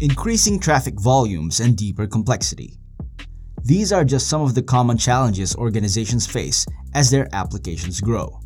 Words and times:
increasing 0.00 0.60
traffic 0.60 0.98
volumes, 1.00 1.60
and 1.60 1.76
deeper 1.76 2.06
complexity. 2.06 2.78
These 3.64 3.92
are 3.92 4.04
just 4.04 4.28
some 4.28 4.42
of 4.42 4.54
the 4.54 4.62
common 4.62 4.96
challenges 4.96 5.56
organizations 5.56 6.26
face 6.26 6.64
as 6.94 7.10
their 7.10 7.28
applications 7.32 8.00
grow. 8.00 8.40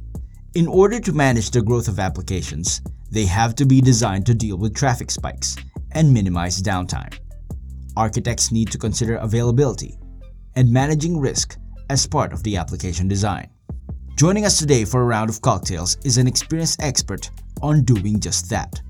In 0.54 0.66
order 0.66 0.98
to 1.00 1.12
manage 1.12 1.50
the 1.50 1.62
growth 1.62 1.88
of 1.88 1.98
applications, 1.98 2.80
they 3.10 3.26
have 3.26 3.54
to 3.56 3.66
be 3.66 3.80
designed 3.80 4.26
to 4.26 4.34
deal 4.34 4.56
with 4.56 4.74
traffic 4.74 5.10
spikes 5.10 5.56
and 5.92 6.12
minimize 6.12 6.62
downtime. 6.62 7.18
Architects 7.96 8.50
need 8.50 8.70
to 8.72 8.78
consider 8.78 9.16
availability 9.16 9.98
and 10.56 10.72
managing 10.72 11.18
risk 11.18 11.58
as 11.90 12.06
part 12.06 12.32
of 12.32 12.42
the 12.42 12.56
application 12.56 13.08
design. 13.08 13.50
Joining 14.16 14.46
us 14.46 14.58
today 14.58 14.84
for 14.84 15.02
a 15.02 15.04
round 15.04 15.28
of 15.28 15.42
cocktails 15.42 15.98
is 16.04 16.16
an 16.16 16.26
experienced 16.26 16.82
expert 16.82 17.30
on 17.60 17.84
doing 17.84 18.18
just 18.18 18.48
that. 18.48 18.80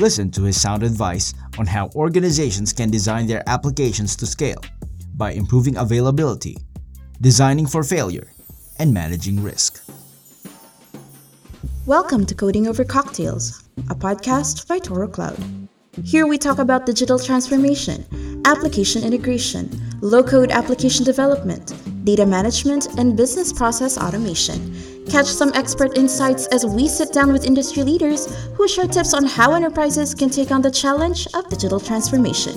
Listen 0.00 0.30
to 0.30 0.44
his 0.44 0.58
sound 0.58 0.82
advice 0.82 1.34
on 1.58 1.66
how 1.66 1.90
organizations 1.94 2.72
can 2.72 2.90
design 2.90 3.26
their 3.26 3.46
applications 3.46 4.16
to 4.16 4.24
scale 4.24 4.64
by 5.14 5.32
improving 5.32 5.76
availability, 5.76 6.56
designing 7.20 7.66
for 7.66 7.84
failure, 7.84 8.32
and 8.78 8.94
managing 8.94 9.42
risk. 9.42 9.84
Welcome 11.84 12.24
to 12.24 12.34
Coding 12.34 12.66
Over 12.66 12.82
Cocktails, 12.82 13.62
a 13.90 13.94
podcast 13.94 14.66
by 14.66 14.78
Toro 14.78 15.06
Cloud. 15.06 15.38
Here 16.02 16.26
we 16.26 16.38
talk 16.38 16.58
about 16.58 16.86
digital 16.86 17.18
transformation, 17.18 18.40
application 18.46 19.04
integration, 19.04 19.68
low 20.00 20.22
code 20.22 20.50
application 20.50 21.04
development, 21.04 21.74
data 22.04 22.24
management, 22.24 22.86
and 22.98 23.18
business 23.18 23.52
process 23.52 23.98
automation. 23.98 24.89
Catch 25.10 25.26
some 25.26 25.50
expert 25.54 25.98
insights 25.98 26.46
as 26.46 26.64
we 26.64 26.86
sit 26.86 27.12
down 27.12 27.32
with 27.32 27.44
industry 27.44 27.82
leaders 27.82 28.32
who 28.54 28.68
share 28.68 28.86
tips 28.86 29.12
on 29.12 29.24
how 29.24 29.54
enterprises 29.54 30.14
can 30.14 30.30
take 30.30 30.52
on 30.52 30.62
the 30.62 30.70
challenge 30.70 31.26
of 31.34 31.48
digital 31.48 31.80
transformation. 31.80 32.54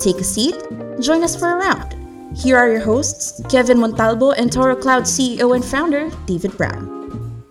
Take 0.00 0.16
a 0.16 0.24
seat, 0.24 0.56
join 0.98 1.22
us 1.22 1.36
for 1.36 1.52
a 1.52 1.56
round. 1.58 1.94
Here 2.36 2.56
are 2.56 2.68
your 2.68 2.80
hosts, 2.80 3.40
Kevin 3.48 3.78
Montalbo 3.78 4.34
and 4.36 4.50
Toro 4.52 4.74
Cloud 4.74 5.04
CEO 5.04 5.54
and 5.54 5.64
founder, 5.64 6.10
David 6.26 6.56
Brown. 6.56 7.44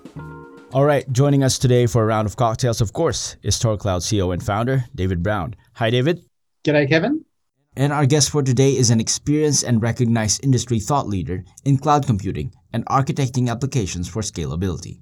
All 0.74 0.84
right, 0.84 1.10
joining 1.14 1.42
us 1.42 1.58
today 1.58 1.86
for 1.86 2.04
a 2.04 2.06
round 2.06 2.28
of 2.28 2.36
cocktails, 2.36 2.82
of 2.82 2.92
course, 2.92 3.38
is 3.44 3.58
Toro 3.58 3.78
Cloud 3.78 4.02
CEO 4.02 4.34
and 4.34 4.44
founder, 4.44 4.84
David 4.94 5.24
Brown. 5.24 5.56
Hi, 5.76 5.90
David. 5.90 6.26
G'day, 6.66 6.90
Kevin. 6.90 7.24
And 7.78 7.94
our 7.94 8.06
guest 8.06 8.30
for 8.30 8.44
today 8.44 8.76
is 8.76 8.90
an 8.90 9.00
experienced 9.00 9.64
and 9.64 9.82
recognized 9.82 10.44
industry 10.44 10.80
thought 10.80 11.08
leader 11.08 11.46
in 11.64 11.78
cloud 11.78 12.06
computing 12.06 12.52
and 12.74 12.86
architecting 12.86 13.50
applications 13.50 14.08
for 14.08 14.22
scalability. 14.22 15.00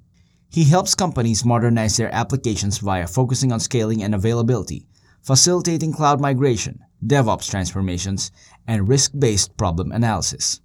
He 0.50 0.64
helps 0.64 0.96
companies 0.96 1.46
modernize 1.46 1.98
their 1.98 2.14
applications 2.14 2.80
via 2.80 3.08
focusing 3.08 3.52
on 3.52 3.60
scaling 3.60 4.02
and 4.02 4.16
availability, 4.16 4.88
facilitating 5.22 5.94
cloud 5.94 6.20
migration, 6.20 6.80
DevOps 7.06 7.50
transformations, 7.50 8.32
and 8.68 8.88
risk 8.90 9.12
based 9.18 9.56
problem 9.58 9.92
analysis. 9.92 10.62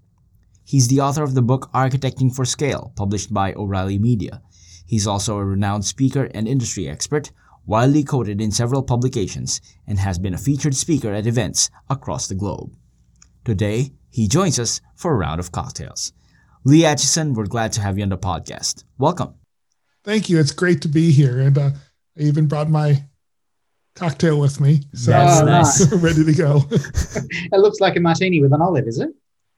He's 0.64 0.88
the 0.88 1.00
author 1.00 1.22
of 1.22 1.34
the 1.34 1.42
book 1.42 1.70
Architecting 1.75 2.34
for 2.34 2.44
Scale, 2.44 2.92
published 2.97 3.32
by 3.32 3.52
O'Reilly 3.52 3.98
Media 3.98 4.41
He's 4.86 5.06
also 5.06 5.38
a 5.38 5.44
renowned 5.44 5.84
speaker 5.84 6.28
and 6.34 6.47
industry 6.47 6.88
expert, 6.88 7.32
widely 7.66 8.05
quoted 8.05 8.41
in 8.41 8.52
several 8.52 8.82
publications, 8.82 9.60
and 9.86 9.98
has 9.98 10.19
been 10.19 10.34
a 10.34 10.38
featured 10.38 10.75
speaker 10.75 11.12
at 11.12 11.27
events 11.27 11.70
across 11.88 12.28
the 12.28 12.34
globe. 12.34 12.77
Today, 13.44 13.92
he 14.10 14.28
joins 14.28 14.58
us 14.58 14.80
for 14.94 15.12
a 15.12 15.16
round 15.16 15.41
of 15.41 15.52
cocktails. 15.52 16.12
Lee 16.66 16.86
Atchison, 16.86 17.34
we're 17.34 17.44
glad 17.44 17.72
to 17.72 17.82
have 17.82 17.98
you 17.98 18.04
on 18.04 18.08
the 18.08 18.16
podcast. 18.16 18.84
Welcome. 18.96 19.34
Thank 20.02 20.30
you. 20.30 20.40
It's 20.40 20.50
great 20.50 20.80
to 20.82 20.88
be 20.88 21.10
here. 21.10 21.40
And 21.40 21.58
uh, 21.58 21.70
I 22.18 22.22
even 22.22 22.46
brought 22.46 22.70
my 22.70 23.04
cocktail 23.94 24.40
with 24.40 24.62
me. 24.62 24.80
So 24.94 25.10
That's 25.10 25.42
nice. 25.42 25.92
ready 26.02 26.24
to 26.24 26.32
go. 26.32 26.62
it 26.70 27.58
looks 27.58 27.80
like 27.80 27.97
a 27.97 28.00
martini 28.00 28.41
with 28.41 28.54
an 28.54 28.62
olive, 28.62 28.88
is 28.88 28.98
it? 28.98 29.10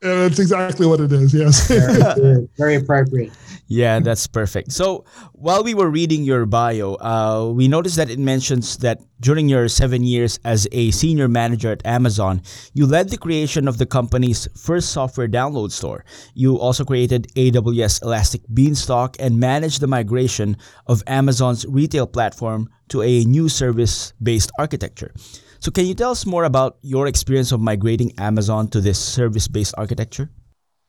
Uh, 0.03 0.29
that's 0.29 0.39
exactly 0.39 0.87
what 0.87 1.01
it 1.01 1.11
is. 1.11 1.33
Yes. 1.33 1.69
very, 1.69 2.49
very 2.59 2.75
appropriate. 2.77 3.33
Yeah, 3.69 3.99
that's 3.99 4.27
perfect. 4.27 4.71
So 4.73 5.05
while 5.33 5.65
we 5.65 5.75
were 5.75 5.91
reading 5.91 6.23
your 6.23 6.47
bio, 6.47 6.95
uh, 6.95 7.51
we 7.53 7.67
noticed 7.67 7.97
that 7.97 8.11
it 8.11 8.19
mentions 8.19 8.77
that 8.79 9.01
during 9.21 9.49
your 9.49 9.69
seven 9.69 10.05
years 10.05 10.39
as 10.45 10.69
a 10.71 10.93
senior 10.93 11.27
manager 11.27 11.73
at 11.73 11.85
Amazon, 11.85 12.43
you 12.75 12.87
led 12.87 13.09
the 13.09 13.17
creation 13.17 13.67
of 13.67 13.79
the 13.79 13.87
company's 13.87 14.47
first 14.57 14.91
software 14.91 15.27
download 15.27 15.73
store. 15.73 16.05
You 16.35 16.59
also 16.59 16.85
created 16.85 17.27
AWS 17.35 18.03
Elastic 18.03 18.43
Beanstalk 18.53 19.17
and 19.19 19.41
managed 19.41 19.81
the 19.81 19.89
migration 19.89 20.59
of 20.87 21.03
Amazon's 21.09 21.67
retail 21.67 22.07
platform 22.07 22.69
to 22.91 23.03
a 23.03 23.25
new 23.25 23.49
service 23.49 24.13
based 24.23 24.53
architecture. 24.59 25.13
So, 25.61 25.71
can 25.71 25.87
you 25.87 25.95
tell 25.95 26.11
us 26.11 26.27
more 26.27 26.45
about 26.45 26.79
your 26.83 27.07
experience 27.07 27.53
of 27.53 27.61
migrating 27.61 28.13
Amazon 28.19 28.69
to 28.69 28.81
this 28.81 28.99
service 28.99 29.49
based 29.49 29.75
architecture? 29.77 30.31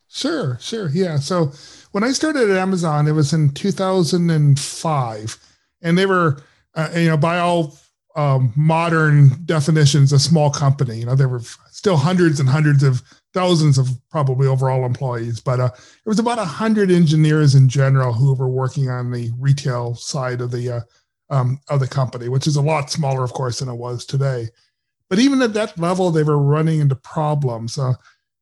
Sure, 0.08 0.58
sure. 0.62 0.90
Yeah. 0.90 1.18
So, 1.18 1.52
when 1.92 2.04
I 2.04 2.12
started 2.12 2.50
at 2.50 2.58
Amazon, 2.58 3.08
it 3.08 3.14
was 3.14 3.34
in 3.34 3.54
2005, 3.54 5.38
and 5.82 5.98
they 5.98 6.06
were, 6.06 6.44
uh, 6.76 6.90
you 6.96 7.08
know, 7.08 7.18
by 7.18 7.40
all 7.40 7.78
um, 8.18 8.52
modern 8.56 9.30
definitions, 9.46 10.12
a 10.12 10.20
small 10.20 10.50
company. 10.50 10.98
You 10.98 11.06
know, 11.06 11.16
there 11.16 11.30
were 11.30 11.44
still 11.72 11.98
hundreds 11.98 12.40
and 12.40 12.50
hundreds 12.50 12.84
of 12.84 13.04
thousands 13.34 13.78
of 13.78 13.90
probably 14.10 14.48
overall 14.48 14.86
employees, 14.86 15.40
but 15.40 15.60
uh, 15.60 15.70
it 15.74 16.10
was 16.10 16.18
about 16.18 16.40
a 16.40 16.46
hundred 16.46 16.90
engineers 16.90 17.54
in 17.54 17.70
general 17.70 18.14
who 18.14 18.34
were 18.34 18.50
working 18.50 18.90
on 18.90 19.12
the 19.12 19.32
retail 19.38 19.94
side 19.94 20.42
of 20.42 20.50
the 20.50 20.72
uh, 20.72 20.80
um, 21.30 21.60
of 21.70 21.80
the 21.80 21.88
company, 21.88 22.30
which 22.30 22.48
is 22.48 22.56
a 22.56 22.62
lot 22.62 22.92
smaller, 22.92 23.24
of 23.24 23.34
course, 23.34 23.60
than 23.60 23.70
it 23.70 23.76
was 23.76 24.06
today. 24.06 24.48
But 25.10 25.20
even 25.20 25.42
at 25.42 25.54
that 25.54 25.78
level, 25.80 26.12
they 26.12 26.24
were 26.24 26.38
running 26.38 26.80
into 26.80 26.96
problems. 26.96 27.78
Uh, 27.78 27.94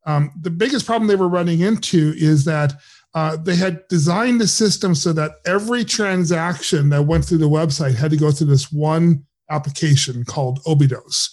um, 0.06 0.32
the 0.40 0.50
biggest 0.50 0.86
problem 0.86 1.08
they 1.08 1.16
were 1.16 1.28
running 1.28 1.62
into 1.62 2.14
is 2.16 2.46
that 2.46 2.74
uh, 3.14 3.38
they 3.38 3.56
had 3.56 3.88
designed 3.88 4.42
the 4.42 4.48
system 4.48 4.94
so 4.94 5.14
that 5.14 5.36
every 5.46 5.86
transaction 5.86 6.90
that 6.90 7.04
went 7.04 7.24
through 7.26 7.38
the 7.38 7.50
website 7.50 7.96
had 7.96 8.12
to 8.12 8.18
go 8.18 8.32
through 8.32 8.48
this 8.48 8.72
one 8.72 9.24
application 9.50 10.26
called 10.26 10.62
Obidos. 10.64 11.30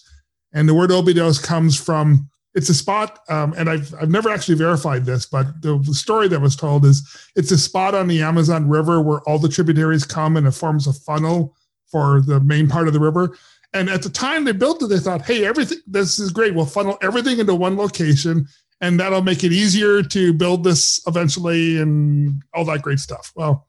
And 0.53 0.69
the 0.69 0.75
word 0.75 0.91
Obidos 0.91 1.43
comes 1.43 1.79
from 1.79 2.29
it's 2.55 2.69
a 2.69 2.75
spot, 2.75 3.21
um, 3.29 3.55
and 3.57 3.71
I've 3.71 3.95
I've 4.01 4.11
never 4.11 4.31
actually 4.31 4.57
verified 4.57 5.05
this, 5.05 5.25
but 5.25 5.63
the, 5.63 5.79
the, 5.79 5.95
story 5.95 6.29
that 6.29 6.41
was 6.41 6.55
told 6.55 6.85
is 6.85 7.03
it's 7.35 7.51
a 7.51 7.57
spot 7.57 7.95
on 7.95 8.09
the 8.09 8.23
Amazon 8.23 8.69
River 8.69 9.01
where 9.01 9.21
all 9.21 9.39
the 9.39 9.49
tributaries 9.49 10.05
come 10.05 10.37
and 10.37 10.47
it 10.47 10.53
forms 10.53 10.87
a 10.87 10.93
funnel 10.93 11.57
for 11.87 12.21
the 12.21 12.41
main 12.41 12.69
part 12.69 12.89
of 12.89 12.93
the 12.93 13.01
river. 13.01 13.37
And 13.75 13.89
at 13.89 14.03
the 14.03 14.11
time 14.11 14.45
they 14.45 14.53
built 14.53 14.83
it, 14.83 14.89
they 14.89 14.99
thought, 14.99 15.23
hey, 15.23 15.47
everything 15.47 15.79
this 15.87 16.19
is 16.19 16.31
great. 16.31 16.55
We'll 16.55 16.67
funnel 16.67 16.99
everything 17.01 17.39
into 17.39 17.55
one 17.55 17.77
location 17.77 18.47
and 18.83 18.99
that'll 18.99 19.23
make 19.23 19.45
it 19.45 19.53
easier 19.53 20.03
to 20.03 20.33
build 20.35 20.65
this 20.65 21.01
eventually 21.07 21.79
and 21.81 22.43
all 22.53 22.65
that 22.65 22.83
great 22.83 22.99
stuff. 22.99 23.33
Well, 23.37 23.69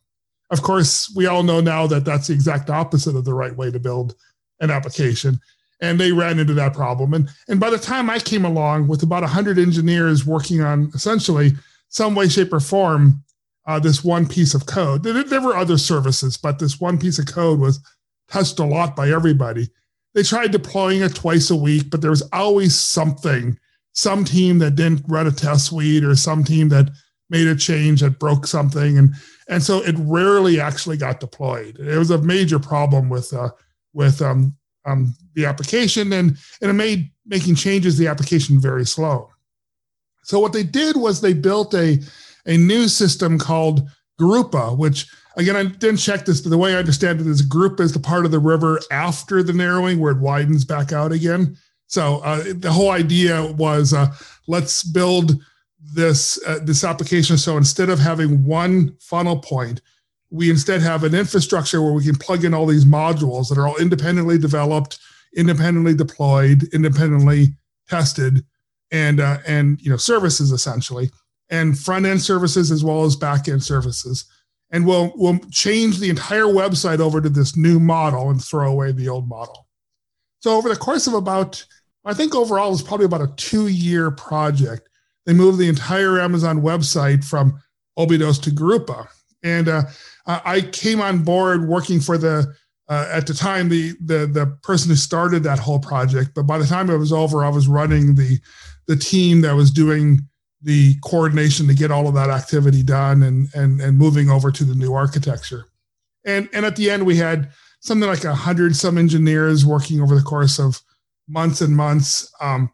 of 0.49 0.63
course, 0.63 1.13
we 1.15 1.27
all 1.27 1.43
know 1.43 1.61
now 1.61 1.87
that 1.87 2.03
that's 2.03 2.27
the 2.27 2.33
exact 2.33 2.69
opposite 2.69 3.15
of 3.15 3.23
the 3.23 3.33
right 3.33 3.55
way 3.55 3.71
to 3.71 3.79
build 3.79 4.15
an 4.59 4.71
application. 4.71 5.39
And 5.83 5.99
they 5.99 6.11
ran 6.11 6.39
into 6.39 6.53
that 6.53 6.73
problem. 6.73 7.13
And, 7.13 7.29
and 7.47 7.59
by 7.59 7.69
the 7.69 7.77
time 7.77 8.09
I 8.09 8.17
came 8.17 8.45
along 8.45 8.87
with 8.87 9.03
about 9.03 9.21
100 9.21 9.59
engineers 9.59 10.25
working 10.25 10.61
on 10.61 10.89
essentially 10.95 11.51
some 11.89 12.15
way, 12.15 12.29
shape, 12.29 12.53
or 12.53 12.59
form, 12.59 13.21
uh, 13.67 13.79
this 13.79 14.03
one 14.03 14.27
piece 14.27 14.53
of 14.53 14.65
code, 14.65 15.03
there, 15.03 15.23
there 15.23 15.41
were 15.41 15.55
other 15.55 15.77
services, 15.77 16.37
but 16.37 16.57
this 16.57 16.79
one 16.79 16.97
piece 16.97 17.19
of 17.19 17.27
code 17.27 17.59
was 17.59 17.79
touched 18.29 18.59
a 18.59 18.65
lot 18.65 18.95
by 18.95 19.09
everybody. 19.09 19.69
They 20.13 20.23
tried 20.23 20.51
deploying 20.51 21.01
it 21.01 21.15
twice 21.15 21.49
a 21.49 21.55
week, 21.55 21.89
but 21.89 22.01
there 22.01 22.11
was 22.11 22.27
always 22.31 22.75
something 22.75 23.57
some 23.93 24.25
team 24.25 24.59
that 24.59 24.75
didn't 24.75 25.05
run 25.07 25.27
a 25.27 25.31
test 25.31 25.67
suite 25.67 26.03
or 26.03 26.15
some 26.15 26.43
team 26.43 26.69
that 26.69 26.89
made 27.29 27.47
a 27.47 27.55
change 27.55 28.01
that 28.01 28.19
broke 28.19 28.45
something 28.45 28.97
and 28.97 29.13
and 29.47 29.63
so 29.63 29.83
it 29.83 29.95
rarely 29.99 30.59
actually 30.59 30.97
got 30.97 31.19
deployed 31.19 31.79
it 31.79 31.97
was 31.97 32.11
a 32.11 32.21
major 32.21 32.59
problem 32.59 33.09
with 33.09 33.31
uh, 33.33 33.49
with 33.93 34.21
um, 34.21 34.55
um, 34.85 35.13
the 35.35 35.45
application 35.45 36.13
and 36.13 36.37
and 36.61 36.69
it 36.69 36.73
made 36.73 37.11
making 37.25 37.55
changes 37.55 37.97
the 37.97 38.07
application 38.07 38.59
very 38.59 38.85
slow 38.85 39.29
so 40.23 40.39
what 40.39 40.53
they 40.53 40.63
did 40.63 40.95
was 40.95 41.21
they 41.21 41.33
built 41.33 41.73
a 41.73 41.99
a 42.45 42.57
new 42.57 42.87
system 42.87 43.37
called 43.37 43.89
Gurupa, 44.19 44.77
which 44.77 45.07
again 45.37 45.55
I 45.55 45.63
didn't 45.65 45.97
check 45.97 46.25
this, 46.25 46.41
but 46.41 46.49
the 46.49 46.57
way 46.57 46.75
I 46.75 46.79
understand 46.79 47.21
it 47.21 47.27
is 47.27 47.47
Gurupa 47.47 47.81
is 47.81 47.93
the 47.93 47.99
part 47.99 48.25
of 48.25 48.31
the 48.31 48.39
river 48.39 48.79
after 48.91 49.43
the 49.43 49.53
narrowing 49.53 49.99
where 49.99 50.11
it 50.11 50.19
widens 50.19 50.65
back 50.65 50.91
out 50.91 51.11
again. 51.11 51.57
So 51.87 52.19
uh, 52.19 52.43
the 52.55 52.71
whole 52.71 52.91
idea 52.91 53.51
was 53.53 53.93
uh, 53.93 54.13
let's 54.47 54.83
build 54.83 55.41
this 55.93 56.39
uh, 56.47 56.59
this 56.63 56.83
application. 56.83 57.37
So 57.37 57.57
instead 57.57 57.89
of 57.89 57.99
having 57.99 58.45
one 58.45 58.95
funnel 58.99 59.39
point, 59.39 59.81
we 60.33 60.49
instead 60.49 60.81
have 60.81 61.03
an 61.03 61.13
infrastructure 61.13 61.79
where 61.79 61.93
we 61.93 62.03
can 62.03 62.15
plug 62.15 62.43
in 62.43 62.55
all 62.55 62.65
these 62.65 62.85
modules 62.85 63.49
that 63.49 63.57
are 63.59 63.67
all 63.67 63.77
independently 63.77 64.35
developed, 64.39 64.97
independently 65.37 65.93
deployed, 65.93 66.63
independently 66.73 67.49
tested, 67.87 68.43
and 68.91 69.19
uh, 69.19 69.37
and 69.45 69.79
you 69.79 69.91
know 69.91 69.95
services 69.95 70.51
essentially, 70.51 71.11
and 71.51 71.77
front 71.77 72.07
end 72.07 72.19
services 72.19 72.71
as 72.71 72.83
well 72.83 73.03
as 73.03 73.15
back 73.15 73.47
end 73.47 73.63
services. 73.63 74.25
And 74.71 74.87
we'll 74.87 75.13
we'll 75.15 75.37
change 75.51 75.99
the 75.99 76.09
entire 76.09 76.45
website 76.45 76.99
over 76.99 77.21
to 77.21 77.29
this 77.29 77.55
new 77.55 77.79
model 77.79 78.31
and 78.31 78.43
throw 78.43 78.71
away 78.71 78.91
the 78.91 79.09
old 79.09 79.29
model. 79.29 79.67
So 80.39 80.57
over 80.57 80.67
the 80.67 80.75
course 80.75 81.05
of 81.05 81.13
about, 81.13 81.63
I 82.05 82.15
think 82.15 82.33
overall 82.33 82.69
it 82.69 82.71
was 82.71 82.81
probably 82.81 83.05
about 83.05 83.21
a 83.21 83.33
two-year 83.37 84.09
project. 84.09 84.89
They 85.27 85.33
moved 85.33 85.59
the 85.59 85.69
entire 85.69 86.19
Amazon 86.19 86.63
website 86.63 87.23
from 87.23 87.61
Obidos 87.99 88.41
to 88.41 88.49
Gurupa, 88.49 89.07
and 89.43 89.69
uh, 89.69 89.83
I 90.25 90.61
came 90.61 91.01
on 91.01 91.23
board 91.23 91.67
working 91.67 91.99
for 91.99 92.17
the 92.17 92.53
uh, 92.89 93.07
at 93.11 93.27
the 93.27 93.33
time 93.33 93.69
the 93.69 93.93
the 94.03 94.27
the 94.27 94.57
person 94.63 94.89
who 94.89 94.95
started 94.95 95.43
that 95.43 95.59
whole 95.59 95.79
project. 95.79 96.31
But 96.33 96.43
by 96.43 96.57
the 96.57 96.65
time 96.65 96.89
it 96.89 96.97
was 96.97 97.13
over, 97.13 97.43
I 97.43 97.49
was 97.49 97.67
running 97.67 98.15
the 98.15 98.39
the 98.87 98.95
team 98.95 99.41
that 99.41 99.55
was 99.55 99.71
doing 99.71 100.21
the 100.61 100.95
coordination 101.03 101.67
to 101.67 101.73
get 101.73 101.91
all 101.91 102.07
of 102.07 102.13
that 102.15 102.29
activity 102.29 102.83
done 102.83 103.23
and 103.23 103.47
and 103.53 103.81
and 103.81 103.97
moving 103.97 104.29
over 104.29 104.51
to 104.51 104.63
the 104.63 104.75
new 104.75 104.93
architecture. 104.93 105.65
And 106.25 106.49
and 106.53 106.65
at 106.65 106.75
the 106.75 106.89
end 106.89 107.05
we 107.05 107.17
had 107.17 107.51
something 107.81 108.07
like 108.07 108.23
a 108.23 108.35
hundred 108.35 108.75
some 108.75 108.97
engineers 108.97 109.65
working 109.65 110.01
over 110.01 110.15
the 110.15 110.21
course 110.21 110.57
of 110.59 110.81
months 111.27 111.61
and 111.61 111.75
months, 111.75 112.31
um, 112.41 112.69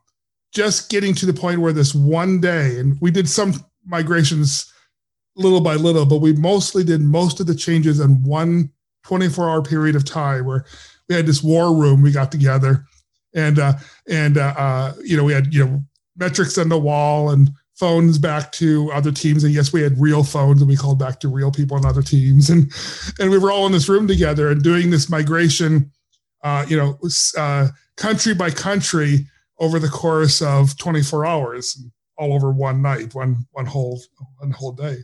just 0.54 0.90
getting 0.90 1.14
to 1.16 1.26
the 1.26 1.34
point 1.34 1.62
where 1.62 1.74
this 1.74 1.94
one 1.94 2.40
day, 2.40 2.80
and 2.80 2.98
we 3.02 3.12
did 3.12 3.30
some 3.30 3.54
migrations 3.86 4.72
little 5.40 5.62
by 5.62 5.76
little, 5.76 6.06
but 6.06 6.18
we 6.18 6.34
mostly 6.34 6.84
did 6.84 7.02
most 7.02 7.40
of 7.40 7.48
the 7.48 7.56
changes 7.56 8.00
in 8.00 8.24
one 8.24 8.72
24 9.04 9.50
hour 9.50 9.62
period 9.62 9.96
of 9.96 10.06
time 10.06 10.46
where 10.46 10.66
we 11.08 11.16
had 11.16 11.26
this 11.26 11.42
war 11.42 11.76
room 11.76 12.02
we 12.02 12.12
got 12.12 12.32
together 12.32 12.86
and 13.34 13.60
uh, 13.60 13.74
and 14.08 14.38
uh, 14.38 14.54
uh, 14.58 14.94
you 15.04 15.18
know 15.18 15.24
we 15.24 15.34
had 15.34 15.54
you 15.54 15.66
know 15.66 15.84
metrics 16.18 16.58
on 16.58 16.70
the 16.70 16.80
wall 16.80 17.30
and 17.30 17.50
phones 17.76 18.18
back 18.18 18.52
to 18.52 18.92
other 18.92 19.12
teams. 19.12 19.44
And 19.44 19.54
yes 19.54 19.72
we 19.72 19.82
had 19.82 20.00
real 20.00 20.24
phones 20.24 20.62
and 20.62 20.70
we 20.70 20.76
called 20.76 21.00
back 21.00 21.20
to 21.22 21.30
real 21.30 21.52
people 21.52 21.78
on 21.78 21.86
other 21.86 22.02
teams. 22.02 22.50
And 22.50 22.72
and 23.20 23.30
we 23.30 23.38
were 23.38 23.52
all 23.52 23.66
in 23.66 23.72
this 23.72 23.90
room 23.90 24.08
together 24.08 24.50
and 24.50 24.62
doing 24.62 24.90
this 24.90 25.10
migration 25.10 25.92
uh, 26.44 26.66
you 26.68 26.78
know 26.78 26.98
uh, 27.38 27.70
country 27.98 28.34
by 28.34 28.50
country 28.50 29.28
over 29.60 29.80
the 29.80 29.90
course 29.90 30.42
of 30.42 30.78
24 30.78 31.26
hours 31.26 31.84
all 32.18 32.34
over 32.34 32.52
one 32.52 32.82
night 32.82 33.14
one 33.16 33.46
one 33.52 33.66
whole 33.66 34.02
one 34.38 34.52
whole 34.52 34.72
day 34.72 34.98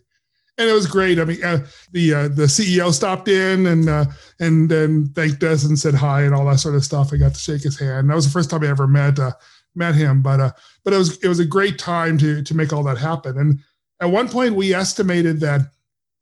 and 0.57 0.69
it 0.69 0.73
was 0.73 0.87
great. 0.87 1.19
I 1.19 1.25
mean, 1.25 1.43
uh, 1.43 1.65
the 1.91 2.13
uh, 2.13 2.27
the 2.29 2.43
CEO 2.43 2.93
stopped 2.93 3.27
in 3.27 3.65
and 3.65 3.89
uh, 3.89 4.05
and 4.39 4.69
then 4.69 5.07
thanked 5.09 5.43
us 5.43 5.65
and 5.65 5.77
said 5.77 5.93
hi 5.93 6.23
and 6.23 6.33
all 6.33 6.45
that 6.45 6.59
sort 6.59 6.75
of 6.75 6.85
stuff. 6.85 7.11
I 7.11 7.17
got 7.17 7.33
to 7.33 7.39
shake 7.39 7.63
his 7.63 7.79
hand. 7.79 8.09
That 8.09 8.15
was 8.15 8.25
the 8.25 8.31
first 8.31 8.49
time 8.49 8.63
I 8.63 8.67
ever 8.67 8.87
met 8.87 9.19
uh, 9.19 9.33
met 9.75 9.95
him, 9.95 10.21
but 10.21 10.39
uh, 10.39 10.51
but 10.83 10.93
it 10.93 10.97
was 10.97 11.17
it 11.17 11.27
was 11.27 11.39
a 11.39 11.45
great 11.45 11.77
time 11.77 12.17
to 12.19 12.41
to 12.41 12.55
make 12.55 12.71
all 12.71 12.83
that 12.83 12.97
happen. 12.97 13.37
And 13.37 13.59
at 13.99 14.11
one 14.11 14.29
point, 14.29 14.55
we 14.55 14.73
estimated 14.73 15.39
that 15.41 15.61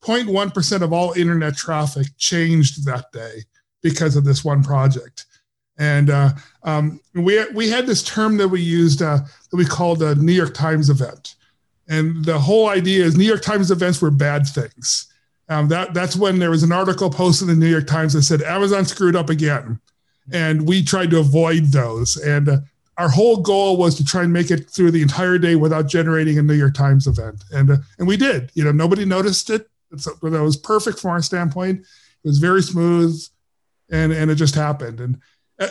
0.1 0.03 0.53
percent 0.53 0.83
of 0.83 0.93
all 0.93 1.13
internet 1.13 1.55
traffic 1.55 2.07
changed 2.17 2.85
that 2.85 3.11
day 3.11 3.43
because 3.83 4.15
of 4.15 4.23
this 4.23 4.43
one 4.43 4.63
project. 4.63 5.25
And 5.77 6.09
uh, 6.09 6.31
um, 6.63 6.99
we 7.13 7.45
we 7.51 7.69
had 7.69 7.85
this 7.85 8.01
term 8.01 8.37
that 8.37 8.47
we 8.47 8.61
used 8.61 8.99
that 8.99 9.29
we 9.51 9.65
called 9.65 10.01
a 10.01 10.15
New 10.15 10.33
York 10.33 10.55
Times 10.55 10.89
event 10.89 11.35
and 11.87 12.23
the 12.23 12.39
whole 12.39 12.69
idea 12.69 13.03
is 13.03 13.17
New 13.17 13.25
York 13.25 13.41
Times 13.41 13.71
events 13.71 14.01
were 14.01 14.11
bad 14.11 14.47
things. 14.47 15.07
Um, 15.49 15.67
that 15.67 15.93
that's 15.93 16.15
when 16.15 16.39
there 16.39 16.49
was 16.49 16.63
an 16.63 16.71
article 16.71 17.09
posted 17.09 17.49
in 17.49 17.59
the 17.59 17.65
New 17.65 17.71
York 17.71 17.87
Times 17.87 18.13
that 18.13 18.23
said 18.23 18.41
Amazon 18.41 18.85
screwed 18.85 19.15
up 19.15 19.29
again, 19.29 19.79
and 20.31 20.67
we 20.67 20.83
tried 20.83 21.11
to 21.11 21.19
avoid 21.19 21.65
those. 21.65 22.17
And 22.17 22.47
uh, 22.47 22.57
our 22.97 23.09
whole 23.09 23.37
goal 23.37 23.77
was 23.77 23.95
to 23.95 24.05
try 24.05 24.23
and 24.23 24.31
make 24.31 24.51
it 24.51 24.69
through 24.69 24.91
the 24.91 25.01
entire 25.01 25.37
day 25.37 25.55
without 25.55 25.87
generating 25.87 26.37
a 26.37 26.41
New 26.41 26.53
York 26.53 26.73
Times 26.73 27.07
event, 27.07 27.43
and 27.51 27.71
uh, 27.71 27.77
and 27.99 28.07
we 28.07 28.15
did. 28.15 28.51
You 28.53 28.63
know, 28.63 28.71
nobody 28.71 29.03
noticed 29.03 29.49
it. 29.49 29.69
It's, 29.91 30.05
that 30.05 30.23
was 30.23 30.57
perfect 30.57 30.99
from 30.99 31.11
our 31.11 31.21
standpoint. 31.21 31.81
It 31.81 32.27
was 32.27 32.39
very 32.39 32.61
smooth, 32.61 33.21
and 33.91 34.13
and 34.13 34.31
it 34.31 34.35
just 34.35 34.55
happened. 34.55 35.01
And 35.01 35.19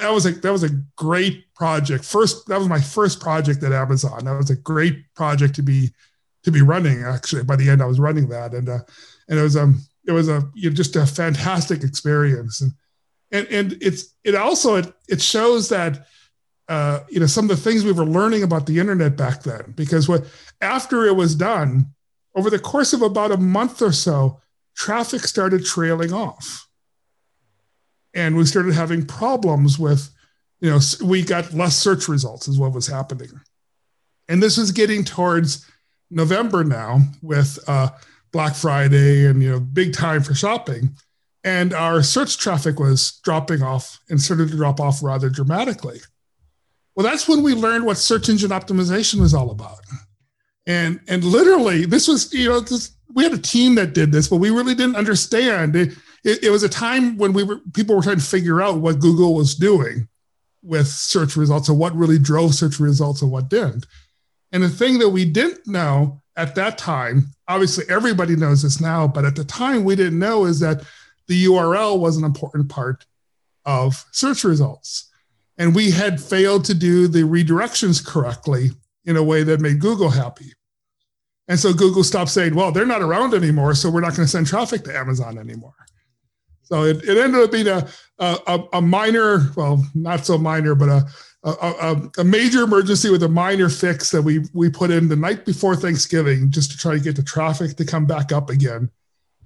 that 0.00 0.12
was 0.12 0.26
a 0.26 0.32
that 0.32 0.52
was 0.52 0.64
a 0.64 0.70
great 0.96 1.52
project. 1.54 2.04
First, 2.04 2.46
that 2.48 2.58
was 2.58 2.68
my 2.68 2.80
first 2.80 3.20
project 3.20 3.62
at 3.62 3.72
Amazon. 3.72 4.24
That 4.24 4.36
was 4.36 4.50
a 4.50 4.56
great 4.56 5.12
project 5.14 5.54
to 5.56 5.62
be 5.62 5.90
to 6.44 6.50
be 6.50 6.62
running. 6.62 7.02
Actually, 7.02 7.44
by 7.44 7.56
the 7.56 7.68
end, 7.68 7.82
I 7.82 7.86
was 7.86 8.00
running 8.00 8.28
that, 8.28 8.54
and 8.54 8.68
uh, 8.68 8.80
and 9.28 9.38
it 9.38 9.42
was 9.42 9.56
um 9.56 9.80
it 10.06 10.12
was 10.12 10.28
a 10.28 10.42
you 10.54 10.70
know, 10.70 10.74
just 10.76 10.96
a 10.96 11.06
fantastic 11.06 11.82
experience, 11.82 12.60
and 12.60 12.72
and 13.30 13.46
and 13.48 13.78
it's 13.80 14.14
it 14.24 14.34
also 14.34 14.76
it 14.76 14.92
it 15.08 15.20
shows 15.20 15.68
that 15.70 16.06
uh, 16.68 17.00
you 17.08 17.20
know 17.20 17.26
some 17.26 17.50
of 17.50 17.56
the 17.56 17.62
things 17.62 17.84
we 17.84 17.92
were 17.92 18.04
learning 18.04 18.42
about 18.42 18.66
the 18.66 18.78
internet 18.78 19.16
back 19.16 19.42
then 19.42 19.72
because 19.76 20.08
what 20.08 20.24
after 20.60 21.06
it 21.06 21.16
was 21.16 21.34
done 21.34 21.86
over 22.34 22.50
the 22.50 22.58
course 22.58 22.92
of 22.92 23.02
about 23.02 23.32
a 23.32 23.36
month 23.36 23.82
or 23.82 23.92
so 23.92 24.40
traffic 24.76 25.22
started 25.22 25.64
trailing 25.64 26.12
off 26.12 26.68
and 28.14 28.36
we 28.36 28.44
started 28.44 28.74
having 28.74 29.06
problems 29.06 29.78
with 29.78 30.10
you 30.60 30.70
know 30.70 30.78
we 31.04 31.22
got 31.22 31.52
less 31.52 31.76
search 31.76 32.08
results 32.08 32.48
is 32.48 32.58
what 32.58 32.72
was 32.72 32.86
happening. 32.86 33.30
And 34.28 34.42
this 34.42 34.56
was 34.56 34.72
getting 34.72 35.04
towards 35.04 35.66
november 36.10 36.62
now 36.62 37.00
with 37.22 37.58
uh, 37.66 37.88
black 38.32 38.54
friday 38.54 39.26
and 39.26 39.42
you 39.42 39.50
know 39.50 39.60
big 39.60 39.92
time 39.92 40.22
for 40.22 40.34
shopping. 40.34 40.90
And 41.44 41.74
our 41.74 42.04
search 42.04 42.38
traffic 42.38 42.78
was 42.78 43.20
dropping 43.24 43.62
off 43.62 43.98
and 44.08 44.20
started 44.20 44.50
to 44.50 44.56
drop 44.56 44.78
off 44.78 45.02
rather 45.02 45.28
dramatically. 45.28 46.00
Well 46.94 47.04
that's 47.04 47.28
when 47.28 47.42
we 47.42 47.54
learned 47.54 47.84
what 47.84 47.96
search 47.96 48.28
engine 48.28 48.50
optimization 48.50 49.20
was 49.20 49.34
all 49.34 49.50
about. 49.50 49.80
And 50.66 51.00
and 51.08 51.24
literally 51.24 51.86
this 51.86 52.06
was 52.06 52.32
you 52.32 52.48
know 52.48 52.60
this, 52.60 52.92
we 53.14 53.24
had 53.24 53.32
a 53.32 53.38
team 53.38 53.74
that 53.74 53.94
did 53.94 54.12
this 54.12 54.28
but 54.28 54.36
we 54.36 54.50
really 54.50 54.74
didn't 54.74 54.96
understand 54.96 55.74
it, 55.74 55.94
it, 56.24 56.44
it 56.44 56.50
was 56.50 56.62
a 56.62 56.68
time 56.68 57.16
when 57.16 57.32
we 57.32 57.42
were 57.42 57.60
people 57.72 57.96
were 57.96 58.02
trying 58.02 58.18
to 58.18 58.24
figure 58.24 58.62
out 58.62 58.78
what 58.78 59.00
Google 59.00 59.34
was 59.34 59.54
doing 59.54 60.08
with 60.62 60.86
search 60.86 61.36
results 61.36 61.68
and 61.68 61.78
what 61.78 61.94
really 61.94 62.18
drove 62.18 62.54
search 62.54 62.78
results 62.78 63.22
and 63.22 63.30
what 63.30 63.48
didn't. 63.48 63.86
And 64.52 64.62
the 64.62 64.68
thing 64.68 64.98
that 64.98 65.08
we 65.08 65.24
didn't 65.24 65.66
know 65.66 66.22
at 66.36 66.54
that 66.54 66.78
time, 66.78 67.26
obviously 67.48 67.84
everybody 67.88 68.36
knows 68.36 68.62
this 68.62 68.80
now, 68.80 69.08
but 69.08 69.24
at 69.24 69.34
the 69.34 69.44
time 69.44 69.84
we 69.84 69.96
didn't 69.96 70.18
know 70.18 70.44
is 70.44 70.60
that 70.60 70.82
the 71.26 71.46
URL 71.46 71.98
was 71.98 72.16
an 72.16 72.24
important 72.24 72.68
part 72.68 73.06
of 73.64 74.04
search 74.12 74.44
results. 74.44 75.10
And 75.58 75.74
we 75.74 75.90
had 75.90 76.20
failed 76.20 76.64
to 76.66 76.74
do 76.74 77.08
the 77.08 77.22
redirections 77.22 78.04
correctly 78.04 78.70
in 79.04 79.16
a 79.16 79.22
way 79.22 79.42
that 79.42 79.60
made 79.60 79.80
Google 79.80 80.10
happy. 80.10 80.52
And 81.48 81.58
so 81.58 81.72
Google 81.72 82.04
stopped 82.04 82.30
saying, 82.30 82.54
well, 82.54 82.72
they're 82.72 82.86
not 82.86 83.02
around 83.02 83.34
anymore, 83.34 83.74
so 83.74 83.90
we're 83.90 84.00
not 84.00 84.16
going 84.16 84.26
to 84.26 84.30
send 84.30 84.46
traffic 84.46 84.84
to 84.84 84.96
Amazon 84.96 85.38
anymore. 85.38 85.74
So 86.62 86.84
it, 86.84 87.04
it 87.04 87.18
ended 87.18 87.42
up 87.42 87.52
being 87.52 87.68
a, 87.68 87.86
a, 88.18 88.64
a 88.74 88.80
minor, 88.80 89.50
well, 89.56 89.84
not 89.94 90.24
so 90.24 90.38
minor, 90.38 90.74
but 90.74 90.88
a, 90.88 91.04
a, 91.44 92.10
a, 92.18 92.24
major 92.24 92.62
emergency 92.62 93.10
with 93.10 93.22
a 93.24 93.28
minor 93.28 93.68
fix 93.68 94.10
that 94.12 94.22
we 94.22 94.44
we 94.54 94.70
put 94.70 94.90
in 94.90 95.08
the 95.08 95.16
night 95.16 95.44
before 95.44 95.74
Thanksgiving 95.74 96.50
just 96.50 96.70
to 96.70 96.78
try 96.78 96.94
to 96.94 97.00
get 97.00 97.16
the 97.16 97.22
traffic 97.22 97.76
to 97.76 97.84
come 97.84 98.06
back 98.06 98.30
up 98.30 98.48
again, 98.48 98.90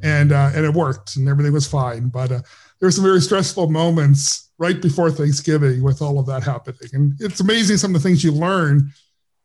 and 0.02 0.32
uh, 0.32 0.50
and 0.54 0.66
it 0.66 0.74
worked 0.74 1.16
and 1.16 1.28
everything 1.28 1.54
was 1.54 1.66
fine. 1.66 2.08
But 2.08 2.30
uh, 2.32 2.42
there 2.78 2.86
were 2.86 2.90
some 2.90 3.04
very 3.04 3.20
stressful 3.20 3.70
moments 3.70 4.50
right 4.58 4.80
before 4.80 5.10
Thanksgiving 5.10 5.82
with 5.82 6.02
all 6.02 6.18
of 6.18 6.26
that 6.26 6.42
happening, 6.42 6.90
and 6.92 7.14
it's 7.18 7.40
amazing 7.40 7.78
some 7.78 7.94
of 7.94 8.02
the 8.02 8.06
things 8.06 8.22
you 8.22 8.32
learn 8.32 8.92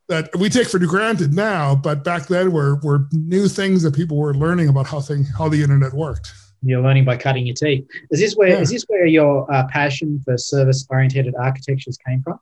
that 0.10 0.30
we 0.36 0.50
take 0.50 0.68
for 0.68 0.78
granted 0.80 1.34
now, 1.34 1.74
but 1.74 2.04
back 2.04 2.28
then 2.28 2.52
were 2.52 2.76
were 2.84 3.08
new 3.14 3.48
things 3.48 3.82
that 3.84 3.96
people 3.96 4.18
were 4.18 4.34
learning 4.34 4.68
about 4.68 4.88
how 4.88 5.00
thing 5.00 5.24
how 5.24 5.48
the 5.48 5.64
internet 5.64 5.94
worked 5.94 6.34
you're 6.64 6.82
learning 6.82 7.06
by 7.06 7.18
cutting 7.18 7.46
your 7.46 7.56
teeth. 7.56 7.88
Is 8.12 8.20
this 8.20 8.36
where 8.36 8.50
yeah. 8.50 8.60
is 8.60 8.70
this 8.70 8.84
where 8.88 9.06
your 9.06 9.52
uh, 9.52 9.68
passion 9.68 10.22
for 10.24 10.38
service 10.38 10.86
oriented 10.90 11.34
architectures 11.36 11.98
came 12.06 12.22
from? 12.22 12.40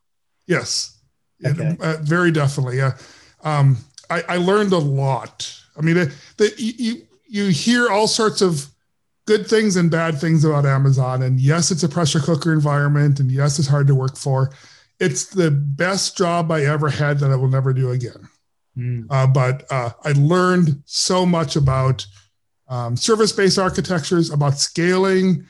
Yes, 0.48 1.00
okay. 1.46 1.78
uh, 1.80 1.98
very 2.02 2.32
definitely. 2.32 2.78
Yeah, 2.78 2.98
um, 3.44 3.78
I, 4.10 4.24
I, 4.28 4.38
learned 4.38 4.74
a 4.74 4.78
lot. 4.78 5.56
I 5.78 5.82
mean, 5.82 5.96
the, 5.96 6.14
the, 6.38 6.54
you 6.58 7.04
you 7.28 7.48
hear 7.48 7.90
all 7.90 8.08
sorts 8.08 8.42
of 8.42 8.68
good 9.26 9.48
things 9.48 9.76
and 9.76 9.92
bad 9.92 10.20
things 10.20 10.44
about 10.44 10.66
Amazon, 10.66 11.22
and 11.22 11.40
yes, 11.40 11.72
it's 11.72 11.84
a 11.84 11.90
pressure 11.90 12.20
cooker 12.20 12.52
environment, 12.52 13.20
and 13.20 13.32
yes, 13.32 13.60
it's 13.60 13.68
hard 13.68 13.88
to 13.88 13.96
work 13.96 14.18
for. 14.18 14.52
It's 15.00 15.26
the 15.28 15.52
best 15.52 16.18
job 16.18 16.52
I 16.52 16.66
ever 16.66 16.90
had 16.90 17.20
that 17.20 17.32
I 17.32 17.36
will 17.36 17.48
never 17.48 17.72
do 17.72 17.92
again. 17.92 18.28
Mm. 18.78 19.08
Uh, 19.10 19.28
but 19.28 19.66
uh, 19.72 19.92
I 20.04 20.12
learned 20.12 20.82
so 20.86 21.26
much 21.26 21.56
about 21.56 22.06
um, 22.70 22.96
service-based 22.96 23.58
architectures, 23.58 24.30
about 24.32 24.58
scaling, 24.58 25.46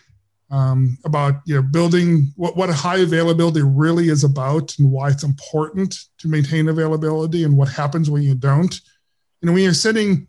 um, 0.51 0.97
about 1.05 1.35
you 1.45 1.55
know 1.55 1.61
building 1.61 2.31
what, 2.35 2.57
what 2.57 2.69
high 2.69 2.97
availability 2.97 3.61
really 3.61 4.09
is 4.09 4.23
about 4.23 4.77
and 4.79 4.91
why 4.91 5.09
it's 5.09 5.23
important 5.23 5.95
to 6.17 6.27
maintain 6.27 6.69
availability 6.69 7.43
and 7.43 7.55
what 7.55 7.67
happens 7.67 8.09
when 8.09 8.23
you 8.23 8.35
don't. 8.35 8.73
You 9.41 9.47
know, 9.47 9.53
when 9.53 9.63
you're 9.63 9.73
sitting, 9.73 10.27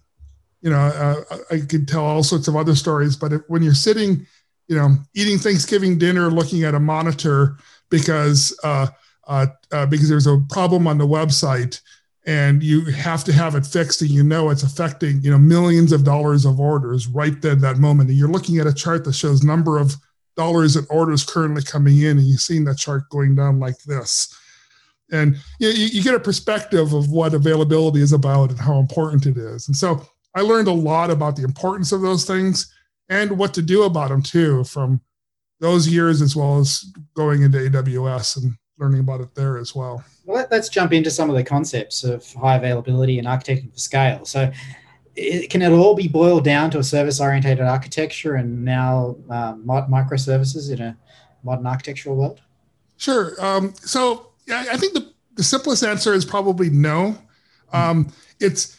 you 0.60 0.70
know, 0.70 0.78
uh, 0.78 1.36
I 1.50 1.60
could 1.60 1.88
tell 1.88 2.04
all 2.04 2.22
sorts 2.22 2.48
of 2.48 2.56
other 2.56 2.74
stories, 2.74 3.16
but 3.16 3.32
if, 3.32 3.40
when 3.48 3.62
you're 3.62 3.74
sitting, 3.74 4.26
you 4.68 4.76
know, 4.76 4.96
eating 5.14 5.38
Thanksgiving 5.38 5.96
dinner, 5.96 6.30
looking 6.30 6.64
at 6.64 6.74
a 6.74 6.80
monitor 6.80 7.56
because 7.88 8.58
uh, 8.62 8.88
uh, 9.26 9.46
uh 9.72 9.86
because 9.86 10.08
there's 10.08 10.26
a 10.26 10.42
problem 10.50 10.86
on 10.86 10.98
the 10.98 11.06
website, 11.06 11.80
and 12.26 12.62
you 12.62 12.84
have 12.84 13.24
to 13.24 13.32
have 13.32 13.54
it 13.54 13.64
fixed 13.64 14.02
and 14.02 14.10
you 14.10 14.22
know 14.22 14.50
it's 14.50 14.62
affecting 14.62 15.22
you 15.22 15.30
know 15.30 15.38
millions 15.38 15.90
of 15.90 16.04
dollars 16.04 16.44
of 16.44 16.60
orders 16.60 17.06
right 17.08 17.40
then 17.40 17.60
that 17.60 17.78
moment 17.78 18.10
and 18.10 18.18
you're 18.18 18.28
looking 18.28 18.58
at 18.58 18.66
a 18.66 18.74
chart 18.74 19.04
that 19.04 19.14
shows 19.14 19.42
number 19.42 19.78
of 19.78 19.96
dollars 20.40 20.76
in 20.76 20.86
orders 20.88 21.24
currently 21.24 21.62
coming 21.62 21.98
in, 21.98 22.18
and 22.18 22.26
you've 22.26 22.40
seen 22.40 22.64
that 22.64 22.78
chart 22.78 23.08
going 23.10 23.34
down 23.34 23.60
like 23.60 23.78
this. 23.82 24.34
And 25.12 25.36
you, 25.58 25.68
you 25.68 26.02
get 26.02 26.14
a 26.14 26.20
perspective 26.20 26.92
of 26.94 27.10
what 27.10 27.34
availability 27.34 28.00
is 28.00 28.12
about 28.12 28.50
and 28.50 28.58
how 28.58 28.78
important 28.78 29.26
it 29.26 29.36
is. 29.36 29.68
And 29.68 29.76
so 29.76 30.06
I 30.34 30.40
learned 30.40 30.68
a 30.68 30.72
lot 30.72 31.10
about 31.10 31.36
the 31.36 31.42
importance 31.42 31.92
of 31.92 32.00
those 32.00 32.24
things 32.24 32.72
and 33.08 33.36
what 33.36 33.52
to 33.54 33.62
do 33.62 33.82
about 33.82 34.08
them 34.08 34.22
too 34.22 34.64
from 34.64 35.00
those 35.58 35.88
years 35.88 36.22
as 36.22 36.34
well 36.34 36.58
as 36.58 36.90
going 37.14 37.42
into 37.42 37.58
AWS 37.58 38.42
and 38.42 38.54
learning 38.78 39.00
about 39.00 39.20
it 39.20 39.34
there 39.34 39.58
as 39.58 39.74
well. 39.74 40.02
Well, 40.30 40.46
let's 40.48 40.68
jump 40.68 40.92
into 40.92 41.10
some 41.10 41.28
of 41.28 41.34
the 41.34 41.42
concepts 41.42 42.04
of 42.04 42.32
high 42.34 42.54
availability 42.54 43.18
and 43.18 43.26
architecting 43.26 43.72
for 43.72 43.78
scale. 43.80 44.24
So, 44.24 44.52
it, 45.16 45.50
can 45.50 45.60
it 45.60 45.72
all 45.72 45.96
be 45.96 46.06
boiled 46.06 46.44
down 46.44 46.70
to 46.70 46.78
a 46.78 46.84
service 46.84 47.20
oriented 47.20 47.60
architecture 47.60 48.36
and 48.36 48.64
now 48.64 49.16
um, 49.28 49.64
microservices 49.66 50.70
in 50.70 50.80
a 50.80 50.96
modern 51.42 51.66
architectural 51.66 52.14
world? 52.14 52.40
Sure. 52.96 53.34
Um, 53.44 53.74
so, 53.74 54.28
I 54.48 54.76
think 54.76 54.94
the, 54.94 55.12
the 55.34 55.42
simplest 55.42 55.82
answer 55.82 56.14
is 56.14 56.24
probably 56.24 56.70
no. 56.70 57.18
Um, 57.72 58.12
it's 58.38 58.76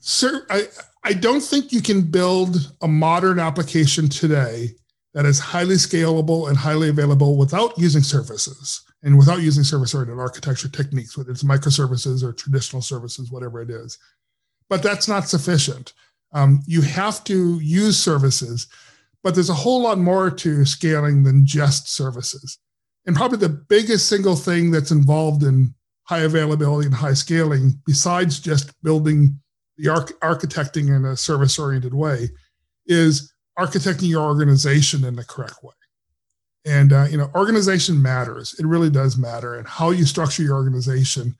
sir, 0.00 0.46
I, 0.48 0.68
I 1.04 1.12
don't 1.12 1.42
think 1.42 1.70
you 1.70 1.82
can 1.82 2.00
build 2.00 2.72
a 2.80 2.88
modern 2.88 3.38
application 3.38 4.08
today 4.08 4.70
that 5.12 5.26
is 5.26 5.38
highly 5.38 5.74
scalable 5.74 6.48
and 6.48 6.56
highly 6.56 6.88
available 6.88 7.36
without 7.36 7.78
using 7.78 8.02
services 8.02 8.87
and 9.02 9.16
without 9.16 9.42
using 9.42 9.64
service 9.64 9.94
oriented 9.94 10.18
architecture 10.18 10.68
techniques, 10.68 11.16
whether 11.16 11.30
it's 11.30 11.44
microservices 11.44 12.22
or 12.22 12.32
traditional 12.32 12.82
services, 12.82 13.30
whatever 13.30 13.62
it 13.62 13.70
is. 13.70 13.98
But 14.68 14.82
that's 14.82 15.08
not 15.08 15.28
sufficient. 15.28 15.92
Um, 16.32 16.60
you 16.66 16.82
have 16.82 17.24
to 17.24 17.58
use 17.60 17.98
services, 17.98 18.66
but 19.22 19.34
there's 19.34 19.50
a 19.50 19.54
whole 19.54 19.82
lot 19.82 19.98
more 19.98 20.30
to 20.30 20.64
scaling 20.64 21.22
than 21.22 21.46
just 21.46 21.88
services. 21.88 22.58
And 23.06 23.16
probably 23.16 23.38
the 23.38 23.48
biggest 23.48 24.08
single 24.08 24.36
thing 24.36 24.70
that's 24.70 24.90
involved 24.90 25.42
in 25.42 25.74
high 26.04 26.20
availability 26.20 26.86
and 26.86 26.94
high 26.94 27.14
scaling, 27.14 27.80
besides 27.86 28.40
just 28.40 28.80
building 28.82 29.40
the 29.76 29.88
arch- 29.88 30.12
architecting 30.20 30.94
in 30.94 31.04
a 31.04 31.16
service 31.16 31.58
oriented 31.58 31.94
way, 31.94 32.28
is 32.86 33.32
architecting 33.58 34.08
your 34.08 34.24
organization 34.24 35.04
in 35.04 35.16
the 35.16 35.24
correct 35.24 35.62
way. 35.62 35.74
And 36.64 36.92
uh, 36.92 37.06
you 37.10 37.16
know, 37.16 37.30
organization 37.34 38.00
matters. 38.00 38.54
It 38.58 38.66
really 38.66 38.90
does 38.90 39.16
matter, 39.16 39.56
and 39.56 39.66
how 39.66 39.90
you 39.90 40.04
structure 40.04 40.42
your 40.42 40.56
organization 40.56 41.36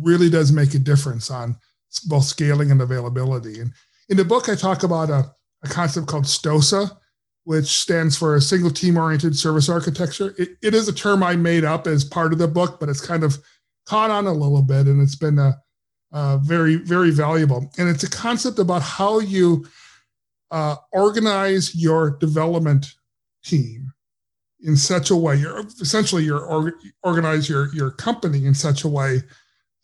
really 0.00 0.30
does 0.30 0.52
make 0.52 0.74
a 0.74 0.78
difference 0.78 1.30
on 1.30 1.56
both 2.06 2.24
scaling 2.24 2.70
and 2.70 2.80
availability. 2.80 3.60
And 3.60 3.72
in 4.08 4.16
the 4.16 4.24
book, 4.24 4.48
I 4.48 4.54
talk 4.54 4.82
about 4.82 5.10
a, 5.10 5.30
a 5.64 5.68
concept 5.68 6.06
called 6.06 6.24
STOSA, 6.24 6.96
which 7.44 7.66
stands 7.66 8.16
for 8.16 8.34
a 8.34 8.40
single 8.40 8.70
team 8.70 8.98
oriented 8.98 9.36
service 9.36 9.68
architecture. 9.68 10.34
It, 10.38 10.50
it 10.62 10.74
is 10.74 10.88
a 10.88 10.92
term 10.92 11.22
I 11.22 11.34
made 11.34 11.64
up 11.64 11.86
as 11.86 12.04
part 12.04 12.32
of 12.32 12.38
the 12.38 12.48
book, 12.48 12.78
but 12.78 12.88
it's 12.88 13.04
kind 13.04 13.24
of 13.24 13.38
caught 13.86 14.10
on 14.10 14.26
a 14.26 14.32
little 14.32 14.62
bit, 14.62 14.86
and 14.86 15.00
it's 15.00 15.16
been 15.16 15.38
a, 15.38 15.56
a 16.12 16.38
very 16.38 16.76
very 16.76 17.10
valuable. 17.10 17.70
And 17.78 17.88
it's 17.88 18.04
a 18.04 18.10
concept 18.10 18.58
about 18.58 18.82
how 18.82 19.20
you 19.20 19.66
uh, 20.50 20.76
organize 20.92 21.74
your 21.74 22.18
development 22.18 22.94
team 23.44 23.87
in 24.62 24.76
such 24.76 25.10
a 25.10 25.16
way 25.16 25.36
you're 25.36 25.60
essentially 25.80 26.24
you're 26.24 26.44
or, 26.44 26.74
organize 27.02 27.48
your 27.48 27.72
your 27.74 27.90
company 27.90 28.44
in 28.44 28.54
such 28.54 28.84
a 28.84 28.88
way 28.88 29.22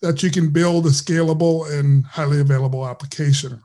that 0.03 0.23
you 0.23 0.31
can 0.31 0.51
build 0.51 0.87
a 0.87 0.91
scalable 0.91 1.71
and 1.79 2.05
highly 2.05 2.41
available 2.41 2.87
application. 2.87 3.61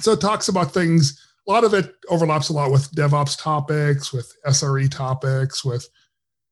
So 0.00 0.12
it 0.12 0.20
talks 0.20 0.48
about 0.48 0.74
things 0.74 1.24
a 1.46 1.50
lot 1.50 1.64
of 1.64 1.72
it 1.72 1.94
overlaps 2.10 2.50
a 2.50 2.52
lot 2.52 2.70
with 2.70 2.90
devops 2.92 3.40
topics 3.40 4.12
with 4.12 4.30
sre 4.46 4.90
topics 4.90 5.64
with 5.64 5.88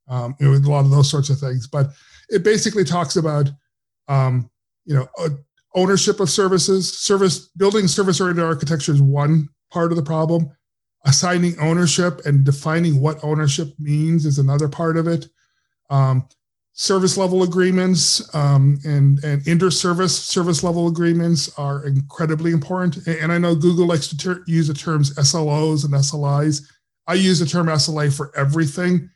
um, 0.09 0.35
you 0.39 0.45
know, 0.45 0.51
with 0.53 0.65
a 0.65 0.71
lot 0.71 0.85
of 0.85 0.91
those 0.91 1.09
sorts 1.09 1.29
of 1.29 1.39
things. 1.39 1.67
But 1.67 1.91
it 2.29 2.43
basically 2.43 2.83
talks 2.83 3.15
about 3.15 3.49
um, 4.07 4.49
you 4.85 4.95
know 4.95 5.07
ownership 5.75 6.19
of 6.19 6.29
services 6.29 6.97
service 6.97 7.49
building 7.57 7.87
service 7.87 8.19
oriented 8.19 8.43
architecture 8.43 8.93
is 8.93 9.01
one 9.01 9.47
part 9.71 9.91
of 9.91 9.97
the 9.97 10.03
problem 10.03 10.49
assigning 11.07 11.57
ownership 11.59 12.25
and 12.25 12.43
defining 12.43 12.99
what 12.99 13.23
ownership 13.23 13.73
means 13.79 14.25
is 14.25 14.37
another 14.37 14.67
part 14.67 14.97
of 14.97 15.07
it. 15.07 15.27
Um, 15.89 16.27
service 16.73 17.17
level 17.17 17.41
agreements 17.41 18.35
um, 18.35 18.77
and 18.85 19.23
and 19.23 19.47
inter-service 19.47 20.15
service 20.15 20.63
level 20.63 20.87
agreements 20.87 21.49
are 21.57 21.87
incredibly 21.87 22.51
important. 22.51 23.07
And 23.07 23.31
I 23.31 23.39
know 23.39 23.55
Google 23.55 23.87
likes 23.87 24.07
to 24.09 24.17
ter- 24.17 24.43
use 24.45 24.67
the 24.67 24.73
terms 24.73 25.15
SLOs 25.15 25.85
and 25.85 25.93
SLIs. 25.93 26.61
I 27.07 27.15
use 27.15 27.39
the 27.39 27.45
term 27.45 27.67
SLA 27.67 28.15
for 28.15 28.31
everything 28.37 29.09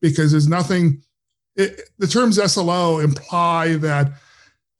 because 0.00 0.30
there's 0.30 0.48
nothing. 0.48 1.02
It, 1.56 1.90
the 1.98 2.06
terms 2.06 2.36
SLO 2.52 3.00
imply 3.00 3.76
that 3.76 4.12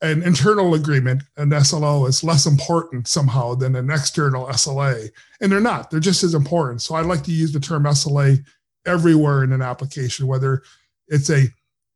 an 0.01 0.23
internal 0.23 0.75
agreement, 0.75 1.23
an 1.37 1.53
SLO, 1.65 2.07
is 2.07 2.23
less 2.23 2.47
important 2.47 3.09
somehow 3.09 3.55
than 3.55 3.75
an 3.75 3.91
external 3.91 4.47
SLA. 4.47 5.09
And 5.41 5.51
they're 5.51 5.61
not, 5.61 5.91
they're 5.91 6.01
just 6.01 6.23
as 6.23 6.35
important. 6.35 6.83
So 6.83 6.95
I 6.95 7.01
like 7.01 7.23
to 7.25 7.33
use 7.33 7.53
the 7.53 7.61
term 7.61 7.85
SLA 7.85 8.45
everywhere 8.87 9.43
in 9.45 9.53
an 9.53 9.63
application, 9.63 10.27
whether 10.27 10.63
it's 11.09 11.31
a 11.31 11.47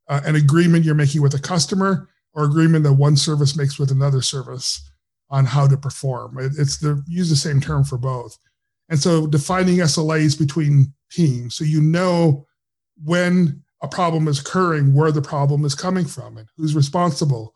uh, 0.09 0.21
an 0.25 0.35
agreement 0.35 0.85
you're 0.85 0.97
making 0.97 1.23
with 1.23 1.35
a 1.35 1.38
customer 1.38 2.09
or 2.35 2.44
agreement 2.44 2.82
that 2.85 2.92
one 2.92 3.16
service 3.16 3.56
makes 3.56 3.78
with 3.78 3.92
another 3.92 4.21
service 4.21 4.90
on 5.30 5.44
how 5.44 5.66
to 5.66 5.76
perform. 5.76 6.38
It, 6.38 6.52
it's 6.59 6.78
the 6.78 7.02
use 7.06 7.30
the 7.30 7.37
same 7.37 7.61
term 7.61 7.85
for 7.85 7.99
both. 7.99 8.37
And 8.88 8.99
so 8.99 9.26
defining 9.26 9.76
SLAs 9.76 10.38
between 10.38 10.92
teams 11.11 11.54
so 11.54 11.64
you 11.64 11.80
know 11.80 12.47
when 13.04 13.62
a 13.82 13.88
problem 13.88 14.28
is 14.28 14.40
occurring, 14.40 14.94
where 14.94 15.12
the 15.12 15.23
problem 15.23 15.64
is 15.64 15.75
coming 15.75 16.04
from, 16.04 16.37
and 16.37 16.49
who's 16.56 16.75
responsible 16.75 17.54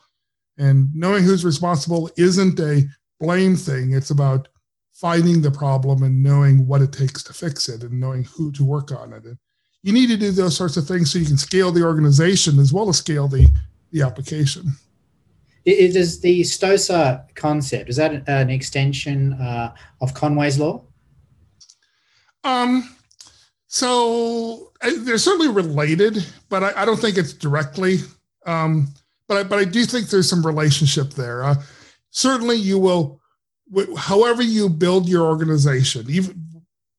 and 0.59 0.89
knowing 0.95 1.25
who's 1.25 1.45
responsible 1.45 2.11
isn't 2.17 2.59
a 2.61 2.85
blame 3.21 3.57
thing. 3.57 3.93
It's 3.93 4.11
about 4.11 4.49
finding 4.93 5.43
the 5.43 5.51
problem 5.51 6.03
and 6.03 6.23
knowing 6.23 6.67
what 6.67 6.83
it 6.83 6.93
takes 6.93 7.23
to 7.25 7.35
fix 7.35 7.69
it 7.69 7.83
and 7.83 8.01
knowing 8.01 8.25
who 8.25 8.51
to 8.53 8.65
work 8.65 8.93
on 8.93 9.13
it. 9.13 9.25
And 9.25 9.39
you 9.83 9.93
need 9.93 10.09
to 10.09 10.17
do 10.17 10.31
those 10.31 10.57
sorts 10.57 10.77
of 10.77 10.87
things 10.87 11.13
so 11.13 11.19
you 11.19 11.27
can 11.27 11.37
scale 11.37 11.71
the 11.71 11.85
organization 11.85 12.59
as 12.59 12.73
well 12.73 12.89
as 12.89 12.99
scale 12.99 13.29
the, 13.29 13.47
the 13.93 14.03
application. 14.03 14.73
It 15.67 15.97
is 15.97 16.21
the 16.21 16.43
STOSA 16.43 17.35
concept, 17.35 17.91
is 17.91 17.97
that 17.97 18.27
an 18.29 18.51
extension 18.51 19.33
uh, 19.35 19.75
of 20.01 20.15
Conway's 20.15 20.59
law? 20.59 20.85
Um, 22.45 22.97
so 23.67 24.73
they're 24.81 25.19
certainly 25.19 25.49
related, 25.49 26.25
but 26.49 26.63
I, 26.63 26.83
I 26.83 26.85
don't 26.85 27.01
think 27.01 27.19
it's 27.19 27.33
directly 27.33 27.99
um, 28.47 28.89
but 29.29 29.39
I, 29.39 29.43
but 29.43 29.59
I 29.59 29.65
do 29.65 29.85
think 29.85 30.09
there's 30.09 30.29
some 30.29 30.45
relationship 30.45 31.11
there. 31.11 31.45
Uh, 31.45 31.57
certainly, 32.11 32.57
you 32.57 32.79
will, 32.79 33.21
however 33.97 34.43
you 34.43 34.69
build 34.69 35.09
your 35.09 35.27
organization, 35.27 36.07
even 36.09 36.47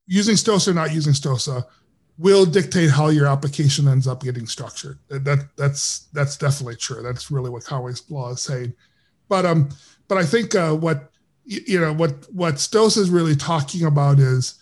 using 0.06 0.34
Stosa 0.34 0.68
or 0.68 0.74
not 0.74 0.92
using 0.92 1.12
Stosa, 1.12 1.64
will 2.18 2.44
dictate 2.44 2.90
how 2.90 3.08
your 3.08 3.26
application 3.26 3.88
ends 3.88 4.06
up 4.06 4.22
getting 4.22 4.46
structured. 4.46 4.98
That 5.08 5.48
that's 5.56 6.08
that's 6.12 6.36
definitely 6.36 6.76
true. 6.76 7.02
That's 7.02 7.30
really 7.30 7.50
what 7.50 7.64
Conway's 7.64 8.08
law 8.10 8.32
is 8.32 8.42
saying. 8.42 8.74
But 9.28 9.46
um, 9.46 9.70
but 10.08 10.18
I 10.18 10.24
think 10.24 10.54
uh, 10.54 10.74
what 10.74 11.10
you 11.44 11.80
know 11.80 11.92
what 11.92 12.26
what 12.32 12.54
Stosa 12.54 12.98
is 12.98 13.10
really 13.10 13.36
talking 13.36 13.86
about 13.86 14.18
is 14.18 14.54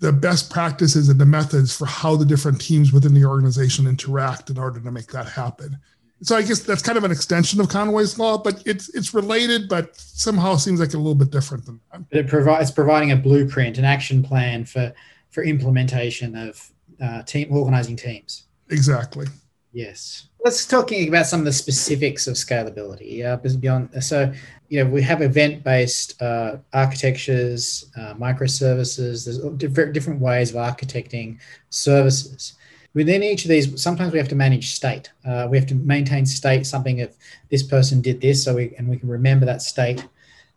the 0.00 0.12
best 0.12 0.50
practices 0.50 1.08
and 1.08 1.20
the 1.20 1.26
methods 1.26 1.76
for 1.76 1.86
how 1.86 2.16
the 2.16 2.24
different 2.24 2.60
teams 2.60 2.92
within 2.92 3.14
the 3.14 3.24
organization 3.24 3.86
interact 3.86 4.50
in 4.50 4.58
order 4.58 4.80
to 4.80 4.90
make 4.90 5.06
that 5.12 5.28
happen 5.28 5.78
so 6.24 6.36
I 6.36 6.42
guess 6.42 6.60
that's 6.60 6.82
kind 6.82 6.96
of 6.96 7.04
an 7.04 7.10
extension 7.10 7.60
of 7.60 7.68
Conway's 7.68 8.18
law, 8.18 8.38
but 8.38 8.62
it's 8.64 8.88
it's 8.94 9.12
related, 9.12 9.68
but 9.68 9.94
somehow 9.96 10.56
seems 10.56 10.80
like 10.80 10.94
a 10.94 10.96
little 10.96 11.14
bit 11.14 11.30
different 11.30 11.66
than 11.66 11.80
that. 11.92 12.08
But 12.08 12.18
it 12.18 12.28
provides 12.28 12.70
providing 12.70 13.12
a 13.12 13.16
blueprint, 13.16 13.76
an 13.76 13.84
action 13.84 14.22
plan 14.22 14.64
for 14.64 14.92
for 15.30 15.44
implementation 15.44 16.34
of 16.36 16.70
uh, 17.00 17.22
team 17.24 17.48
organizing 17.50 17.96
teams. 17.96 18.44
Exactly. 18.70 19.26
Yes. 19.72 20.28
Let's 20.44 20.66
talking 20.66 21.08
about 21.08 21.26
some 21.26 21.40
of 21.40 21.46
the 21.46 21.52
specifics 21.52 22.26
of 22.26 22.34
scalability. 22.34 23.24
Uh, 23.24 23.36
beyond 23.58 23.90
so, 24.02 24.32
you 24.68 24.82
know, 24.82 24.88
we 24.88 25.02
have 25.02 25.20
event-based 25.20 26.22
uh, 26.22 26.58
architectures, 26.72 27.90
uh, 27.98 28.14
microservices. 28.14 29.24
There's 29.24 29.38
different 29.56 29.92
different 29.92 30.20
ways 30.20 30.50
of 30.50 30.56
architecting 30.56 31.38
services 31.68 32.54
within 32.94 33.22
each 33.22 33.44
of 33.44 33.48
these, 33.48 33.80
sometimes 33.82 34.12
we 34.12 34.18
have 34.18 34.28
to 34.28 34.36
manage 34.36 34.74
state. 34.74 35.10
Uh, 35.24 35.46
we 35.50 35.58
have 35.58 35.66
to 35.66 35.74
maintain 35.74 36.24
state, 36.24 36.64
something 36.64 36.98
if 36.98 37.16
this 37.50 37.62
person 37.62 38.00
did 38.00 38.20
this, 38.20 38.42
so 38.42 38.54
we 38.54 38.74
and 38.78 38.88
we 38.88 38.96
can 38.96 39.08
remember 39.08 39.44
that 39.44 39.60
state 39.60 40.06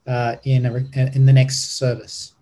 uh, 0.05 0.37
in 0.43 0.65
a, 0.65 0.75
in 1.15 1.25
the 1.25 1.33
next 1.33 1.77
service. 1.77 2.33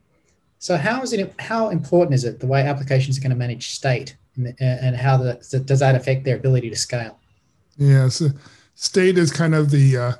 So 0.60 0.78
how 0.78 1.02
is 1.02 1.14
it? 1.14 1.34
How 1.40 1.70
important 1.70 2.14
is 2.14 2.24
it 2.24 2.40
the 2.40 2.48
way 2.48 2.62
applications 2.62 3.18
are 3.18 3.22
going 3.22 3.32
to 3.32 3.38
manage 3.38 3.72
state, 3.72 4.16
and, 4.36 4.54
and 4.60 4.96
how 4.96 5.18
the, 5.18 5.34
does 5.66 5.80
that 5.80 5.96
affect 5.96 6.26
their 6.26 6.36
ability 6.36 6.70
to 6.70 6.76
scale? 6.76 7.20
Yeah, 7.78 8.10
so 8.10 8.30
state 8.76 9.18
is 9.18 9.32
kind 9.32 9.56
of 9.56 9.72
the 9.72 9.98
uh, 9.98 10.14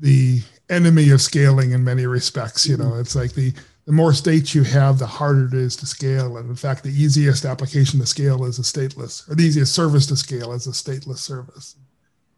the 0.00 0.42
enemy 0.70 1.10
of 1.10 1.20
scaling 1.20 1.72
in 1.72 1.84
many 1.84 2.06
respects. 2.06 2.66
You 2.66 2.76
know, 2.76 2.84
mm-hmm. 2.84 3.00
it's 3.00 3.14
like 3.14 3.34
the 3.34 3.52
the 3.86 3.92
more 3.92 4.14
states 4.14 4.54
you 4.54 4.62
have, 4.62 4.98
the 4.98 5.06
harder 5.06 5.46
it 5.46 5.54
is 5.54 5.76
to 5.76 5.86
scale. 5.86 6.38
And 6.38 6.48
in 6.48 6.56
fact, 6.56 6.82
the 6.82 6.90
easiest 6.90 7.44
application 7.44 8.00
to 8.00 8.06
scale 8.06 8.44
is 8.44 8.58
a 8.58 8.62
stateless, 8.62 9.30
or 9.30 9.34
the 9.34 9.44
easiest 9.44 9.74
service 9.74 10.06
to 10.06 10.16
scale 10.16 10.52
is 10.52 10.66
a 10.66 10.70
stateless 10.70 11.18
service. 11.18 11.76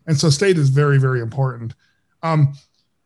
And 0.06 0.18
so 0.18 0.30
state 0.30 0.58
is 0.58 0.70
very, 0.70 0.98
very 0.98 1.20
important. 1.20 1.74
Um, 2.22 2.54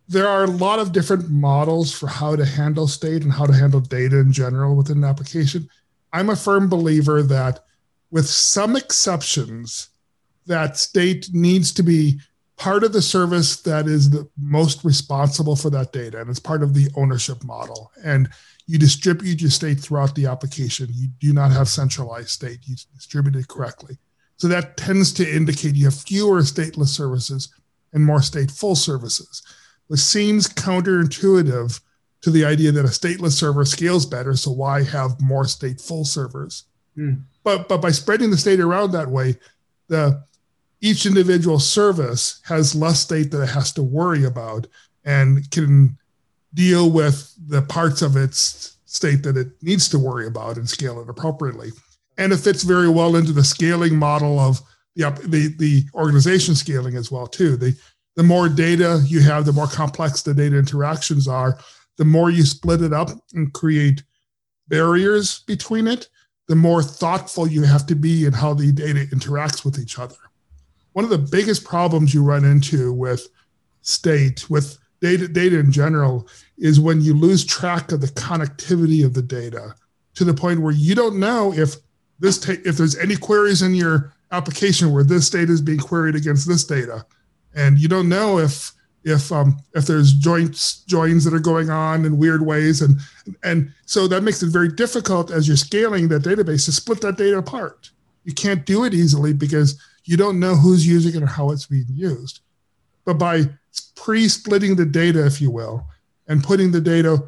there 0.08 0.26
are 0.26 0.44
a 0.44 0.50
lot 0.50 0.78
of 0.78 0.92
different 0.92 1.30
models 1.30 1.92
for 1.92 2.08
how 2.08 2.34
to 2.34 2.44
handle 2.44 2.88
state 2.88 3.22
and 3.22 3.32
how 3.32 3.46
to 3.46 3.52
handle 3.52 3.80
data 3.80 4.18
in 4.18 4.32
general 4.32 4.74
within 4.74 4.98
an 4.98 5.04
application. 5.04 5.68
I'm 6.12 6.30
a 6.30 6.36
firm 6.36 6.68
believer 6.68 7.22
that, 7.22 7.64
with 8.10 8.26
some 8.26 8.74
exceptions, 8.74 9.90
that 10.46 10.78
state 10.78 11.28
needs 11.32 11.72
to 11.74 11.82
be 11.82 12.20
part 12.60 12.84
of 12.84 12.92
the 12.92 13.00
service 13.00 13.56
that 13.62 13.86
is 13.86 14.10
the 14.10 14.28
most 14.38 14.84
responsible 14.84 15.56
for 15.56 15.70
that 15.70 15.92
data 15.92 16.20
and 16.20 16.28
it's 16.28 16.38
part 16.38 16.62
of 16.62 16.74
the 16.74 16.90
ownership 16.94 17.42
model. 17.42 17.90
And 18.04 18.28
you 18.66 18.78
distribute 18.78 19.40
your 19.40 19.50
state 19.50 19.80
throughout 19.80 20.14
the 20.14 20.26
application. 20.26 20.88
You 20.92 21.08
do 21.20 21.32
not 21.32 21.50
have 21.52 21.70
centralized 21.70 22.28
state. 22.28 22.58
You 22.66 22.76
distribute 22.94 23.34
it 23.36 23.48
correctly. 23.48 23.96
So 24.36 24.46
that 24.48 24.76
tends 24.76 25.10
to 25.14 25.34
indicate 25.36 25.74
you 25.74 25.86
have 25.86 25.94
fewer 25.94 26.42
stateless 26.42 26.88
services 26.88 27.48
and 27.94 28.04
more 28.04 28.18
stateful 28.18 28.76
services. 28.76 29.42
Which 29.86 30.00
seems 30.00 30.46
counterintuitive 30.46 31.80
to 32.20 32.30
the 32.30 32.44
idea 32.44 32.72
that 32.72 32.84
a 32.84 32.88
stateless 32.88 33.32
server 33.32 33.64
scales 33.64 34.04
better 34.04 34.36
so 34.36 34.50
why 34.50 34.82
have 34.82 35.18
more 35.18 35.44
stateful 35.44 36.06
servers? 36.06 36.64
Mm. 36.98 37.22
but 37.42 37.68
but 37.68 37.80
by 37.80 37.92
spreading 37.92 38.30
the 38.30 38.36
state 38.36 38.58
around 38.58 38.90
that 38.90 39.08
way 39.08 39.38
the 39.86 40.24
each 40.80 41.06
individual 41.06 41.58
service 41.58 42.40
has 42.44 42.74
less 42.74 43.00
state 43.00 43.30
that 43.30 43.42
it 43.42 43.50
has 43.50 43.72
to 43.72 43.82
worry 43.82 44.24
about 44.24 44.66
and 45.04 45.50
can 45.50 45.96
deal 46.54 46.90
with 46.90 47.34
the 47.48 47.62
parts 47.62 48.02
of 48.02 48.16
its 48.16 48.76
state 48.86 49.22
that 49.22 49.36
it 49.36 49.48
needs 49.62 49.88
to 49.88 49.98
worry 49.98 50.26
about 50.26 50.56
and 50.56 50.68
scale 50.68 51.00
it 51.00 51.08
appropriately. 51.08 51.70
And 52.18 52.32
it 52.32 52.38
fits 52.38 52.62
very 52.62 52.88
well 52.88 53.16
into 53.16 53.32
the 53.32 53.44
scaling 53.44 53.96
model 53.96 54.38
of 54.40 54.60
the, 54.96 55.10
the, 55.26 55.54
the 55.58 55.84
organization 55.94 56.54
scaling 56.54 56.96
as 56.96 57.10
well 57.10 57.26
too. 57.26 57.56
The, 57.56 57.76
the 58.16 58.22
more 58.22 58.48
data 58.48 59.02
you 59.06 59.20
have, 59.20 59.44
the 59.44 59.52
more 59.52 59.68
complex 59.68 60.22
the 60.22 60.34
data 60.34 60.58
interactions 60.58 61.28
are, 61.28 61.58
the 61.98 62.04
more 62.04 62.30
you 62.30 62.42
split 62.42 62.82
it 62.82 62.92
up 62.92 63.10
and 63.34 63.52
create 63.52 64.02
barriers 64.68 65.40
between 65.40 65.86
it, 65.86 66.08
the 66.48 66.56
more 66.56 66.82
thoughtful 66.82 67.46
you 67.46 67.62
have 67.62 67.86
to 67.86 67.94
be 67.94 68.24
in 68.24 68.32
how 68.32 68.54
the 68.54 68.72
data 68.72 69.06
interacts 69.12 69.64
with 69.64 69.78
each 69.78 69.98
other 69.98 70.16
one 70.92 71.04
of 71.04 71.10
the 71.10 71.18
biggest 71.18 71.64
problems 71.64 72.12
you 72.12 72.22
run 72.22 72.44
into 72.44 72.92
with 72.92 73.28
state, 73.82 74.48
with 74.50 74.78
data, 75.00 75.28
data 75.28 75.58
in 75.58 75.72
general, 75.72 76.28
is 76.58 76.80
when 76.80 77.00
you 77.00 77.14
lose 77.14 77.44
track 77.44 77.92
of 77.92 78.00
the 78.00 78.08
connectivity 78.08 79.04
of 79.04 79.14
the 79.14 79.22
data 79.22 79.74
to 80.14 80.24
the 80.24 80.34
point 80.34 80.60
where 80.60 80.72
you 80.72 80.94
don't 80.94 81.18
know 81.18 81.52
if 81.52 81.76
this 82.18 82.38
ta- 82.38 82.62
if 82.64 82.76
there's 82.76 82.96
any 82.98 83.16
queries 83.16 83.62
in 83.62 83.74
your 83.74 84.12
application 84.32 84.92
where 84.92 85.04
this 85.04 85.30
data 85.30 85.52
is 85.52 85.60
being 85.60 85.78
queried 85.78 86.14
against 86.14 86.46
this 86.46 86.64
data, 86.64 87.04
and 87.54 87.78
you 87.78 87.88
don't 87.88 88.08
know 88.08 88.38
if 88.38 88.72
if 89.04 89.32
um, 89.32 89.56
if 89.74 89.86
there's 89.86 90.12
joints 90.12 90.82
joins 90.84 91.24
that 91.24 91.34
are 91.34 91.40
going 91.40 91.70
on 91.70 92.04
in 92.04 92.18
weird 92.18 92.44
ways, 92.44 92.82
and 92.82 93.00
and 93.42 93.72
so 93.86 94.06
that 94.08 94.22
makes 94.22 94.42
it 94.42 94.50
very 94.50 94.68
difficult 94.68 95.30
as 95.30 95.48
you're 95.48 95.56
scaling 95.56 96.08
that 96.08 96.22
database 96.22 96.66
to 96.66 96.72
split 96.72 97.00
that 97.00 97.16
data 97.16 97.38
apart. 97.38 97.90
You 98.24 98.34
can't 98.34 98.66
do 98.66 98.84
it 98.84 98.92
easily 98.92 99.32
because 99.32 99.80
you 100.10 100.16
don't 100.16 100.40
know 100.40 100.56
who's 100.56 100.84
using 100.84 101.14
it 101.14 101.22
or 101.22 101.28
how 101.28 101.52
it's 101.52 101.66
being 101.66 101.86
used. 101.88 102.40
But 103.04 103.14
by 103.14 103.44
pre 103.94 104.28
splitting 104.28 104.74
the 104.74 104.84
data, 104.84 105.24
if 105.24 105.40
you 105.40 105.52
will, 105.52 105.86
and 106.26 106.42
putting 106.42 106.72
the 106.72 106.80
data 106.80 107.22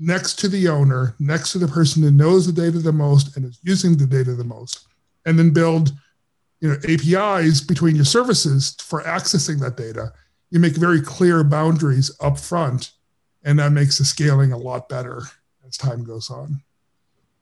next 0.00 0.40
to 0.40 0.48
the 0.48 0.66
owner, 0.66 1.14
next 1.20 1.52
to 1.52 1.58
the 1.58 1.68
person 1.68 2.02
who 2.02 2.10
knows 2.10 2.44
the 2.44 2.52
data 2.52 2.80
the 2.80 2.92
most 2.92 3.36
and 3.36 3.46
is 3.46 3.60
using 3.62 3.96
the 3.96 4.06
data 4.06 4.34
the 4.34 4.42
most, 4.42 4.88
and 5.24 5.38
then 5.38 5.52
build 5.52 5.92
you 6.58 6.70
know, 6.70 6.76
APIs 6.88 7.60
between 7.60 7.94
your 7.94 8.04
services 8.04 8.74
for 8.80 9.04
accessing 9.04 9.60
that 9.60 9.76
data, 9.76 10.12
you 10.50 10.58
make 10.58 10.74
very 10.74 11.00
clear 11.00 11.44
boundaries 11.44 12.10
up 12.20 12.36
front, 12.36 12.90
and 13.44 13.60
that 13.60 13.70
makes 13.70 13.98
the 13.98 14.04
scaling 14.04 14.50
a 14.50 14.58
lot 14.58 14.88
better 14.88 15.22
as 15.64 15.76
time 15.76 16.02
goes 16.02 16.30
on. 16.30 16.60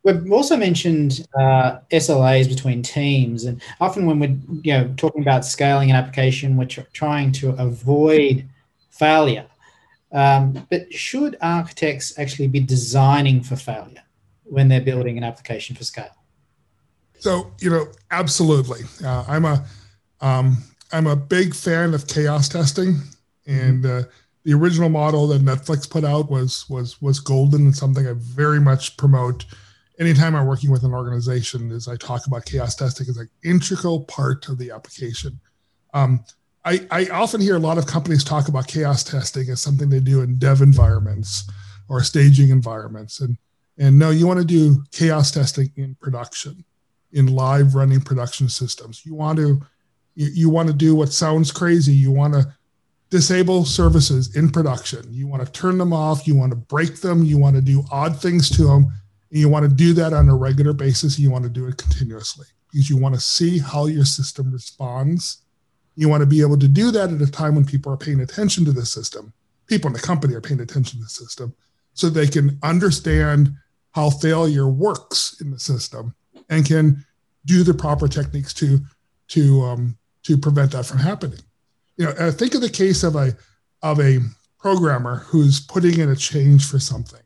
We've 0.04 0.32
also 0.32 0.56
mentioned 0.56 1.26
uh, 1.38 1.78
SLAs 1.92 2.48
between 2.48 2.82
teams, 2.82 3.44
and 3.44 3.62
often 3.80 4.06
when 4.06 4.18
we're 4.18 4.36
you 4.62 4.72
know 4.72 4.94
talking 4.96 5.22
about 5.22 5.44
scaling 5.44 5.90
an 5.90 5.96
application, 5.96 6.56
we're 6.56 6.66
tr- 6.66 6.80
trying 6.92 7.30
to 7.32 7.50
avoid 7.50 8.48
failure. 8.90 9.46
Um, 10.10 10.66
but 10.70 10.92
should 10.92 11.36
architects 11.40 12.18
actually 12.18 12.48
be 12.48 12.60
designing 12.60 13.42
for 13.42 13.56
failure 13.56 14.02
when 14.44 14.68
they're 14.68 14.80
building 14.80 15.16
an 15.16 15.24
application 15.24 15.76
for 15.76 15.84
scale? 15.84 16.14
So 17.18 17.52
you 17.60 17.70
know, 17.70 17.86
absolutely. 18.10 18.80
Uh, 19.04 19.24
I'm 19.28 19.44
a 19.44 19.64
am 20.20 20.58
um, 20.92 21.06
a 21.06 21.14
big 21.16 21.54
fan 21.54 21.94
of 21.94 22.08
chaos 22.08 22.48
testing, 22.48 22.98
and 23.46 23.86
uh, 23.86 24.02
the 24.44 24.52
original 24.52 24.88
model 24.88 25.28
that 25.28 25.42
Netflix 25.42 25.88
put 25.88 26.02
out 26.02 26.28
was 26.28 26.68
was 26.68 27.00
was 27.00 27.20
golden 27.20 27.66
and 27.66 27.76
something 27.76 28.06
I 28.06 28.14
very 28.16 28.60
much 28.60 28.96
promote 28.96 29.44
anytime 29.98 30.34
I'm 30.34 30.46
working 30.46 30.70
with 30.70 30.84
an 30.84 30.92
organization 30.92 31.70
is 31.70 31.88
I 31.88 31.96
talk 31.96 32.26
about 32.26 32.44
chaos 32.44 32.74
testing 32.74 33.08
as 33.08 33.16
an 33.16 33.28
integral 33.44 34.04
part 34.04 34.48
of 34.48 34.58
the 34.58 34.70
application. 34.70 35.38
Um, 35.94 36.24
I, 36.64 36.86
I, 36.90 37.06
often 37.06 37.40
hear 37.40 37.56
a 37.56 37.60
lot 37.60 37.76
of 37.76 37.86
companies 37.86 38.22
talk 38.22 38.48
about 38.48 38.68
chaos 38.68 39.02
testing 39.02 39.50
as 39.50 39.60
something 39.60 39.88
they 39.88 40.00
do 40.00 40.22
in 40.22 40.38
dev 40.38 40.62
environments 40.62 41.50
or 41.88 42.02
staging 42.02 42.50
environments. 42.50 43.20
And, 43.20 43.36
and 43.78 43.98
no, 43.98 44.10
you 44.10 44.26
want 44.26 44.38
to 44.38 44.46
do 44.46 44.84
chaos 44.92 45.32
testing 45.32 45.70
in 45.76 45.96
production, 45.96 46.64
in 47.12 47.26
live 47.26 47.74
running 47.74 48.00
production 48.00 48.48
systems. 48.48 49.04
You 49.04 49.14
want 49.14 49.38
to 49.38 49.60
you 50.14 50.50
want 50.50 50.68
to 50.68 50.74
do 50.74 50.94
what 50.94 51.10
sounds 51.10 51.50
crazy. 51.50 51.94
You 51.94 52.10
want 52.10 52.34
to 52.34 52.54
disable 53.08 53.64
services 53.64 54.36
in 54.36 54.50
production. 54.50 55.06
You 55.10 55.26
want 55.26 55.44
to 55.44 55.50
turn 55.52 55.78
them 55.78 55.94
off. 55.94 56.26
You 56.26 56.34
want 56.36 56.50
to 56.52 56.56
break 56.56 57.00
them. 57.00 57.24
You 57.24 57.38
want 57.38 57.56
to 57.56 57.62
do 57.62 57.82
odd 57.90 58.20
things 58.20 58.50
to 58.56 58.64
them 58.64 58.92
and 59.32 59.40
you 59.40 59.48
want 59.48 59.68
to 59.68 59.74
do 59.74 59.94
that 59.94 60.12
on 60.12 60.28
a 60.28 60.36
regular 60.36 60.74
basis. 60.74 61.18
You 61.18 61.30
want 61.30 61.44
to 61.44 61.50
do 61.50 61.66
it 61.66 61.78
continuously 61.78 62.46
because 62.70 62.90
you 62.90 62.98
want 62.98 63.14
to 63.14 63.20
see 63.20 63.58
how 63.58 63.86
your 63.86 64.04
system 64.04 64.52
responds. 64.52 65.38
You 65.96 66.10
want 66.10 66.20
to 66.20 66.26
be 66.26 66.42
able 66.42 66.58
to 66.58 66.68
do 66.68 66.90
that 66.90 67.10
at 67.10 67.20
a 67.20 67.30
time 67.30 67.54
when 67.54 67.64
people 67.64 67.90
are 67.92 67.96
paying 67.96 68.20
attention 68.20 68.66
to 68.66 68.72
the 68.72 68.84
system. 68.84 69.32
People 69.66 69.88
in 69.88 69.94
the 69.94 70.00
company 70.00 70.34
are 70.34 70.42
paying 70.42 70.60
attention 70.60 70.98
to 70.98 71.04
the 71.04 71.10
system 71.10 71.54
so 71.94 72.08
they 72.08 72.26
can 72.26 72.58
understand 72.62 73.54
how 73.92 74.10
failure 74.10 74.68
works 74.68 75.40
in 75.40 75.50
the 75.50 75.58
system 75.58 76.14
and 76.50 76.66
can 76.66 77.04
do 77.46 77.62
the 77.62 77.74
proper 77.74 78.08
techniques 78.08 78.52
to 78.54 78.80
to 79.28 79.62
um, 79.62 79.96
to 80.24 80.36
prevent 80.36 80.72
that 80.72 80.84
from 80.84 80.98
happening. 80.98 81.40
You 81.96 82.06
know, 82.06 82.30
think 82.30 82.54
of 82.54 82.60
the 82.60 82.68
case 82.68 83.02
of 83.02 83.16
a 83.16 83.34
of 83.82 83.98
a 83.98 84.18
programmer 84.58 85.16
who's 85.16 85.60
putting 85.60 86.00
in 86.00 86.10
a 86.10 86.16
change 86.16 86.66
for 86.66 86.78
something 86.78 87.20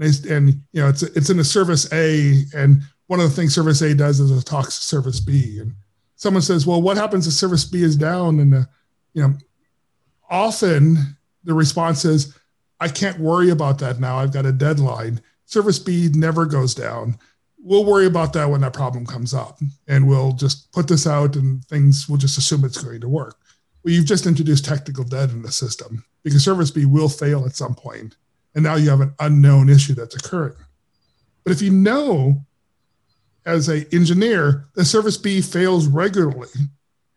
and, 0.00 0.26
and 0.26 0.48
you 0.72 0.82
know 0.82 0.88
it's 0.88 1.02
it's 1.02 1.30
in 1.30 1.38
a 1.38 1.44
service 1.44 1.90
A, 1.92 2.44
and 2.54 2.82
one 3.06 3.20
of 3.20 3.28
the 3.28 3.34
things 3.34 3.54
service 3.54 3.82
A 3.82 3.94
does 3.94 4.20
is 4.20 4.30
it 4.30 4.44
talks 4.44 4.76
to 4.76 4.84
service 4.84 5.20
B, 5.20 5.58
and 5.60 5.74
someone 6.16 6.42
says, 6.42 6.66
well, 6.66 6.82
what 6.82 6.96
happens 6.96 7.26
if 7.26 7.34
service 7.34 7.64
B 7.64 7.82
is 7.82 7.96
down? 7.96 8.40
And 8.40 8.52
the, 8.52 8.68
you 9.14 9.22
know, 9.22 9.34
often 10.28 11.16
the 11.44 11.54
response 11.54 12.04
is, 12.04 12.36
I 12.80 12.88
can't 12.88 13.20
worry 13.20 13.50
about 13.50 13.78
that 13.78 14.00
now. 14.00 14.18
I've 14.18 14.32
got 14.32 14.46
a 14.46 14.52
deadline. 14.52 15.20
Service 15.44 15.78
B 15.78 16.10
never 16.12 16.44
goes 16.44 16.74
down. 16.74 17.16
We'll 17.58 17.84
worry 17.84 18.06
about 18.06 18.32
that 18.34 18.50
when 18.50 18.60
that 18.60 18.72
problem 18.72 19.06
comes 19.06 19.34
up, 19.34 19.60
and 19.88 20.08
we'll 20.08 20.32
just 20.32 20.72
put 20.72 20.88
this 20.88 21.06
out, 21.06 21.36
and 21.36 21.64
things 21.64 22.06
we'll 22.08 22.18
just 22.18 22.38
assume 22.38 22.64
it's 22.64 22.82
going 22.82 23.00
to 23.00 23.08
work. 23.08 23.38
Well, 23.82 23.94
you've 23.94 24.06
just 24.06 24.26
introduced 24.26 24.64
technical 24.64 25.04
debt 25.04 25.30
in 25.30 25.42
the 25.42 25.52
system 25.52 26.04
because 26.24 26.44
service 26.44 26.72
B 26.72 26.84
will 26.84 27.08
fail 27.08 27.46
at 27.46 27.54
some 27.54 27.74
point 27.74 28.16
and 28.56 28.64
now 28.64 28.74
you 28.74 28.88
have 28.88 29.02
an 29.02 29.14
unknown 29.20 29.68
issue 29.68 29.94
that's 29.94 30.16
occurring. 30.16 30.56
But 31.44 31.52
if 31.52 31.62
you 31.62 31.70
know 31.70 32.40
as 33.44 33.68
an 33.68 33.86
engineer 33.92 34.66
that 34.74 34.86
service 34.86 35.18
B 35.18 35.42
fails 35.42 35.86
regularly 35.86 36.48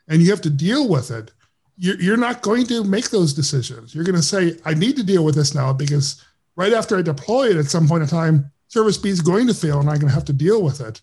and 0.07 0.21
you 0.21 0.29
have 0.29 0.41
to 0.41 0.49
deal 0.49 0.87
with 0.87 1.09
it, 1.09 1.31
you're 1.77 2.17
not 2.17 2.41
going 2.41 2.65
to 2.67 2.83
make 2.83 3.09
those 3.09 3.33
decisions. 3.33 3.95
You're 3.95 4.03
going 4.03 4.15
to 4.15 4.21
say, 4.21 4.57
I 4.65 4.73
need 4.73 4.97
to 4.97 5.03
deal 5.03 5.23
with 5.23 5.33
this 5.33 5.55
now 5.55 5.71
because 5.71 6.21
right 6.57 6.73
after 6.73 6.97
I 6.97 7.01
deploy 7.01 7.51
it 7.51 7.55
at 7.55 7.67
some 7.67 7.87
point 7.87 8.03
in 8.03 8.09
time, 8.09 8.51
service 8.67 8.97
B 8.97 9.09
is 9.09 9.21
going 9.21 9.47
to 9.47 9.53
fail 9.53 9.79
and 9.79 9.89
I'm 9.89 9.95
going 9.95 10.09
to 10.09 10.13
have 10.13 10.25
to 10.25 10.33
deal 10.33 10.61
with 10.61 10.81
it. 10.81 11.01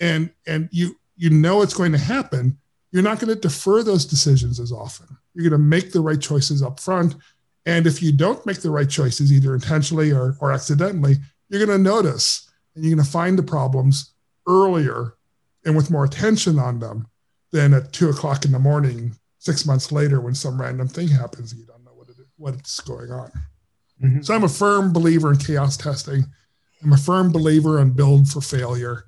And, 0.00 0.30
and 0.46 0.68
you, 0.70 0.96
you 1.16 1.30
know 1.30 1.62
it's 1.62 1.74
going 1.74 1.90
to 1.92 1.98
happen. 1.98 2.56
You're 2.92 3.02
not 3.02 3.18
going 3.18 3.34
to 3.34 3.40
defer 3.40 3.82
those 3.82 4.06
decisions 4.06 4.60
as 4.60 4.70
often. 4.70 5.08
You're 5.34 5.50
going 5.50 5.60
to 5.60 5.66
make 5.66 5.90
the 5.90 6.00
right 6.00 6.20
choices 6.20 6.62
up 6.62 6.78
front 6.78 7.16
and 7.66 7.86
if 7.86 8.02
you 8.02 8.12
don't 8.12 8.44
make 8.44 8.60
the 8.60 8.70
right 8.70 8.88
choices, 8.88 9.32
either 9.32 9.54
intentionally 9.54 10.12
or, 10.12 10.36
or 10.40 10.52
accidentally, 10.52 11.16
you're 11.48 11.64
going 11.64 11.76
to 11.76 11.82
notice 11.82 12.50
and 12.74 12.84
you're 12.84 12.94
going 12.94 13.04
to 13.04 13.10
find 13.10 13.38
the 13.38 13.42
problems 13.42 14.12
earlier 14.46 15.14
and 15.64 15.74
with 15.76 15.90
more 15.90 16.04
attention 16.04 16.58
on 16.58 16.78
them 16.78 17.06
than 17.52 17.72
at 17.72 17.92
two 17.92 18.10
o'clock 18.10 18.44
in 18.44 18.52
the 18.52 18.58
morning, 18.58 19.16
six 19.38 19.64
months 19.64 19.92
later, 19.92 20.20
when 20.20 20.34
some 20.34 20.60
random 20.60 20.88
thing 20.88 21.08
happens 21.08 21.52
and 21.52 21.60
you 21.60 21.66
don't 21.66 21.84
know 21.84 21.94
what, 21.94 22.08
it 22.08 22.18
is, 22.18 22.26
what 22.36 22.54
it's 22.54 22.80
going 22.80 23.10
on. 23.10 23.30
Mm-hmm. 24.02 24.22
So 24.22 24.34
I'm 24.34 24.44
a 24.44 24.48
firm 24.48 24.92
believer 24.92 25.32
in 25.32 25.38
chaos 25.38 25.76
testing. 25.76 26.24
I'm 26.82 26.92
a 26.92 26.98
firm 26.98 27.32
believer 27.32 27.80
in 27.80 27.92
build 27.92 28.28
for 28.28 28.40
failure. 28.40 29.04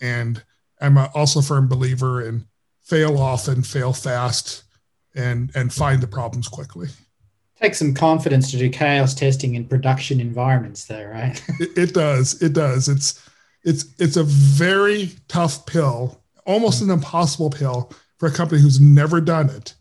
And 0.00 0.42
I'm 0.80 0.96
also 0.96 1.40
a 1.40 1.42
firm 1.42 1.68
believer 1.68 2.26
in 2.26 2.46
fail 2.82 3.18
often, 3.18 3.62
fail 3.62 3.92
fast, 3.92 4.62
and, 5.14 5.50
and 5.54 5.72
find 5.72 6.00
the 6.02 6.06
problems 6.06 6.48
quickly. 6.48 6.88
Takes 7.60 7.78
some 7.78 7.94
confidence 7.94 8.50
to 8.52 8.56
do 8.56 8.70
chaos 8.70 9.14
testing 9.14 9.54
in 9.54 9.66
production 9.66 10.20
environments, 10.20 10.86
though, 10.86 11.04
right? 11.04 11.42
it, 11.60 11.76
it 11.76 11.94
does. 11.94 12.40
It 12.42 12.52
does. 12.54 12.88
It's 12.88 13.22
it's 13.62 13.84
it's 13.98 14.16
a 14.16 14.24
very 14.24 15.10
tough 15.28 15.66
pill, 15.66 16.22
almost 16.46 16.82
an 16.82 16.90
impossible 16.90 17.50
pill 17.50 17.92
for 18.18 18.28
a 18.28 18.32
company 18.32 18.60
who's 18.60 18.80
never 18.80 19.20
done 19.20 19.50
it 19.50 19.74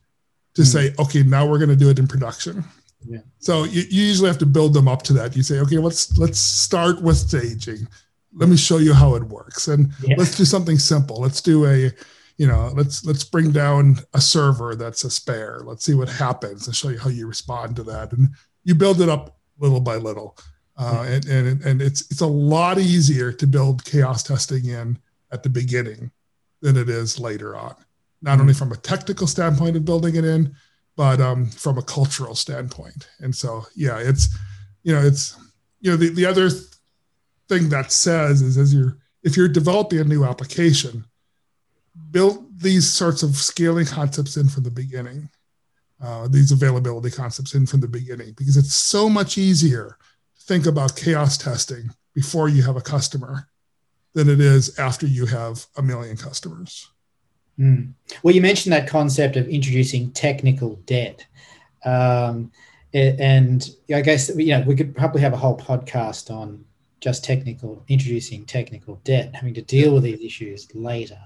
to 0.55 0.61
mm-hmm. 0.61 0.63
say, 0.63 0.93
okay, 0.99 1.23
now 1.23 1.45
we're 1.45 1.57
going 1.57 1.69
to 1.69 1.75
do 1.75 1.89
it 1.89 1.99
in 1.99 2.07
production. 2.07 2.63
Yeah. 3.05 3.19
So 3.39 3.63
you, 3.63 3.83
you 3.89 4.03
usually 4.03 4.27
have 4.27 4.37
to 4.39 4.45
build 4.45 4.73
them 4.73 4.87
up 4.87 5.03
to 5.03 5.13
that. 5.13 5.35
You 5.35 5.43
say, 5.43 5.59
okay, 5.59 5.77
let's 5.77 6.17
let's 6.17 6.39
start 6.39 7.01
with 7.01 7.17
staging. 7.17 7.87
Let 8.33 8.49
me 8.49 8.57
show 8.57 8.77
you 8.77 8.93
how 8.93 9.15
it 9.15 9.23
works, 9.23 9.67
and 9.69 9.91
yeah. 10.03 10.15
let's 10.17 10.37
do 10.37 10.45
something 10.45 10.77
simple. 10.77 11.17
Let's 11.17 11.41
do 11.41 11.65
a, 11.65 11.91
you 12.39 12.47
know, 12.47 12.71
let's 12.73 13.05
let's 13.05 13.25
bring 13.25 13.51
down 13.51 13.99
a 14.13 14.21
server 14.21 14.73
that's 14.73 15.03
a 15.03 15.09
spare. 15.09 15.59
Let's 15.65 15.83
see 15.83 15.93
what 15.93 16.07
happens 16.07 16.65
and 16.65 16.75
show 16.75 16.87
you 16.87 16.97
how 16.97 17.09
you 17.09 17.27
respond 17.27 17.75
to 17.75 17.83
that. 17.83 18.13
And 18.13 18.29
you 18.63 18.75
build 18.75 19.01
it 19.01 19.09
up 19.09 19.37
little 19.59 19.81
by 19.81 19.97
little, 19.97 20.37
uh, 20.77 21.05
and 21.05 21.25
and 21.27 21.61
and 21.63 21.81
it's 21.81 22.09
it's 22.09 22.21
a 22.21 22.27
lot 22.27 22.79
easier 22.79 23.33
to 23.33 23.45
build 23.45 23.83
chaos 23.83 24.23
testing 24.23 24.65
in 24.67 24.97
at 25.33 25.43
the 25.43 25.49
beginning 25.49 26.11
than 26.61 26.77
it 26.77 26.87
is 26.87 27.19
later 27.19 27.57
on. 27.57 27.75
Not 28.21 28.39
only 28.39 28.53
from 28.53 28.71
a 28.71 28.77
technical 28.77 29.27
standpoint 29.27 29.75
of 29.75 29.83
building 29.83 30.15
it 30.15 30.23
in, 30.23 30.55
but 30.95 31.19
um, 31.19 31.45
from 31.49 31.77
a 31.77 31.83
cultural 31.83 32.35
standpoint. 32.35 33.09
And 33.19 33.33
so, 33.33 33.65
yeah, 33.75 33.97
it's, 33.99 34.27
you 34.83 34.93
know, 34.93 35.01
it's, 35.01 35.37
you 35.79 35.91
know, 35.91 35.95
the, 35.95 36.09
the 36.09 36.25
other 36.25 36.49
thing 37.47 37.69
that 37.69 37.93
says 37.93 38.41
is 38.41 38.57
as 38.57 38.73
you're, 38.73 38.97
if 39.23 39.37
you're 39.37 39.47
developing 39.47 39.99
a 39.99 40.03
new 40.03 40.25
application, 40.25 41.05
build 42.11 42.45
these 42.59 42.91
sorts 42.91 43.23
of 43.23 43.35
scaling 43.35 43.85
concepts 43.85 44.37
in 44.37 44.49
from 44.49 44.63
the 44.63 44.71
beginning, 44.71 45.29
uh, 46.01 46.27
these 46.27 46.51
availability 46.51 47.11
concepts 47.11 47.53
in 47.55 47.65
from 47.65 47.79
the 47.79 47.87
beginning, 47.87 48.33
because 48.37 48.57
it's 48.57 48.73
so 48.73 49.09
much 49.09 49.37
easier 49.37 49.97
to 50.37 50.45
think 50.45 50.65
about 50.65 50.95
chaos 50.95 51.37
testing 51.37 51.89
before 52.13 52.49
you 52.49 52.63
have 52.63 52.75
a 52.75 52.81
customer 52.81 53.47
than 54.13 54.29
it 54.29 54.39
is 54.39 54.77
after 54.79 55.05
you 55.05 55.25
have 55.25 55.65
a 55.77 55.81
million 55.81 56.17
customers. 56.17 56.89
Mm. 57.59 57.93
Well, 58.23 58.33
you 58.33 58.41
mentioned 58.41 58.73
that 58.73 58.87
concept 58.87 59.35
of 59.35 59.47
introducing 59.47 60.11
technical 60.11 60.75
debt. 60.85 61.25
Um, 61.85 62.51
and 62.93 63.69
I 63.93 64.01
guess 64.01 64.29
you 64.35 64.47
know 64.47 64.63
we 64.65 64.75
could 64.75 64.95
probably 64.95 65.21
have 65.21 65.33
a 65.33 65.37
whole 65.37 65.57
podcast 65.57 66.31
on 66.31 66.65
just 67.01 67.23
technical 67.23 67.83
introducing 67.87 68.45
technical 68.45 68.95
debt, 69.03 69.35
having 69.35 69.53
to 69.53 69.61
deal 69.61 69.93
with 69.93 70.03
these 70.03 70.21
issues 70.21 70.73
later. 70.73 71.19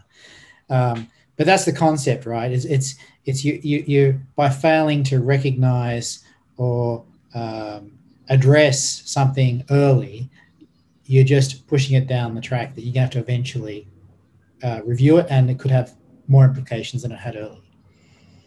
Um, 0.74 1.08
but 1.38 1.46
that's 1.46 1.66
the 1.66 1.74
concept, 1.74 2.26
right? 2.26 2.52
It's 2.52 2.66
it's, 2.66 2.96
it's 3.26 3.46
you, 3.46 3.60
you 3.64 3.84
you 3.88 4.20
by 4.36 4.50
failing 4.50 5.04
to 5.06 5.20
recognize 5.20 6.24
or 6.58 7.06
um, 7.36 7.98
address 8.30 9.04
something 9.06 9.64
early, 9.70 10.30
you're 11.06 11.24
just 11.24 11.68
pushing 11.68 11.96
it 11.96 12.08
down 12.08 12.36
the 12.36 12.42
track 12.42 12.76
that 12.76 12.82
you're 12.82 12.94
going 12.94 13.10
to 13.10 13.18
have 13.18 13.26
to 13.26 13.32
eventually 13.32 13.88
uh, 14.64 14.82
review 14.86 15.18
it, 15.18 15.28
and 15.30 15.50
it 15.50 15.60
could 15.60 15.72
have 15.72 15.94
more 16.28 16.46
implications 16.46 17.02
than 17.02 17.12
it 17.12 17.20
had 17.20 17.36
earlier. 17.36 17.60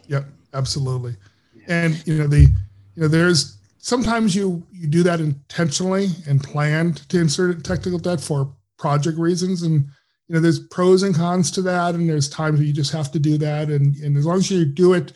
Yep, 0.09 0.27
absolutely. 0.55 1.17
Yeah. 1.55 1.65
And 1.69 2.07
you 2.07 2.19
know 2.19 2.27
the 2.27 2.41
you 2.41 3.03
know 3.03 3.09
there's 3.09 3.59
sometimes 3.79 4.35
you 4.35 4.67
you 4.73 4.89
do 4.89 5.03
that 5.05 5.21
intentionally 5.21 6.09
and 6.27 6.43
planned 6.43 7.09
to 7.09 7.21
insert 7.21 7.65
technical 7.65 7.99
debt 7.99 8.21
for 8.21 8.53
project 8.79 9.19
reasons 9.19 9.63
and 9.63 9.87
you 10.29 10.35
know 10.35 10.41
there's 10.41 10.61
pros 10.69 11.03
and 11.03 11.15
cons 11.15 11.51
to 11.51 11.63
that 11.63 11.95
and 11.95 12.09
there's 12.09 12.29
times 12.29 12.59
where 12.59 12.67
you 12.67 12.73
just 12.73 12.93
have 12.93 13.11
to 13.13 13.19
do 13.19 13.39
that 13.39 13.69
and 13.69 13.97
and 13.97 14.17
as 14.17 14.27
long 14.27 14.39
as 14.39 14.51
you 14.51 14.65
do 14.65 14.93
it 14.93 15.13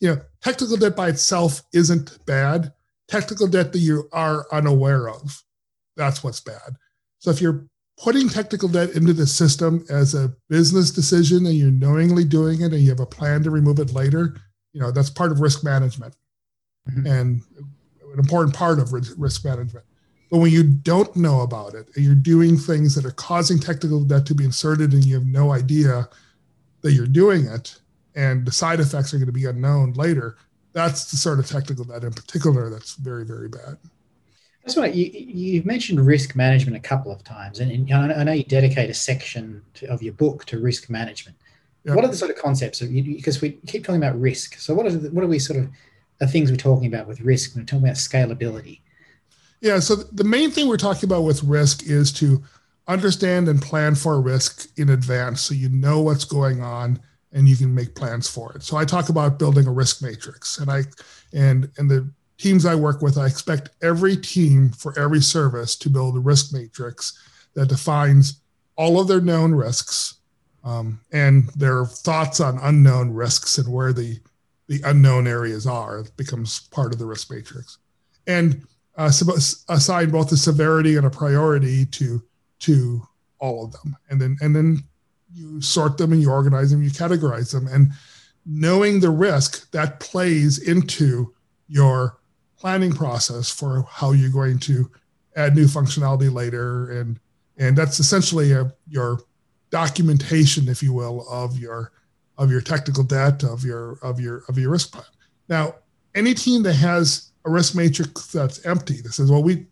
you 0.00 0.08
know 0.08 0.20
technical 0.42 0.76
debt 0.76 0.96
by 0.96 1.08
itself 1.08 1.62
isn't 1.72 2.24
bad 2.26 2.72
technical 3.08 3.46
debt 3.46 3.72
that 3.72 3.78
you 3.78 4.08
are 4.12 4.46
unaware 4.52 5.08
of 5.08 5.42
that's 5.96 6.24
what's 6.24 6.40
bad 6.40 6.76
so 7.18 7.30
if 7.30 7.40
you're 7.40 7.66
putting 8.00 8.28
technical 8.28 8.68
debt 8.68 8.90
into 8.90 9.12
the 9.12 9.26
system 9.26 9.84
as 9.90 10.14
a 10.14 10.34
business 10.48 10.90
decision 10.90 11.44
and 11.46 11.54
you're 11.54 11.70
knowingly 11.70 12.24
doing 12.24 12.62
it 12.62 12.72
and 12.72 12.82
you 12.82 12.88
have 12.88 13.00
a 13.00 13.06
plan 13.06 13.42
to 13.42 13.50
remove 13.50 13.78
it 13.78 13.92
later, 13.92 14.36
you 14.72 14.80
know, 14.80 14.90
that's 14.90 15.10
part 15.10 15.30
of 15.30 15.40
risk 15.40 15.62
management 15.62 16.16
mm-hmm. 16.88 17.06
and 17.06 17.42
an 18.12 18.18
important 18.18 18.54
part 18.54 18.78
of 18.78 18.92
risk 18.92 19.44
management. 19.44 19.84
But 20.30 20.38
when 20.38 20.52
you 20.52 20.62
don't 20.62 21.14
know 21.16 21.40
about 21.40 21.74
it 21.74 21.88
and 21.96 22.04
you're 22.04 22.14
doing 22.14 22.56
things 22.56 22.94
that 22.94 23.04
are 23.04 23.10
causing 23.10 23.58
technical 23.58 24.04
debt 24.04 24.26
to 24.26 24.34
be 24.34 24.44
inserted 24.44 24.92
and 24.92 25.04
you 25.04 25.14
have 25.14 25.26
no 25.26 25.52
idea 25.52 26.08
that 26.82 26.92
you're 26.92 27.06
doing 27.06 27.46
it 27.46 27.80
and 28.14 28.46
the 28.46 28.52
side 28.52 28.80
effects 28.80 29.12
are 29.12 29.18
going 29.18 29.26
to 29.26 29.32
be 29.32 29.46
unknown 29.46 29.92
later, 29.94 30.36
that's 30.72 31.10
the 31.10 31.16
sort 31.16 31.40
of 31.40 31.46
technical 31.46 31.84
debt 31.84 32.04
in 32.04 32.12
particular 32.12 32.70
that's 32.70 32.94
very, 32.94 33.24
very 33.24 33.48
bad. 33.48 33.76
That's 34.64 34.76
right. 34.76 34.94
You, 34.94 35.10
you've 35.12 35.66
mentioned 35.66 36.04
risk 36.04 36.36
management 36.36 36.76
a 36.76 36.80
couple 36.80 37.10
of 37.10 37.24
times, 37.24 37.60
and, 37.60 37.72
and 37.72 38.12
I 38.12 38.22
know 38.22 38.32
you 38.32 38.44
dedicate 38.44 38.90
a 38.90 38.94
section 38.94 39.62
to, 39.74 39.86
of 39.86 40.02
your 40.02 40.12
book 40.12 40.44
to 40.46 40.60
risk 40.60 40.90
management. 40.90 41.38
Yep. 41.84 41.96
What 41.96 42.04
are 42.04 42.08
the 42.08 42.16
sort 42.16 42.30
of 42.30 42.36
concepts? 42.36 42.82
Of, 42.82 42.92
because 42.92 43.40
we 43.40 43.52
keep 43.66 43.84
talking 43.84 44.02
about 44.02 44.20
risk. 44.20 44.58
So, 44.58 44.74
what 44.74 44.84
are 44.84 44.90
the, 44.90 45.10
what 45.10 45.24
are 45.24 45.28
we 45.28 45.38
sort 45.38 45.60
of 45.60 45.70
the 46.18 46.26
things 46.26 46.50
we're 46.50 46.58
talking 46.58 46.86
about 46.92 47.08
with 47.08 47.20
risk? 47.20 47.54
When 47.54 47.62
we're 47.62 47.66
talking 47.66 47.84
about 47.84 47.96
scalability. 47.96 48.80
Yeah. 49.60 49.78
So 49.80 49.96
the 49.96 50.24
main 50.24 50.50
thing 50.50 50.68
we're 50.68 50.76
talking 50.76 51.08
about 51.08 51.22
with 51.22 51.42
risk 51.42 51.84
is 51.84 52.12
to 52.14 52.42
understand 52.88 53.48
and 53.48 53.60
plan 53.60 53.94
for 53.94 54.20
risk 54.20 54.68
in 54.78 54.90
advance, 54.90 55.42
so 55.42 55.54
you 55.54 55.68
know 55.68 56.00
what's 56.00 56.24
going 56.24 56.62
on 56.62 57.00
and 57.32 57.48
you 57.48 57.56
can 57.56 57.74
make 57.74 57.94
plans 57.94 58.28
for 58.28 58.52
it. 58.54 58.62
So 58.62 58.76
I 58.76 58.84
talk 58.84 59.08
about 59.08 59.38
building 59.38 59.66
a 59.66 59.72
risk 59.72 60.02
matrix, 60.02 60.58
and 60.58 60.70
I 60.70 60.82
and 61.32 61.70
and 61.78 61.90
the 61.90 62.10
teams 62.38 62.66
I 62.66 62.74
work 62.74 63.02
with, 63.02 63.18
I 63.18 63.26
expect 63.26 63.70
every 63.82 64.16
team 64.16 64.70
for 64.70 64.98
every 64.98 65.20
service 65.20 65.76
to 65.76 65.90
build 65.90 66.16
a 66.16 66.20
risk 66.20 66.52
matrix 66.52 67.18
that 67.54 67.68
defines 67.68 68.40
all 68.76 68.98
of 68.98 69.08
their 69.08 69.20
known 69.20 69.52
risks 69.54 70.14
um, 70.64 71.00
and 71.12 71.48
their 71.50 71.84
thoughts 71.84 72.40
on 72.40 72.58
unknown 72.62 73.12
risks 73.12 73.58
and 73.58 73.72
where 73.72 73.92
the 73.92 74.18
the 74.68 74.80
unknown 74.84 75.26
areas 75.26 75.66
are. 75.66 76.00
It 76.00 76.16
becomes 76.16 76.60
part 76.70 76.92
of 76.92 76.98
the 76.98 77.06
risk 77.06 77.30
matrix, 77.30 77.78
and 78.26 78.66
uh, 78.96 79.10
assign 79.68 80.10
both 80.10 80.32
a 80.32 80.36
severity 80.36 80.96
and 80.96 81.06
a 81.06 81.10
priority 81.10 81.86
to 81.86 82.22
to 82.60 83.02
all 83.38 83.64
of 83.64 83.72
them, 83.72 83.96
and 84.10 84.20
then 84.20 84.36
and 84.40 84.54
then 84.54 84.82
you 85.32 85.60
sort 85.62 85.96
them 85.96 86.12
and 86.12 86.20
you 86.20 86.30
organize 86.30 86.70
them, 86.70 86.82
you 86.82 86.90
categorize 86.90 87.52
them, 87.52 87.66
and 87.68 87.92
knowing 88.46 89.00
the 89.00 89.10
risk 89.10 89.70
that 89.70 90.00
plays 90.00 90.58
into 90.58 91.32
your 91.68 92.18
planning 92.58 92.92
process 92.92 93.50
for 93.50 93.86
how 93.88 94.12
you're 94.12 94.30
going 94.30 94.58
to 94.58 94.90
add 95.36 95.54
new 95.54 95.66
functionality 95.66 96.32
later. 96.32 96.90
And 96.90 97.18
and 97.56 97.76
that's 97.76 98.00
essentially 98.00 98.52
a, 98.52 98.72
your 98.88 99.20
documentation 99.70 100.68
if 100.68 100.82
you 100.82 100.92
will 100.92 101.26
of 101.30 101.58
your 101.58 101.92
of 102.36 102.50
your 102.50 102.60
technical 102.60 103.04
debt 103.04 103.44
of 103.44 103.64
your 103.64 103.98
of 104.02 104.18
your 104.20 104.42
of 104.48 104.58
your 104.58 104.70
risk 104.70 104.92
plan. 104.92 105.04
Now 105.48 105.76
any 106.14 106.34
team 106.34 106.62
that 106.64 106.74
has 106.74 107.29
a 107.44 107.50
risk 107.50 107.74
matrix 107.74 108.26
that's 108.28 108.64
empty 108.66 109.00
that 109.00 109.12
says 109.12 109.30
well 109.30 109.42
we 109.42 109.66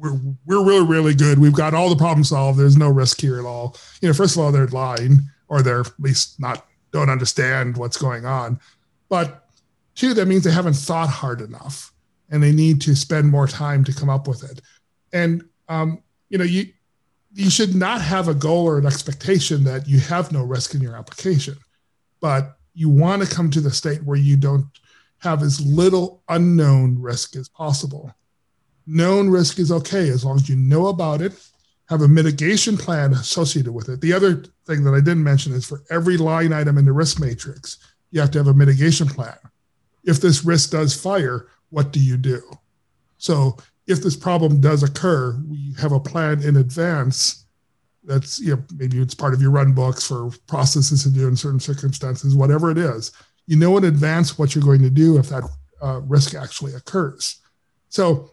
we're 0.00 0.18
we're 0.46 0.64
really 0.64 0.86
really 0.86 1.14
good. 1.14 1.38
We've 1.38 1.52
got 1.52 1.74
all 1.74 1.90
the 1.90 1.96
problems 1.96 2.30
solved. 2.30 2.58
There's 2.58 2.76
no 2.76 2.88
risk 2.88 3.20
here 3.20 3.38
at 3.38 3.44
all. 3.44 3.76
You 4.00 4.08
know 4.08 4.14
first 4.14 4.34
of 4.34 4.42
all 4.42 4.50
they're 4.50 4.66
lying 4.68 5.20
or 5.48 5.62
they're 5.62 5.80
at 5.80 5.92
least 5.98 6.40
not 6.40 6.66
don't 6.90 7.10
understand 7.10 7.76
what's 7.76 7.96
going 7.96 8.24
on. 8.24 8.58
But 9.08 9.46
two 9.94 10.14
that 10.14 10.26
means 10.26 10.44
they 10.44 10.50
haven't 10.50 10.74
thought 10.74 11.10
hard 11.10 11.40
enough 11.40 11.92
and 12.30 12.42
they 12.42 12.52
need 12.52 12.80
to 12.82 12.96
spend 12.96 13.28
more 13.28 13.46
time 13.46 13.84
to 13.84 13.92
come 13.92 14.08
up 14.08 14.26
with 14.26 14.42
it. 14.50 14.62
And 15.12 15.44
um, 15.68 16.02
you 16.30 16.38
know, 16.38 16.44
you 16.44 16.66
you 17.32 17.50
should 17.50 17.74
not 17.74 18.00
have 18.00 18.26
a 18.26 18.34
goal 18.34 18.66
or 18.66 18.78
an 18.78 18.86
expectation 18.86 19.62
that 19.64 19.86
you 19.86 20.00
have 20.00 20.32
no 20.32 20.42
risk 20.42 20.74
in 20.74 20.80
your 20.80 20.96
application, 20.96 21.56
but 22.20 22.56
you 22.74 22.88
want 22.88 23.22
to 23.22 23.32
come 23.32 23.50
to 23.50 23.60
the 23.60 23.70
state 23.70 24.02
where 24.02 24.16
you 24.16 24.36
don't 24.36 24.66
have 25.20 25.42
as 25.42 25.60
little 25.64 26.22
unknown 26.28 27.00
risk 27.00 27.36
as 27.36 27.48
possible. 27.48 28.14
Known 28.86 29.30
risk 29.30 29.58
is 29.58 29.70
okay 29.70 30.08
as 30.08 30.24
long 30.24 30.36
as 30.36 30.48
you 30.48 30.56
know 30.56 30.88
about 30.88 31.20
it, 31.20 31.32
have 31.88 32.02
a 32.02 32.08
mitigation 32.08 32.76
plan 32.76 33.12
associated 33.12 33.72
with 33.72 33.88
it. 33.88 34.00
The 34.00 34.12
other 34.12 34.44
thing 34.66 34.84
that 34.84 34.94
I 34.94 35.00
didn't 35.00 35.24
mention 35.24 35.52
is 35.52 35.66
for 35.66 35.82
every 35.90 36.16
line 36.16 36.52
item 36.52 36.78
in 36.78 36.84
the 36.84 36.92
risk 36.92 37.20
matrix, 37.20 37.78
you 38.10 38.20
have 38.20 38.30
to 38.32 38.38
have 38.38 38.46
a 38.46 38.54
mitigation 38.54 39.06
plan. 39.08 39.36
If 40.04 40.20
this 40.20 40.44
risk 40.44 40.70
does 40.70 40.94
fire, 40.94 41.48
what 41.70 41.92
do 41.92 42.00
you 42.00 42.16
do? 42.16 42.42
So 43.18 43.56
if 43.86 44.02
this 44.02 44.16
problem 44.16 44.60
does 44.60 44.82
occur, 44.82 45.38
we 45.48 45.74
have 45.78 45.92
a 45.92 46.00
plan 46.00 46.42
in 46.42 46.56
advance. 46.56 47.44
That's 48.04 48.40
you 48.40 48.56
know, 48.56 48.62
maybe 48.76 49.00
it's 49.00 49.14
part 49.14 49.34
of 49.34 49.42
your 49.42 49.50
run 49.50 49.72
books 49.72 50.06
for 50.06 50.30
processes 50.46 51.02
to 51.02 51.10
do 51.10 51.28
in 51.28 51.36
certain 51.36 51.60
circumstances, 51.60 52.34
whatever 52.34 52.70
it 52.70 52.78
is. 52.78 53.12
You 53.50 53.56
know 53.56 53.76
in 53.76 53.82
advance 53.82 54.38
what 54.38 54.54
you're 54.54 54.62
going 54.62 54.82
to 54.82 54.90
do 54.90 55.18
if 55.18 55.28
that 55.30 55.42
uh, 55.82 56.00
risk 56.04 56.36
actually 56.36 56.74
occurs. 56.74 57.40
So 57.88 58.30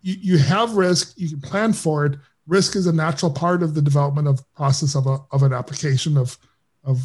you, 0.00 0.16
you 0.20 0.38
have 0.38 0.72
risk, 0.74 1.14
you 1.16 1.28
can 1.28 1.40
plan 1.40 1.72
for 1.72 2.04
it. 2.04 2.16
Risk 2.48 2.74
is 2.74 2.88
a 2.88 2.92
natural 2.92 3.30
part 3.30 3.62
of 3.62 3.74
the 3.74 3.80
development 3.80 4.26
of 4.26 4.42
process 4.54 4.96
of, 4.96 5.06
a, 5.06 5.18
of 5.30 5.44
an 5.44 5.52
application 5.52 6.16
of, 6.16 6.36
of 6.82 6.98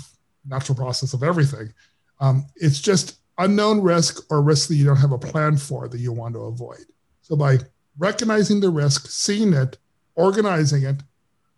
natural 0.44 0.76
process 0.76 1.14
of 1.14 1.22
everything. 1.22 1.72
Um, 2.20 2.48
it's 2.56 2.82
just 2.82 3.20
unknown 3.38 3.80
risk 3.80 4.26
or 4.32 4.42
risk 4.42 4.70
that 4.70 4.76
you 4.78 4.86
don't 4.86 4.98
have 4.98 5.12
a 5.12 5.20
plan 5.20 5.56
for 5.56 5.88
that 5.88 6.00
you 6.00 6.12
want 6.12 6.34
to 6.34 6.42
avoid. 6.42 6.86
So 7.22 7.36
by 7.36 7.60
recognizing 8.00 8.60
the 8.60 8.72
risk, 8.72 9.06
seeing 9.08 9.54
it, 9.54 9.78
organizing 10.16 10.82
it, 10.82 11.04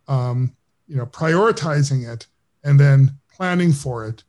um, 0.10 0.54
you 0.86 0.98
know, 0.98 1.06
prioritizing 1.06 2.06
it, 2.14 2.28
and 2.66 2.78
then 2.78 3.12
planning 3.34 3.72
for 3.72 4.06
it, 4.06 4.26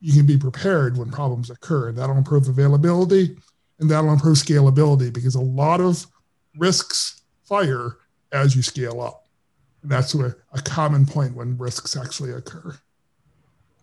you 0.00 0.12
can 0.12 0.26
be 0.26 0.36
prepared 0.36 0.96
when 0.96 1.10
problems 1.10 1.50
occur. 1.50 1.88
And 1.88 1.98
that'll 1.98 2.16
improve 2.16 2.48
availability 2.48 3.36
and 3.78 3.90
that'll 3.90 4.12
improve 4.12 4.36
scalability 4.36 5.12
because 5.12 5.34
a 5.34 5.40
lot 5.40 5.80
of 5.80 6.06
risks 6.56 7.22
fire 7.44 7.96
as 8.32 8.54
you 8.54 8.62
scale 8.62 9.00
up. 9.00 9.26
And 9.82 9.90
that's 9.90 10.14
a, 10.14 10.34
a 10.52 10.60
common 10.62 11.06
point 11.06 11.34
when 11.34 11.56
risks 11.56 11.96
actually 11.96 12.32
occur. 12.32 12.76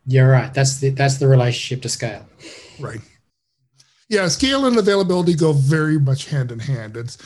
You're 0.05 0.29
right. 0.29 0.53
That's 0.53 0.79
the 0.79 0.89
that's 0.89 1.17
the 1.17 1.27
relationship 1.27 1.81
to 1.81 1.89
scale. 1.89 2.27
Right. 2.79 2.99
Yeah, 4.07 4.27
scale 4.27 4.67
and 4.67 4.77
availability 4.77 5.33
go 5.33 5.51
very 5.53 5.99
much 5.99 6.27
hand 6.27 6.51
in 6.51 6.59
hand. 6.59 6.95
It's 6.95 7.17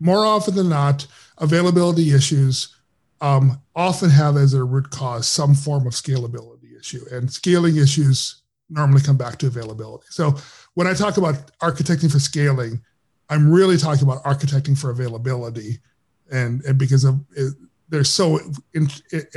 more 0.00 0.26
often 0.26 0.56
than 0.56 0.68
not, 0.68 1.06
availability 1.38 2.12
issues 2.12 2.74
um, 3.20 3.60
often 3.76 4.10
have 4.10 4.36
as 4.36 4.50
their 4.50 4.66
root 4.66 4.90
cause 4.90 5.28
some 5.28 5.54
form 5.54 5.86
of 5.86 5.92
scalability 5.92 6.53
issue, 6.84 7.04
and 7.10 7.32
scaling 7.32 7.76
issues 7.76 8.42
normally 8.68 9.02
come 9.02 9.16
back 9.16 9.38
to 9.38 9.46
availability. 9.46 10.06
So 10.10 10.34
when 10.74 10.86
I 10.86 10.94
talk 10.94 11.16
about 11.16 11.56
architecting 11.58 12.10
for 12.10 12.18
scaling, 12.18 12.80
I'm 13.30 13.50
really 13.50 13.76
talking 13.76 14.02
about 14.02 14.22
architecting 14.24 14.78
for 14.78 14.90
availability, 14.90 15.78
and 16.30 16.62
and 16.64 16.78
because 16.78 17.04
of 17.04 17.20
it, 17.36 17.54
they're 17.88 18.04
so 18.04 18.38
in, 18.74 18.88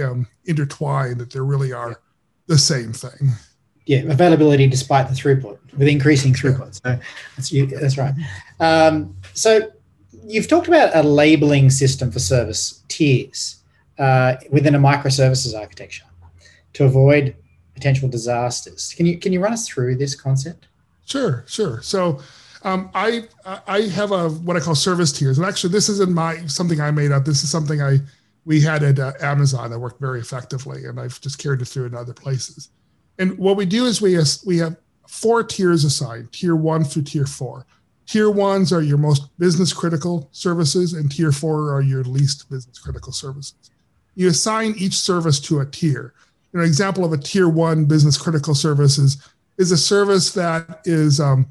um, 0.04 0.28
intertwined 0.46 1.20
that 1.20 1.32
they 1.32 1.40
really 1.40 1.72
are 1.72 2.02
the 2.48 2.58
same 2.58 2.92
thing. 2.94 3.32
Yeah, 3.86 4.00
availability 4.00 4.68
despite 4.68 5.08
the 5.08 5.16
throughput 5.16 5.60
with 5.78 5.88
increasing 5.88 6.34
throughput. 6.34 6.76
So 6.84 7.00
that's 7.36 7.52
you, 7.52 7.68
that's 7.68 7.98
right. 7.98 8.14
Um, 8.60 9.16
so 9.34 9.72
you've 10.26 10.50
talked 10.50 10.68
about 10.68 10.94
a 10.94 11.04
labeling 11.04 11.70
system 11.70 12.12
for 12.12 12.20
service 12.20 12.84
tiers 12.90 13.64
uh, 13.98 14.36
within 14.52 14.76
a 14.76 14.80
microservices 14.80 15.58
architecture 15.58 16.07
to 16.74 16.86
avoid 16.86 17.36
potential 17.74 18.10
disasters. 18.10 18.94
Can 18.96 19.06
you 19.06 19.18
can 19.18 19.32
you 19.34 19.40
run 19.40 19.54
us 19.54 19.68
through 19.68 19.96
this 19.96 20.16
concept? 20.16 20.68
Sure, 21.06 21.44
sure. 21.48 21.82
So 21.82 22.20
um, 22.64 22.90
I 22.94 23.28
I 23.46 23.82
have 23.82 24.12
a 24.12 24.30
what 24.30 24.58
I 24.58 24.60
call 24.60 24.76
service 24.76 25.12
tiers, 25.12 25.38
and 25.38 25.48
actually 25.48 25.72
this 25.72 25.90
isn't 25.90 26.12
my 26.12 26.46
something 26.48 26.82
I 26.82 26.92
made 26.92 27.12
up. 27.12 27.26
This 27.26 27.44
is 27.44 27.50
something 27.50 27.82
I 27.82 28.00
we 28.46 28.62
had 28.62 28.82
at 28.84 28.98
uh, 29.00 29.14
Amazon 29.22 29.70
that 29.72 29.80
worked 29.80 30.00
very 30.00 30.20
effectively, 30.20 30.86
and 30.86 31.00
I've 31.00 31.20
just 31.22 31.38
carried 31.38 31.62
it 31.62 31.66
through 31.66 31.86
in 31.86 31.96
other 31.96 32.14
places. 32.14 32.70
And 33.20 33.38
what 33.38 33.58
we 33.58 33.66
do 33.66 33.86
is 33.86 34.02
we 34.02 34.18
we 34.46 34.58
have 34.58 34.78
four 35.08 35.44
tiers 35.44 35.84
assigned: 35.84 36.32
tier 36.32 36.56
one 36.56 36.84
through 36.84 37.04
tier 37.04 37.26
four. 37.26 37.66
Tier 38.06 38.32
ones 38.32 38.72
are 38.72 38.82
your 38.82 38.98
most 38.98 39.38
business 39.38 39.74
critical 39.74 40.30
services, 40.32 40.94
and 40.94 41.12
tier 41.12 41.32
four 41.32 41.74
are 41.74 41.82
your 41.82 42.04
least 42.04 42.50
business 42.50 42.80
critical 42.80 43.12
services. 43.12 43.70
You 44.16 44.30
assign 44.30 44.74
each 44.78 44.94
service 44.94 45.40
to 45.42 45.60
a 45.60 45.66
tier. 45.66 46.14
An 46.54 46.62
example 46.62 47.06
of 47.06 47.14
a 47.14 47.18
tier 47.18 47.50
one 47.50 47.86
business 47.86 48.18
critical 48.18 48.56
service 48.56 48.98
is, 48.98 49.18
is 49.58 49.72
a 49.72 49.78
service 49.78 50.34
that 50.34 50.82
is, 50.86 51.20
um, 51.20 51.48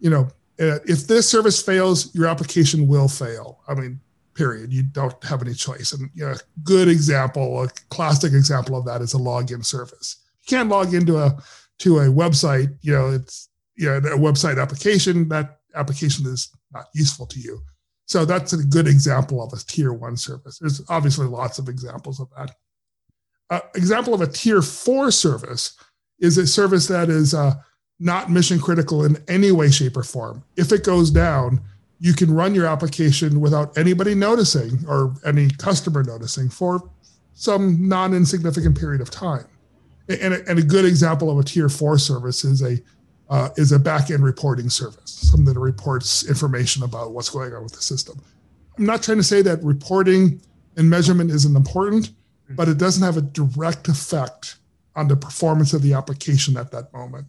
you 0.00 0.10
know, 0.10 0.28
uh, 0.60 0.78
if 0.86 1.06
this 1.06 1.28
service 1.28 1.62
fails, 1.62 2.14
your 2.14 2.26
application 2.26 2.88
will 2.88 3.08
fail. 3.08 3.60
I 3.68 3.74
mean, 3.74 4.00
period. 4.38 4.72
You 4.72 4.84
don't 4.84 5.22
have 5.24 5.42
any 5.42 5.52
choice. 5.52 5.92
And 5.92 6.08
you 6.14 6.24
know, 6.24 6.32
a 6.32 6.38
good 6.62 6.88
example, 6.88 7.64
a 7.64 7.68
classic 7.90 8.32
example 8.32 8.76
of 8.76 8.84
that 8.86 9.02
is 9.02 9.14
a 9.14 9.18
login 9.18 9.64
service. 9.64 10.16
You 10.42 10.56
can't 10.56 10.68
log 10.68 10.94
into 10.94 11.18
a 11.18 11.36
to 11.80 11.98
a 11.98 12.06
website. 12.06 12.74
You 12.80 12.92
know, 12.92 13.08
it's 13.10 13.48
you 13.76 13.88
know 13.88 13.96
a 13.96 14.18
website 14.18 14.60
application. 14.62 15.28
That 15.28 15.58
application 15.74 16.26
is 16.26 16.50
not 16.72 16.86
useful 16.94 17.26
to 17.26 17.40
you. 17.40 17.60
So 18.06 18.24
that's 18.24 18.52
a 18.54 18.64
good 18.64 18.86
example 18.88 19.42
of 19.42 19.52
a 19.52 19.56
tier 19.56 19.92
one 19.92 20.16
service. 20.16 20.58
There's 20.58 20.80
obviously 20.88 21.26
lots 21.26 21.58
of 21.58 21.68
examples 21.68 22.20
of 22.20 22.28
that. 22.36 22.56
Uh, 23.50 23.60
example 23.74 24.14
of 24.14 24.20
a 24.20 24.26
tier 24.26 24.62
four 24.62 25.10
service 25.10 25.76
is 26.20 26.36
a 26.36 26.46
service 26.46 26.86
that 26.88 27.08
is 27.08 27.34
uh, 27.34 27.54
not 27.98 28.30
mission 28.30 28.58
critical 28.58 29.04
in 29.04 29.16
any 29.28 29.52
way, 29.52 29.70
shape, 29.70 29.96
or 29.96 30.02
form. 30.02 30.44
If 30.56 30.72
it 30.72 30.84
goes 30.84 31.10
down, 31.10 31.60
you 32.00 32.12
can 32.12 32.32
run 32.32 32.54
your 32.54 32.66
application 32.66 33.40
without 33.40 33.76
anybody 33.76 34.14
noticing 34.14 34.84
or 34.86 35.14
any 35.24 35.48
customer 35.50 36.02
noticing 36.02 36.48
for 36.48 36.88
some 37.34 37.88
non 37.88 38.14
insignificant 38.14 38.78
period 38.78 39.00
of 39.00 39.10
time. 39.10 39.46
And 40.08 40.34
a, 40.34 40.48
and 40.48 40.58
a, 40.58 40.62
good 40.62 40.84
example 40.84 41.30
of 41.30 41.38
a 41.38 41.42
tier 41.42 41.68
four 41.68 41.98
service 41.98 42.44
is 42.44 42.62
a 42.62 42.78
uh, 43.30 43.50
is 43.56 43.72
a 43.72 43.78
back-end 43.78 44.24
reporting 44.24 44.70
service, 44.70 45.10
something 45.10 45.52
that 45.52 45.60
reports 45.60 46.26
information 46.26 46.82
about 46.82 47.12
what's 47.12 47.28
going 47.28 47.52
on 47.52 47.62
with 47.62 47.72
the 47.72 47.82
system. 47.82 48.18
I'm 48.78 48.86
not 48.86 49.02
trying 49.02 49.18
to 49.18 49.24
say 49.24 49.42
that 49.42 49.62
reporting 49.62 50.40
and 50.76 50.88
measurement 50.88 51.30
isn't 51.30 51.54
important, 51.54 52.12
but 52.50 52.68
it 52.68 52.78
doesn't 52.78 53.02
have 53.02 53.16
a 53.16 53.22
direct 53.22 53.88
effect 53.88 54.56
on 54.96 55.08
the 55.08 55.16
performance 55.16 55.72
of 55.72 55.82
the 55.82 55.92
application 55.92 56.56
at 56.56 56.70
that 56.72 56.92
moment. 56.92 57.26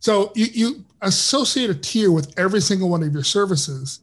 So 0.00 0.32
you, 0.34 0.46
you 0.52 0.84
associate 1.02 1.70
a 1.70 1.74
tier 1.74 2.10
with 2.10 2.38
every 2.38 2.60
single 2.60 2.88
one 2.88 3.02
of 3.02 3.12
your 3.12 3.24
services, 3.24 4.00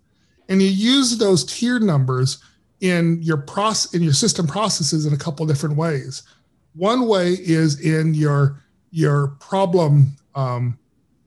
and 0.49 0.61
you 0.61 0.67
use 0.67 1.17
those 1.17 1.43
tier 1.43 1.79
numbers 1.79 2.37
in 2.81 3.21
your 3.23 3.37
process 3.37 3.93
in 3.93 4.03
your 4.03 4.13
system 4.13 4.45
processes 4.45 5.05
in 5.05 5.13
a 5.13 5.17
couple 5.17 5.45
different 5.45 5.75
ways. 5.75 6.23
One 6.75 7.07
way 7.07 7.31
is 7.33 7.81
in 7.81 8.13
your 8.13 8.61
your 8.91 9.29
problem 9.39 10.15
um, 10.35 10.77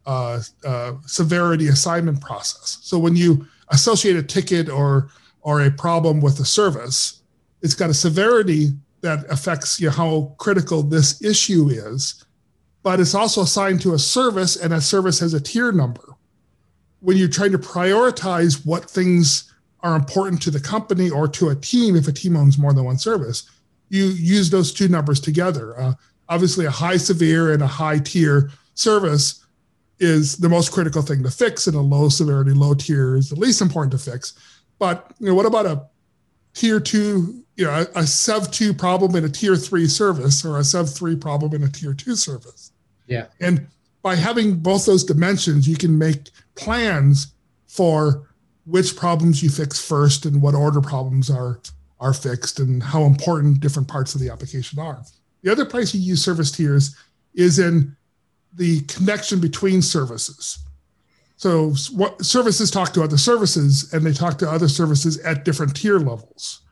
uh, 0.07 0.41
uh, 0.65 0.93
severity 1.07 1.69
assignment 1.69 2.21
process. 2.21 2.79
So 2.83 2.99
when 2.99 3.17
you 3.17 3.47
associate 3.69 4.17
a 4.17 4.23
ticket 4.23 4.69
or 4.69 5.11
or 5.43 5.63
a 5.63 5.71
problem 5.71 6.21
with 6.21 6.39
a 6.41 6.45
service, 6.45 7.20
it's 7.63 7.75
got 7.75 7.91
a 7.91 7.95
severity 7.95 8.69
that 9.03 9.25
affects 9.31 9.81
you 9.81 9.91
how 9.91 10.35
critical 10.39 10.83
this 10.83 11.23
issue 11.23 11.69
is 11.69 12.25
but 12.83 13.01
it's 13.01 13.15
also 13.15 13.43
assigned 13.43 13.81
to 13.83 13.95
a 13.95 13.99
service 13.99 14.57
and 14.57 14.73
that 14.73 14.83
service 14.83 15.19
has 15.21 15.35
a 15.35 15.41
tier 15.41 15.73
number. 15.73 16.15
When 17.01 17.17
you're 17.17 17.29
trying 17.29 17.53
to 17.53 17.59
prioritize 17.59 18.65
what 18.65 18.91
things 18.91 19.53
are 19.81 19.97
important 19.97 20.43
to 20.43 20.51
the 20.51 20.61
company 20.61 21.11
or 21.11 21.29
to 21.29 21.49
a 21.51 21.55
team, 21.55 21.97
if 21.97 22.09
a 22.09 22.13
team 22.13 22.37
owns 22.37 22.59
more 22.59 22.73
than 22.73 22.85
one 22.85 22.99
service, 22.99 23.49
you 23.89 24.07
use 24.07 24.51
those 24.51 24.73
two 24.73 24.89
numbers 24.89 25.21
together. 25.21 25.79
Uh, 25.79 25.95
obviously, 26.29 26.67
a 26.67 26.71
high 26.71 26.97
severe 26.97 27.53
and 27.53 27.63
a 27.63 27.67
high 27.67 27.99
tier 27.99 28.51
service 28.75 29.45
is 29.99 30.37
the 30.37 30.49
most 30.49 30.73
critical 30.73 31.03
thing 31.03 31.23
to 31.23 31.31
fix, 31.31 31.67
and 31.67 31.77
a 31.77 31.81
low 31.81 32.09
severity, 32.09 32.53
low 32.53 32.75
tier 32.75 33.17
is 33.17 33.31
the 33.31 33.37
least 33.37 33.61
important 33.61 33.93
to 33.93 33.99
fix. 33.99 34.35
But 34.79 35.13
you 35.19 35.27
know, 35.27 35.35
what 35.35 35.47
about 35.47 35.67
a 35.67 35.87
tier 36.55 36.81
two, 36.81 37.43
you 37.61 37.67
know, 37.67 37.87
a, 37.95 38.01
a 38.01 38.07
Sev 38.07 38.51
two 38.51 38.73
problem 38.73 39.15
in 39.15 39.25
a 39.25 39.29
tier 39.29 39.55
three 39.55 39.87
service 39.87 40.45
or 40.47 40.59
a 40.59 40.65
Sev 40.65 40.89
three 40.89 41.15
problem 41.15 41.53
in 41.53 41.63
a 41.63 41.69
tier 41.69 41.93
two 41.93 42.17
service? 42.17 42.73
Yeah. 43.07 43.27
And 43.39 43.67
by 44.01 44.15
having 44.15 44.57
both 44.57 44.87
those 44.87 45.05
dimensions, 45.05 45.69
you 45.69 45.77
can 45.77 45.99
make 45.99 46.31
plans 46.55 47.35
for 47.67 48.29
which 48.65 48.97
problems 48.97 49.43
you 49.43 49.51
fix 49.51 49.79
first 49.87 50.25
and 50.25 50.41
what 50.41 50.55
order 50.55 50.81
problems 50.81 51.29
are 51.29 51.61
are 52.01 52.15
fixed 52.15 52.61
and 52.61 52.83
how 52.83 53.03
important 53.03 53.61
different 53.61 53.87
parts 53.87 54.15
of 54.15 54.23
the 54.23 54.31
application 54.31 54.79
are. 54.79 55.03
The 55.43 55.53
other 55.53 55.67
place 55.67 55.95
you 55.95 56.01
use 56.01 56.25
service 56.25 56.51
tiers 56.51 56.97
is 57.35 57.59
in 57.59 57.95
the 58.55 58.81
connection 58.83 59.39
between 59.39 59.83
services. 59.83 60.61
So 61.37 61.75
what 61.93 62.25
services 62.25 62.71
talk 62.71 62.95
to 62.95 63.03
other 63.03 63.19
services 63.19 63.93
and 63.93 64.05
they 64.05 64.15
talk 64.15 64.39
to 64.39 64.51
other 64.51 64.69
services 64.69 65.19
at 65.19 65.45
different 65.45 65.77
tier 65.77 65.99
levels. 65.99 66.63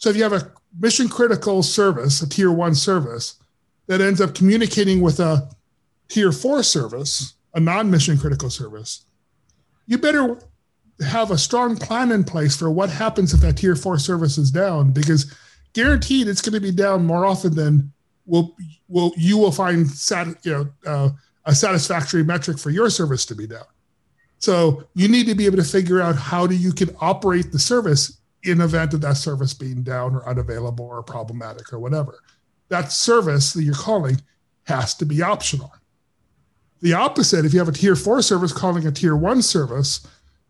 So 0.00 0.08
if 0.08 0.16
you 0.16 0.22
have 0.22 0.32
a 0.32 0.50
mission 0.78 1.08
critical 1.08 1.62
service, 1.62 2.22
a 2.22 2.28
tier 2.28 2.50
one 2.50 2.74
service 2.74 3.36
that 3.86 4.00
ends 4.00 4.20
up 4.20 4.34
communicating 4.34 5.00
with 5.02 5.20
a 5.20 5.48
tier 6.08 6.32
four 6.32 6.62
service, 6.62 7.34
a 7.54 7.60
non 7.60 7.90
mission 7.90 8.18
critical 8.18 8.48
service, 8.50 9.04
you 9.86 9.98
better 9.98 10.38
have 11.06 11.30
a 11.30 11.38
strong 11.38 11.76
plan 11.76 12.12
in 12.12 12.24
place 12.24 12.56
for 12.56 12.70
what 12.70 12.88
happens 12.88 13.34
if 13.34 13.40
that 13.40 13.58
tier 13.58 13.76
four 13.76 13.98
service 13.98 14.38
is 14.38 14.50
down 14.50 14.90
because 14.90 15.34
guaranteed 15.74 16.28
it's 16.28 16.42
going 16.42 16.54
to 16.54 16.60
be 16.60 16.72
down 16.72 17.04
more 17.04 17.24
often 17.26 17.54
than 17.54 17.92
will 18.26 18.56
will 18.88 19.12
you 19.16 19.36
will 19.36 19.52
find 19.52 19.88
sat, 19.88 20.28
you 20.44 20.52
know 20.52 20.68
uh, 20.86 21.10
a 21.44 21.54
satisfactory 21.54 22.24
metric 22.24 22.58
for 22.58 22.70
your 22.70 22.88
service 22.88 23.26
to 23.26 23.34
be 23.34 23.46
down. 23.46 23.64
So 24.38 24.84
you 24.94 25.08
need 25.08 25.26
to 25.26 25.34
be 25.34 25.44
able 25.44 25.58
to 25.58 25.64
figure 25.64 26.00
out 26.00 26.16
how 26.16 26.46
do 26.46 26.54
you 26.54 26.72
can 26.72 26.96
operate 27.00 27.52
the 27.52 27.58
service 27.58 28.19
in 28.44 28.60
event 28.60 28.94
of 28.94 29.00
that 29.00 29.16
service 29.16 29.52
being 29.52 29.82
down 29.82 30.14
or 30.14 30.26
unavailable 30.28 30.86
or 30.86 31.02
problematic 31.02 31.72
or 31.72 31.78
whatever 31.78 32.20
that 32.68 32.92
service 32.92 33.52
that 33.52 33.62
you're 33.62 33.74
calling 33.74 34.20
has 34.64 34.94
to 34.94 35.04
be 35.04 35.22
optional 35.22 35.72
the 36.80 36.94
opposite, 36.94 37.44
if 37.44 37.52
you 37.52 37.58
have 37.58 37.68
a 37.68 37.72
tier 37.72 37.96
four 37.96 38.22
service 38.22 38.52
calling 38.52 38.86
a 38.86 38.92
tier 38.92 39.16
one 39.16 39.42
service, 39.42 40.06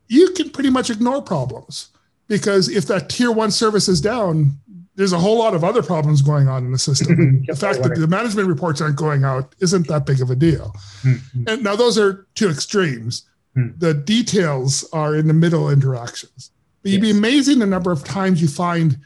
you 0.08 0.30
can 0.30 0.50
pretty 0.50 0.70
much 0.70 0.90
ignore 0.90 1.22
problems 1.22 1.88
because 2.28 2.68
if 2.68 2.86
that 2.86 3.08
tier 3.08 3.32
one 3.32 3.50
service 3.50 3.88
is 3.88 4.00
down, 4.00 4.52
there's 4.94 5.12
a 5.12 5.18
whole 5.18 5.38
lot 5.38 5.54
of 5.54 5.64
other 5.64 5.82
problems 5.82 6.22
going 6.22 6.48
on 6.48 6.64
in 6.64 6.72
the 6.72 6.78
system. 6.78 7.44
the 7.48 7.56
fact 7.56 7.82
that 7.82 7.96
the 7.96 8.06
management 8.06 8.48
reports 8.48 8.80
aren't 8.80 8.96
going 8.96 9.24
out 9.24 9.54
isn't 9.60 9.88
that 9.88 10.06
big 10.06 10.20
of 10.20 10.30
a 10.30 10.36
deal. 10.36 10.74
Mm-hmm. 11.02 11.44
And 11.48 11.64
now 11.64 11.74
those 11.74 11.98
are 11.98 12.26
two 12.34 12.48
extremes. 12.48 13.28
Mm-hmm. 13.56 13.78
The 13.78 13.94
details 13.94 14.88
are 14.92 15.16
in 15.16 15.26
the 15.26 15.34
middle 15.34 15.70
interactions. 15.70 16.50
But 16.82 16.92
you'd 16.92 17.02
yes. 17.02 17.12
be 17.12 17.18
amazing 17.18 17.58
the 17.58 17.66
number 17.66 17.92
of 17.92 18.04
times 18.04 18.40
you 18.40 18.48
find 18.48 18.98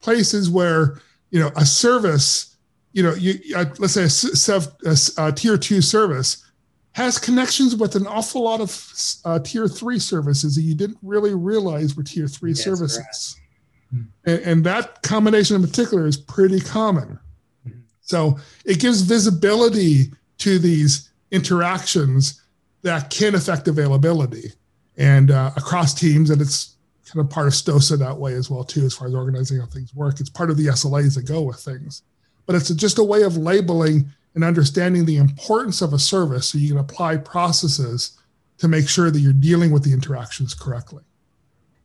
places 0.00 0.50
where 0.50 1.00
you 1.30 1.40
know 1.40 1.50
a 1.56 1.64
service, 1.64 2.56
you 2.92 3.02
know, 3.02 3.14
you 3.14 3.38
uh, 3.56 3.66
let's 3.78 3.94
say 3.94 4.52
a, 4.52 4.62
a, 4.86 5.28
a, 5.28 5.32
tier 5.32 5.56
two 5.56 5.80
service 5.80 6.44
has 6.92 7.18
connections 7.18 7.76
with 7.76 7.94
an 7.94 8.06
awful 8.06 8.42
lot 8.42 8.60
of 8.60 8.92
uh, 9.24 9.38
tier 9.40 9.68
three 9.68 9.98
services 9.98 10.54
that 10.56 10.62
you 10.62 10.74
didn't 10.74 10.98
really 11.02 11.34
realize 11.34 11.96
were 11.96 12.02
tier 12.02 12.26
three 12.26 12.52
yes, 12.52 12.64
services. 12.64 13.36
Right. 13.92 14.02
And, 14.24 14.40
and, 14.40 14.64
that 14.64 15.02
combination 15.02 15.56
in 15.56 15.62
particular 15.62 16.06
is 16.06 16.16
pretty 16.16 16.58
common. 16.58 17.18
Mm-hmm. 17.68 17.80
So 18.00 18.38
it 18.64 18.80
gives 18.80 19.02
visibility 19.02 20.10
to 20.38 20.58
these 20.58 21.10
interactions 21.30 22.42
that 22.82 23.10
can 23.10 23.34
affect 23.34 23.68
availability 23.68 24.52
and 24.96 25.30
uh, 25.30 25.50
across 25.56 25.92
teams. 25.92 26.30
And 26.30 26.40
it's 26.40 26.75
kind 27.16 27.24
of 27.24 27.30
part 27.30 27.46
of 27.46 27.54
STOSA 27.54 27.98
that 27.98 28.18
way 28.18 28.34
as 28.34 28.50
well 28.50 28.62
too, 28.62 28.84
as 28.84 28.94
far 28.94 29.08
as 29.08 29.14
organizing 29.14 29.58
how 29.58 29.66
things 29.66 29.94
work. 29.94 30.20
It's 30.20 30.28
part 30.28 30.50
of 30.50 30.58
the 30.58 30.66
SLAs 30.66 31.14
that 31.14 31.26
go 31.26 31.40
with 31.40 31.56
things, 31.56 32.02
but 32.44 32.54
it's 32.54 32.68
just 32.74 32.98
a 32.98 33.04
way 33.04 33.22
of 33.22 33.38
labeling 33.38 34.10
and 34.34 34.44
understanding 34.44 35.06
the 35.06 35.16
importance 35.16 35.80
of 35.80 35.94
a 35.94 35.98
service 35.98 36.48
so 36.48 36.58
you 36.58 36.68
can 36.68 36.78
apply 36.78 37.16
processes 37.16 38.18
to 38.58 38.68
make 38.68 38.86
sure 38.86 39.10
that 39.10 39.20
you're 39.20 39.32
dealing 39.32 39.70
with 39.70 39.82
the 39.82 39.92
interactions 39.92 40.52
correctly. 40.52 41.02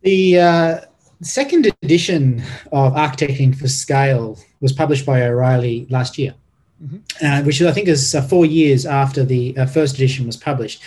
The 0.02 0.40
uh, 0.40 0.80
second 1.22 1.72
edition 1.82 2.44
of 2.74 2.94
Architecting 2.94 3.56
for 3.58 3.70
Scale 3.70 4.38
was 4.60 4.74
published 4.74 5.06
by 5.06 5.22
O'Reilly 5.22 5.88
last 5.90 6.18
year, 6.18 6.34
mm-hmm. 6.84 7.26
uh, 7.26 7.44
which 7.44 7.62
I 7.62 7.72
think 7.72 7.88
is 7.88 8.14
uh, 8.14 8.22
four 8.22 8.46
years 8.46 8.86
after 8.86 9.24
the 9.24 9.58
uh, 9.58 9.66
first 9.66 9.96
edition 9.96 10.26
was 10.26 10.36
published. 10.36 10.82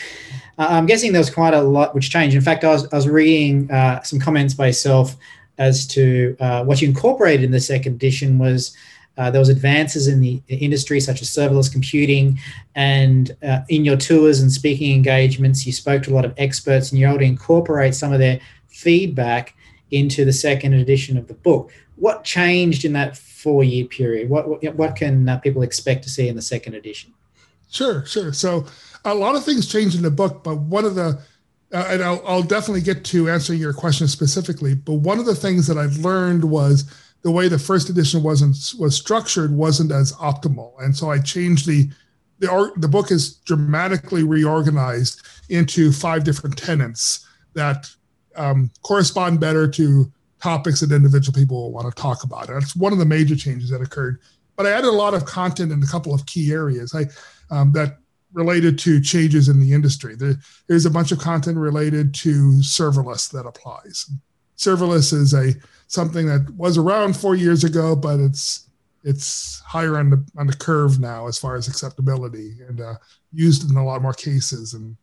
Uh, 0.59 0.67
I'm 0.71 0.87
guessing 0.87 1.13
there 1.13 1.21
was 1.21 1.31
quite 1.31 1.55
a 1.55 1.61
lot 1.61 1.95
which 1.95 2.11
changed. 2.11 2.37
In 2.37 2.43
fact, 2.43 2.65
I 2.65 2.69
was, 2.69 2.93
I 2.93 2.97
was 2.97 3.09
reading 3.09 3.71
uh, 3.71 4.03
some 4.03 4.21
comments 4.21 4.55
by 4.55 4.69
yourself 4.69 5.17
as 5.59 5.87
to 5.87 6.37
what 6.65 6.83
you 6.83 6.89
incorporated 6.89 7.45
in 7.45 7.53
the 7.53 7.61
second 7.61 7.95
edition 7.95 8.39
was 8.39 8.77
uh, 9.17 9.31
there 9.31 9.39
was 9.39 9.49
advances 9.49 10.09
in 10.09 10.21
the 10.21 10.43
industry 10.49 10.99
such 11.01 11.23
as 11.23 11.29
serverless 11.29 11.71
computing 11.71 12.39
and 12.75 13.37
uh, 13.45 13.61
in 13.69 13.85
your 13.85 13.97
tours 13.97 14.41
and 14.41 14.51
speaking 14.51 14.93
engagements 14.95 15.65
you 15.65 15.73
spoke 15.73 16.03
to 16.03 16.13
a 16.13 16.15
lot 16.15 16.25
of 16.25 16.35
experts 16.37 16.91
and 16.91 16.99
you're 16.99 17.09
able 17.09 17.21
to 17.21 17.25
incorporate 17.25 17.95
some 17.95 18.13
of 18.13 18.19
their 18.19 18.41
feedback 18.69 19.55
into 19.91 20.25
the 20.25 20.33
second 20.33 20.73
edition 20.73 21.17
of 21.17 21.29
the 21.29 21.35
book. 21.35 21.71
What 21.97 22.25
changed 22.25 22.85
in 22.85 22.93
that 22.95 23.17
four 23.17 23.63
year 23.63 23.85
period? 23.85 24.29
What, 24.29 24.49
what, 24.49 24.75
what 24.75 24.97
can 24.97 25.29
uh, 25.29 25.39
people 25.39 25.63
expect 25.63 26.03
to 26.05 26.11
see 26.11 26.29
in 26.29 26.35
the 26.35 26.43
second 26.43 26.75
edition? 26.75 27.13
Sure 27.71 28.05
sure. 28.05 28.33
So 28.33 28.67
a 29.05 29.15
lot 29.15 29.37
of 29.37 29.45
things 29.45 29.71
changed 29.71 29.97
in 29.97 30.03
the 30.03 30.11
book 30.11 30.45
but 30.45 30.57
one 30.57 30.85
of 30.85 30.95
the 30.95 31.19
uh, 31.73 31.87
and 31.89 32.03
I'll, 32.05 32.23
I'll 32.27 32.43
definitely 32.43 32.83
get 32.83 33.05
to 33.07 33.29
answering 33.29 33.59
your 33.59 33.73
question 33.73 34.07
specifically 34.07 34.75
but 34.75 34.95
one 34.95 35.19
of 35.19 35.27
the 35.27 35.35
things 35.35 35.67
that 35.67 35.79
i 35.79 35.87
learned 36.01 36.45
was 36.45 36.85
the 37.25 37.31
way 37.31 37.49
the 37.49 37.59
first 37.59 37.89
edition 37.89 38.23
wasn't 38.23 38.55
was 38.79 38.95
structured 38.95 39.51
wasn't 39.51 39.91
as 39.91 40.13
optimal, 40.13 40.73
and 40.81 40.95
so 40.95 41.11
I 41.11 41.19
changed 41.19 41.67
the 41.67 41.91
the 42.39 42.51
art. 42.51 42.81
The 42.81 42.89
book 42.89 43.11
is 43.11 43.37
dramatically 43.47 44.23
reorganized 44.23 45.23
into 45.49 45.91
five 45.91 46.23
different 46.23 46.57
tenets 46.57 47.27
that 47.55 47.91
um, 48.37 48.71
correspond 48.83 49.41
better 49.41 49.67
to 49.69 50.13
topics 50.43 50.81
that 50.81 50.93
individual 50.93 51.35
people 51.35 51.57
will 51.57 51.73
want 51.73 51.95
to 51.95 52.03
talk 52.03 52.25
about. 52.25 52.51
And 52.51 52.61
that's 52.61 52.77
one 52.77 52.93
of 52.93 52.99
the 52.99 53.07
major 53.07 53.35
changes 53.35 53.71
that 53.71 53.81
occurred. 53.81 54.21
But 54.57 54.67
I 54.67 54.73
added 54.73 54.89
a 54.89 54.93
lot 54.93 55.15
of 55.15 55.25
content 55.25 55.73
in 55.73 55.83
a 55.83 55.87
couple 55.87 56.13
of 56.13 56.27
key 56.27 56.53
areas 56.53 56.95
I, 56.95 57.07
um, 57.51 57.73
that 57.73 57.99
related 58.35 58.79
to 58.81 59.01
changes 59.01 59.49
in 59.49 59.61
the 59.61 59.73
industry. 59.73 60.17
There, 60.17 60.35
there's 60.67 60.87
a 60.87 60.91
bunch 60.91 61.13
of 61.13 61.19
content 61.19 61.57
related 61.57 62.13
to 62.15 62.53
serverless 62.61 63.31
that 63.31 63.47
applies. 63.47 64.11
Serverless 64.59 65.13
is 65.13 65.33
a 65.33 65.55
something 65.87 66.27
that 66.27 66.51
was 66.57 66.77
around 66.77 67.17
four 67.17 67.35
years 67.35 67.65
ago, 67.65 67.97
but 67.97 68.21
it's 68.21 68.69
it's 69.05 69.61
higher 69.61 69.99
on 69.99 70.11
the 70.11 70.25
on 70.37 70.47
the 70.47 70.57
curve 70.57 71.01
now 71.01 71.27
as 71.27 71.39
far 71.39 71.57
as 71.57 71.69
acceptability 71.69 72.57
and 72.69 72.81
uh, 72.81 72.95
used 73.33 73.71
in 73.71 73.77
a 73.77 73.85
lot 73.85 74.03
more 74.03 74.13
cases 74.13 74.75
and 74.75 74.97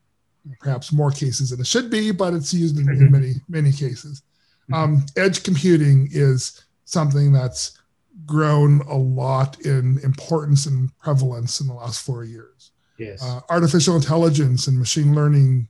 perhaps 0.60 0.92
more 0.92 1.12
cases 1.12 1.52
than 1.52 1.60
it 1.60 1.68
should 1.68 1.90
be, 1.90 2.12
but 2.12 2.34
it's 2.34 2.54
used 2.54 2.78
in, 2.78 2.90
in 2.90 2.96
mm-hmm. 2.96 3.12
many 3.12 3.34
many 3.48 3.72
cases. 3.72 4.24
Mm-hmm. 4.70 4.74
Um, 4.74 5.06
edge 5.18 5.44
computing 5.44 6.10
is 6.12 6.66
something 6.86 7.32
that's 7.32 7.78
grown 8.26 8.82
a 8.82 8.98
lot 8.98 9.60
in 9.62 10.00
importance 10.04 10.66
and 10.66 10.96
prevalence 11.00 11.62
in 11.62 11.68
the 11.68 11.74
last 11.74 12.02
four 12.06 12.24
years. 12.24 12.72
Yes. 13.02 13.24
Uh, 13.24 13.42
artificial 13.50 13.96
intelligence 13.96 14.68
and 14.68 14.78
machine 14.78 15.16
learning 15.16 15.68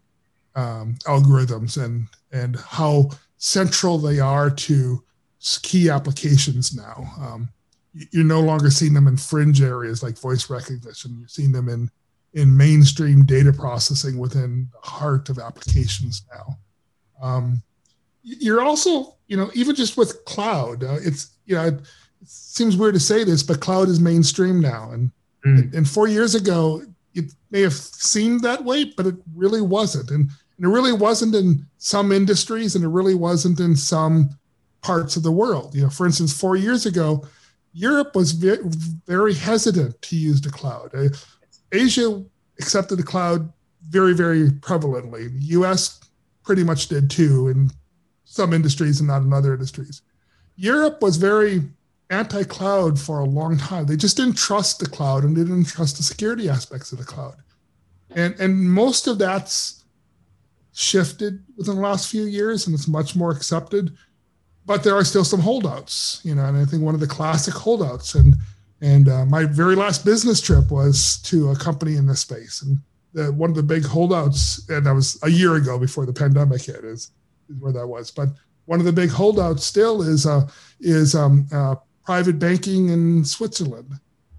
um, 0.56 0.96
algorithms 1.06 1.82
and 1.82 2.08
and 2.32 2.58
how 2.58 3.10
central 3.38 3.98
they 3.98 4.20
are 4.20 4.50
to 4.50 5.02
key 5.62 5.89
applications 5.89 6.76
now. 6.76 7.12
Um, 7.20 7.50
you're 8.12 8.24
no 8.24 8.41
longer 8.41 8.70
seeing 8.70 8.94
them 8.94 9.08
in 9.08 9.17
fringe 9.17 9.62
areas 9.62 10.04
like 10.04 10.17
voice 10.17 10.50
recognition. 10.50 11.17
You're 11.20 11.28
seeing 11.30 11.52
them 11.52 11.70
in 11.70 11.89
in 12.34 12.56
mainstream 12.56 13.26
data 13.26 13.52
processing 13.52 14.17
within 14.17 14.70
the 14.72 14.89
heart 14.89 15.30
of 15.30 15.39
applications 15.39 16.24
now. 16.34 16.58
Um, 17.22 17.62
you're 18.24 18.62
also, 18.62 19.15
you 19.28 19.36
know, 19.36 19.52
even 19.54 19.76
just 19.76 19.98
with 19.98 20.24
cloud, 20.26 20.84
uh, 20.84 20.98
it's 21.02 21.32
you 21.46 21.56
know, 21.56 21.65
it, 21.65 21.74
it, 21.76 22.28
seems 22.28 22.78
weird 22.78 22.94
to 22.94 23.00
say 23.00 23.24
this, 23.24 23.41
but 23.41 23.60
cloud 23.60 23.89
is 23.89 24.00
mainstream 24.00 24.60
now, 24.62 24.91
and 24.91 25.12
mm. 25.46 25.74
and 25.74 25.89
four 25.89 26.08
years 26.08 26.36
ago 26.36 26.84
it 27.13 27.34
may 27.50 27.62
have 27.62 27.74
seemed 27.74 28.41
that 28.41 28.63
way, 28.63 28.86
but 28.86 29.08
it 29.08 29.15
really 29.36 29.62
wasn't, 29.62 30.10
and, 30.12 30.30
and 30.58 30.65
it 30.65 30.67
really 30.67 30.93
wasn't 30.93 31.36
in 31.36 31.65
some 31.78 32.12
industries, 32.12 32.76
and 32.76 32.84
it 32.84 32.89
really 32.89 33.15
wasn't 33.15 33.60
in 33.60 33.76
some 33.76 34.30
parts 34.82 35.15
of 35.15 35.24
the 35.24 35.32
world. 35.32 35.76
You 35.76 35.84
know, 35.84 35.89
for 35.89 36.06
instance, 36.06 36.34
four 36.34 36.56
years 36.56 36.86
ago, 36.86 37.26
Europe 37.74 38.15
was 38.15 38.32
very, 38.32 38.60
very 39.06 39.34
hesitant 39.34 40.02
to 40.02 40.15
use 40.15 40.41
the 40.41 40.50
cloud. 40.50 40.93
Uh, 40.93 41.10
Asia 41.71 42.24
accepted 42.60 42.97
the 42.97 43.04
cloud 43.04 43.52
very, 43.89 44.13
very 44.13 44.50
prevalently. 44.50 45.32
The 45.39 45.45
U.S. 45.58 46.00
pretty 46.43 46.63
much 46.63 46.88
did 46.88 47.10
too 47.10 47.47
in 47.47 47.69
some 48.26 48.54
industries 48.54 49.00
and 49.00 49.08
not 49.08 49.21
in 49.21 49.34
other 49.34 49.54
industries. 49.54 50.02
Europe 50.56 51.02
was 51.02 51.17
very 51.17 51.63
anti-cloud 52.12 53.00
for 53.00 53.19
a 53.19 53.26
long 53.26 53.58
time. 53.58 53.86
They 53.86 53.95
just 53.95 54.17
didn't 54.17 54.38
trust 54.38 54.80
the 54.80 54.86
cloud 54.86 55.24
and 55.24 55.36
they 55.36 55.41
didn't 55.41 55.65
trust 55.65 55.97
the 55.97 56.04
security 56.04 56.50
aspects 56.50 56.91
of 56.91 56.97
the 56.97 57.06
cloud. 57.06 57.36
And 58.12 58.39
and 58.39 58.71
most 58.71 59.08
of 59.08 59.17
that's 59.17 59.84
shifted 60.74 61.43
within 61.58 61.76
the 61.76 61.82
last 61.82 62.10
few 62.10 62.24
years 62.24 62.65
and 62.65 62.74
it's 62.74 62.88
much 62.88 63.15
more 63.15 63.32
accepted 63.32 63.97
but 64.65 64.84
there 64.84 64.95
are 64.95 65.04
still 65.04 65.26
some 65.26 65.39
holdouts, 65.39 66.21
you 66.24 66.36
know, 66.36 66.45
and 66.45 66.58
I 66.58 66.65
think 66.65 66.84
one 66.84 66.93
of 66.93 67.02
the 67.02 67.08
classic 67.08 67.54
holdouts 67.54 68.15
and 68.15 68.36
and 68.84 69.10
uh, 69.10 69.26
my 69.26 69.45
very 69.45 69.76
last 69.76 70.04
business 70.04 70.41
trip 70.41 70.71
was 70.71 71.21
to 71.24 71.52
a 71.52 71.56
company 71.56 71.97
in 71.97 72.08
this 72.08 72.21
space, 72.21 72.63
and 72.63 72.80
the, 73.13 73.32
one 73.32 73.52
of 73.52 73.56
the 73.56 73.63
big 73.63 73.86
holdouts, 73.86 74.67
and 74.69 74.86
that 74.86 74.93
was 74.93 75.19
a 75.21 75.30
year 75.30 75.56
ago 75.56 75.78
before 75.78 76.08
the 76.08 76.13
pandemic 76.13 76.63
hit, 76.63 76.84
is, 76.84 77.12
is 77.47 77.58
where 77.60 77.71
that 77.74 77.86
was. 77.86 78.10
But 78.10 78.30
one 78.65 78.80
of 78.80 78.86
the 78.86 78.91
big 78.91 79.12
holdouts 79.12 79.65
still 79.65 80.02
is 80.02 80.26
uh, 80.26 80.47
is 80.80 81.13
um, 81.13 81.47
uh, 81.52 81.76
private 82.12 82.39
banking 82.39 82.89
in 82.89 83.24
Switzerland. 83.24 83.89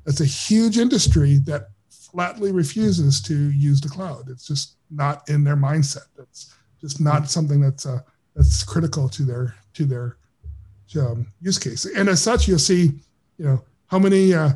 That's 0.05 0.21
a 0.21 0.27
huge 0.27 0.77
industry 0.77 1.39
that 1.47 1.71
flatly 1.89 2.53
refuses 2.53 3.19
to 3.23 3.51
use 3.51 3.81
the 3.81 3.89
cloud. 3.89 4.29
It's 4.29 4.47
just 4.47 4.77
not 4.91 5.27
in 5.31 5.43
their 5.43 5.57
mindset. 5.57 6.09
It's 6.19 6.55
just 6.83 7.01
not 7.01 7.31
something 7.31 7.63
that's 7.63 7.87
uh, 7.87 8.01
that's 8.37 8.63
critical 8.63 9.09
to 9.09 9.23
their 9.23 9.55
to 9.73 9.87
their 9.87 10.19
um, 11.01 11.33
use 11.41 11.59
case. 11.59 11.87
And 11.87 12.11
as 12.11 12.21
such, 12.21 12.47
you'll 12.47 12.59
see, 12.59 12.83
you 13.39 13.45
know, 13.47 13.65
how 13.87 13.99
many 13.99 14.35
uh, 14.35 14.53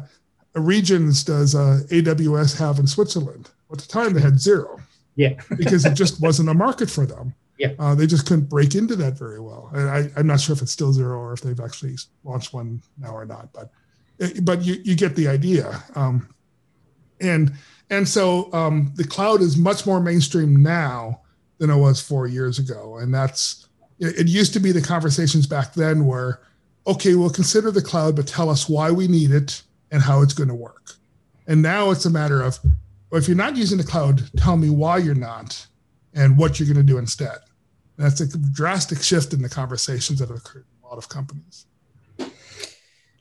regions 0.54 1.24
does 1.24 1.54
uh, 1.54 1.84
AWS 1.88 2.58
have 2.58 2.78
in 2.78 2.86
Switzerland? 2.86 3.48
At 3.72 3.78
the 3.78 3.88
time, 3.88 4.12
they 4.12 4.20
had 4.20 4.38
zero. 4.38 4.78
Yeah. 5.14 5.40
because 5.56 5.86
it 5.86 5.94
just 5.94 6.20
wasn't 6.20 6.50
a 6.50 6.54
market 6.54 6.90
for 6.90 7.06
them. 7.06 7.34
Yeah. 7.58 7.72
Uh, 7.78 7.94
they 7.94 8.06
just 8.06 8.26
couldn't 8.26 8.48
break 8.48 8.74
into 8.74 8.96
that 8.96 9.18
very 9.18 9.40
well. 9.40 9.70
I, 9.74 10.10
am 10.16 10.26
not 10.26 10.40
sure 10.40 10.54
if 10.54 10.62
it's 10.62 10.72
still 10.72 10.92
zero 10.92 11.18
or 11.18 11.32
if 11.32 11.40
they've 11.40 11.58
actually 11.58 11.96
launched 12.22 12.52
one 12.52 12.82
now 12.98 13.14
or 13.14 13.24
not, 13.24 13.52
but 13.52 13.70
eh, 14.20 14.40
but 14.42 14.62
you, 14.62 14.74
you 14.84 14.94
get 14.94 15.16
the 15.16 15.28
idea. 15.28 15.82
Um, 15.94 16.34
and 17.20 17.52
and 17.88 18.06
so 18.06 18.52
um, 18.52 18.92
the 18.96 19.04
cloud 19.04 19.40
is 19.40 19.56
much 19.56 19.86
more 19.86 20.00
mainstream 20.00 20.56
now 20.56 21.22
than 21.58 21.70
it 21.70 21.76
was 21.76 22.00
four 22.00 22.26
years 22.26 22.58
ago, 22.58 22.98
and 22.98 23.14
that's 23.14 23.66
it 23.98 24.28
used 24.28 24.52
to 24.52 24.60
be 24.60 24.72
the 24.72 24.82
conversations 24.82 25.46
back 25.46 25.72
then 25.72 26.04
were, 26.04 26.42
okay, 26.86 27.14
we'll 27.14 27.30
consider 27.30 27.70
the 27.70 27.80
cloud, 27.80 28.14
but 28.14 28.26
tell 28.26 28.50
us 28.50 28.68
why 28.68 28.90
we 28.90 29.08
need 29.08 29.30
it 29.30 29.62
and 29.90 30.02
how 30.02 30.20
it's 30.20 30.34
going 30.34 30.48
to 30.48 30.54
work. 30.54 30.92
And 31.46 31.62
now 31.62 31.90
it's 31.90 32.04
a 32.04 32.10
matter 32.10 32.42
of, 32.42 32.58
well, 33.10 33.20
if 33.20 33.28
you're 33.28 33.36
not 33.36 33.56
using 33.56 33.78
the 33.78 33.84
cloud, 33.84 34.22
tell 34.36 34.56
me 34.56 34.68
why 34.68 34.98
you're 34.98 35.14
not 35.14 35.66
and 36.16 36.36
what 36.36 36.58
you're 36.58 36.66
going 36.66 36.84
to 36.84 36.92
do 36.92 36.98
instead. 36.98 37.38
That's 37.96 38.20
a 38.20 38.26
drastic 38.38 39.02
shift 39.02 39.32
in 39.32 39.42
the 39.42 39.48
conversations 39.48 40.18
that 40.18 40.28
have 40.28 40.38
occurred 40.38 40.64
in 40.80 40.86
a 40.86 40.88
lot 40.88 40.98
of 40.98 41.08
companies. 41.08 41.66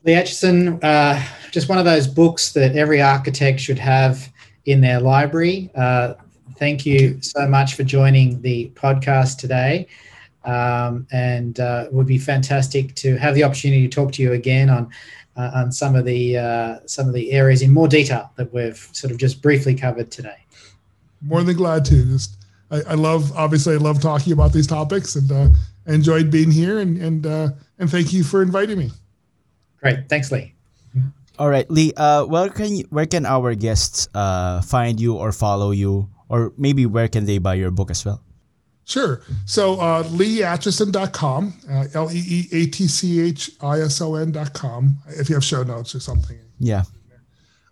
Lee 0.03 0.13
Atchison, 0.13 0.83
uh, 0.83 1.23
just 1.51 1.69
one 1.69 1.77
of 1.77 1.85
those 1.85 2.07
books 2.07 2.53
that 2.53 2.75
every 2.75 3.01
architect 3.01 3.59
should 3.59 3.79
have 3.79 4.31
in 4.65 4.81
their 4.81 4.99
library. 4.99 5.69
Uh, 5.75 6.13
thank 6.57 6.85
you 6.85 7.21
so 7.21 7.47
much 7.47 7.75
for 7.75 7.83
joining 7.83 8.41
the 8.41 8.71
podcast 8.75 9.37
today. 9.37 9.87
Um, 10.43 11.07
and 11.11 11.59
uh, 11.59 11.85
it 11.87 11.93
would 11.93 12.05
be 12.05 12.19
fantastic 12.19 12.93
to 12.95 13.17
have 13.17 13.33
the 13.33 13.43
opportunity 13.43 13.87
to 13.87 13.93
talk 13.93 14.11
to 14.13 14.21
you 14.21 14.33
again 14.33 14.69
on 14.69 14.91
uh, 15.37 15.51
on 15.53 15.71
some 15.71 15.95
of 15.95 16.05
the 16.05 16.37
uh, 16.37 16.79
some 16.85 17.07
of 17.07 17.13
the 17.13 17.31
areas 17.31 17.61
in 17.61 17.73
more 17.73 17.87
detail 17.87 18.31
that 18.35 18.53
we've 18.53 18.89
sort 18.93 19.11
of 19.11 19.17
just 19.17 19.41
briefly 19.41 19.75
covered 19.75 20.11
today. 20.11 20.45
More 21.21 21.43
than 21.43 21.57
glad 21.57 21.83
to. 21.85 22.05
Just 22.05 22.34
I, 22.72 22.82
I 22.89 22.93
love 22.95 23.32
obviously 23.36 23.76
I 23.76 23.78
love 23.78 24.01
talking 24.01 24.34
about 24.34 24.53
these 24.53 24.68
topics 24.68 25.16
and 25.16 25.32
uh, 25.32 25.49
I 25.88 25.93
enjoyed 25.93 26.32
being 26.32 26.51
here 26.51 26.80
and 26.80 26.97
and 26.97 27.26
uh, 27.26 27.49
and 27.80 27.89
thank 27.89 28.13
you 28.13 28.24
for 28.24 28.41
inviting 28.41 28.80
me. 28.80 28.91
Great, 29.82 30.09
thanks, 30.09 30.32
Lee. 30.32 30.53
All 31.38 31.49
right, 31.49 31.70
Lee. 31.70 31.91
Uh, 31.97 32.24
where 32.26 32.49
can 32.49 32.78
you, 32.78 32.86
where 32.89 33.05
can 33.05 33.26
our 33.26 33.55
guests 33.55 34.07
uh 34.13 34.61
find 34.61 34.99
you 34.99 35.16
or 35.16 35.32
follow 35.32 35.72
you, 35.72 36.09
or 36.30 36.53
maybe 36.57 36.86
where 36.86 37.07
can 37.07 37.26
they 37.26 37.38
buy 37.38 37.55
your 37.55 37.72
book 37.72 37.91
as 37.91 38.05
well? 38.05 38.22
Sure. 38.86 39.22
So 39.45 39.80
uh, 39.80 40.03
leeatchison.com, 40.03 41.53
uh, 41.70 41.86
L 41.93 42.11
E 42.11 42.22
E 42.26 42.47
A 42.51 42.66
T 42.68 42.88
C 42.88 43.20
H 43.20 43.51
I 43.61 43.82
S 43.82 43.99
O 43.99 44.16
N.com, 44.16 44.97
if 45.07 45.28
you 45.28 45.36
have 45.36 45.43
show 45.43 45.63
notes 45.63 45.95
or 45.95 45.99
something. 45.99 46.39
Yeah. 46.59 46.84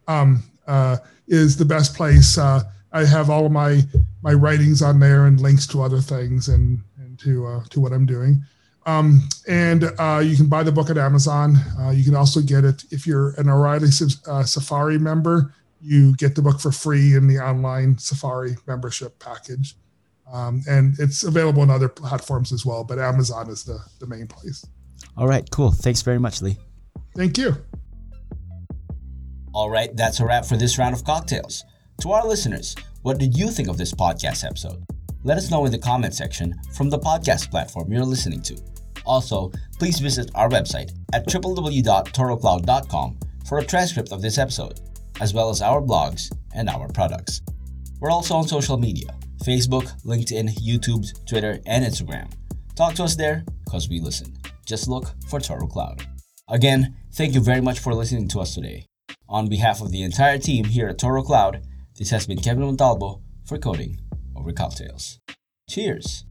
Um, 0.08 0.44
uh, 0.68 0.98
is 1.28 1.56
the 1.56 1.66
best 1.66 1.96
place. 1.96 2.38
Uh, 2.38 2.64
I 2.92 3.06
have 3.06 3.30
all 3.30 3.46
of 3.46 3.52
my 3.52 3.82
my 4.24 4.34
writings 4.34 4.82
on 4.82 5.00
there 5.00 5.26
and 5.26 5.40
links 5.40 5.68
to 5.68 5.84
other 5.84 6.00
things 6.00 6.48
and, 6.48 6.80
and 6.98 7.20
to 7.20 7.46
uh, 7.46 7.64
to 7.70 7.80
what 7.80 7.92
I'm 7.92 8.06
doing. 8.06 8.42
Um, 8.86 9.30
and 9.48 9.92
uh, 10.00 10.22
you 10.24 10.36
can 10.36 10.48
buy 10.48 10.64
the 10.64 10.72
book 10.72 10.90
at 10.90 10.98
Amazon. 10.98 11.58
Uh, 11.80 11.92
you 11.92 12.04
can 12.04 12.16
also 12.16 12.42
get 12.42 12.66
it 12.66 12.84
if 12.92 13.06
you're 13.06 13.32
an 13.38 13.50
O'Reilly 13.50 13.90
uh, 14.28 14.44
Safari 14.44 14.98
member. 14.98 15.54
You 15.82 16.16
get 16.16 16.36
the 16.36 16.42
book 16.42 16.60
for 16.60 16.72
free 16.72 17.16
in 17.16 17.28
the 17.28 17.40
online 17.40 17.98
Safari 17.98 18.56
membership 18.68 19.20
package. 19.20 19.76
Um, 20.32 20.64
and 20.68 20.96
it's 21.00 21.24
available 21.24 21.62
on 21.62 21.70
other 21.70 21.90
platforms 21.90 22.52
as 22.52 22.66
well, 22.66 22.84
but 22.84 22.98
Amazon 22.98 23.50
is 23.50 23.64
the, 23.64 23.80
the 24.00 24.08
main 24.08 24.28
place. 24.28 24.66
All 25.18 25.28
right, 25.28 25.50
cool. 25.52 25.72
Thanks 25.72 26.02
very 26.02 26.20
much, 26.20 26.42
Lee. 26.42 26.58
Thank 27.16 27.38
you. 27.38 27.56
All 29.54 29.70
right, 29.70 29.96
that's 29.96 30.20
a 30.20 30.26
wrap 30.26 30.46
for 30.46 30.58
this 30.58 30.78
round 30.78 30.96
of 30.96 31.04
cocktails. 31.04 31.64
To 32.02 32.12
our 32.12 32.26
listeners, 32.26 32.76
what 33.04 33.20
did 33.20 33.38
you 33.38 33.52
think 33.52 33.68
of 33.68 33.78
this 33.78 33.94
podcast 33.94 34.46
episode? 34.46 34.84
Let 35.24 35.38
us 35.38 35.52
know 35.52 35.66
in 35.66 35.72
the 35.74 35.78
comment 35.78 36.16
section 36.16 36.56
from 36.74 36.90
the 36.90 36.98
podcast 36.98 37.52
platform 37.52 37.92
you're 37.92 38.06
listening 38.06 38.42
to. 38.44 38.58
Also, 39.06 39.52
please 39.78 40.00
visit 40.00 40.32
our 40.36 40.48
website 40.50 40.92
at 41.14 41.28
www.torocloud.com 41.28 43.20
for 43.46 43.60
a 43.60 43.66
transcript 43.66 44.14
of 44.14 44.22
this 44.22 44.38
episode, 44.38 44.80
as 45.20 45.34
well 45.34 45.50
as 45.50 45.62
our 45.62 45.82
blogs 45.82 46.32
and 46.56 46.70
our 46.70 46.88
products. 46.88 47.42
We're 48.00 48.10
also 48.10 48.36
on 48.36 48.48
social 48.48 48.78
media 48.78 49.08
Facebook, 49.44 50.02
LinkedIn, 50.04 50.56
YouTube, 50.60 51.06
Twitter, 51.28 51.60
and 51.66 51.84
Instagram. 51.84 52.32
Talk 52.76 52.94
to 52.96 53.04
us 53.04 53.18
there 53.18 53.44
because 53.66 53.90
we 53.90 54.00
listen. 54.00 54.34
Just 54.66 54.88
look 54.88 55.12
for 55.28 55.42
Toro 55.42 55.68
Cloud. 55.68 56.08
Again, 56.50 56.96
thank 57.14 57.34
you 57.34 57.42
very 57.42 57.60
much 57.60 57.80
for 57.80 57.94
listening 57.94 58.30
to 58.30 58.40
us 58.40 58.56
today. 58.56 58.86
On 59.28 59.50
behalf 59.50 59.82
of 59.82 59.92
the 59.92 60.04
entire 60.04 60.38
team 60.38 60.64
here 60.64 60.88
at 60.88 61.00
Toro 61.00 61.22
Cloud, 61.22 61.62
this 61.98 62.10
has 62.10 62.26
been 62.26 62.40
Kevin 62.40 62.64
Montalvo 62.64 63.22
for 63.46 63.58
Coding 63.58 64.00
Over 64.36 64.52
Cocktails. 64.52 65.20
Cheers! 65.70 66.26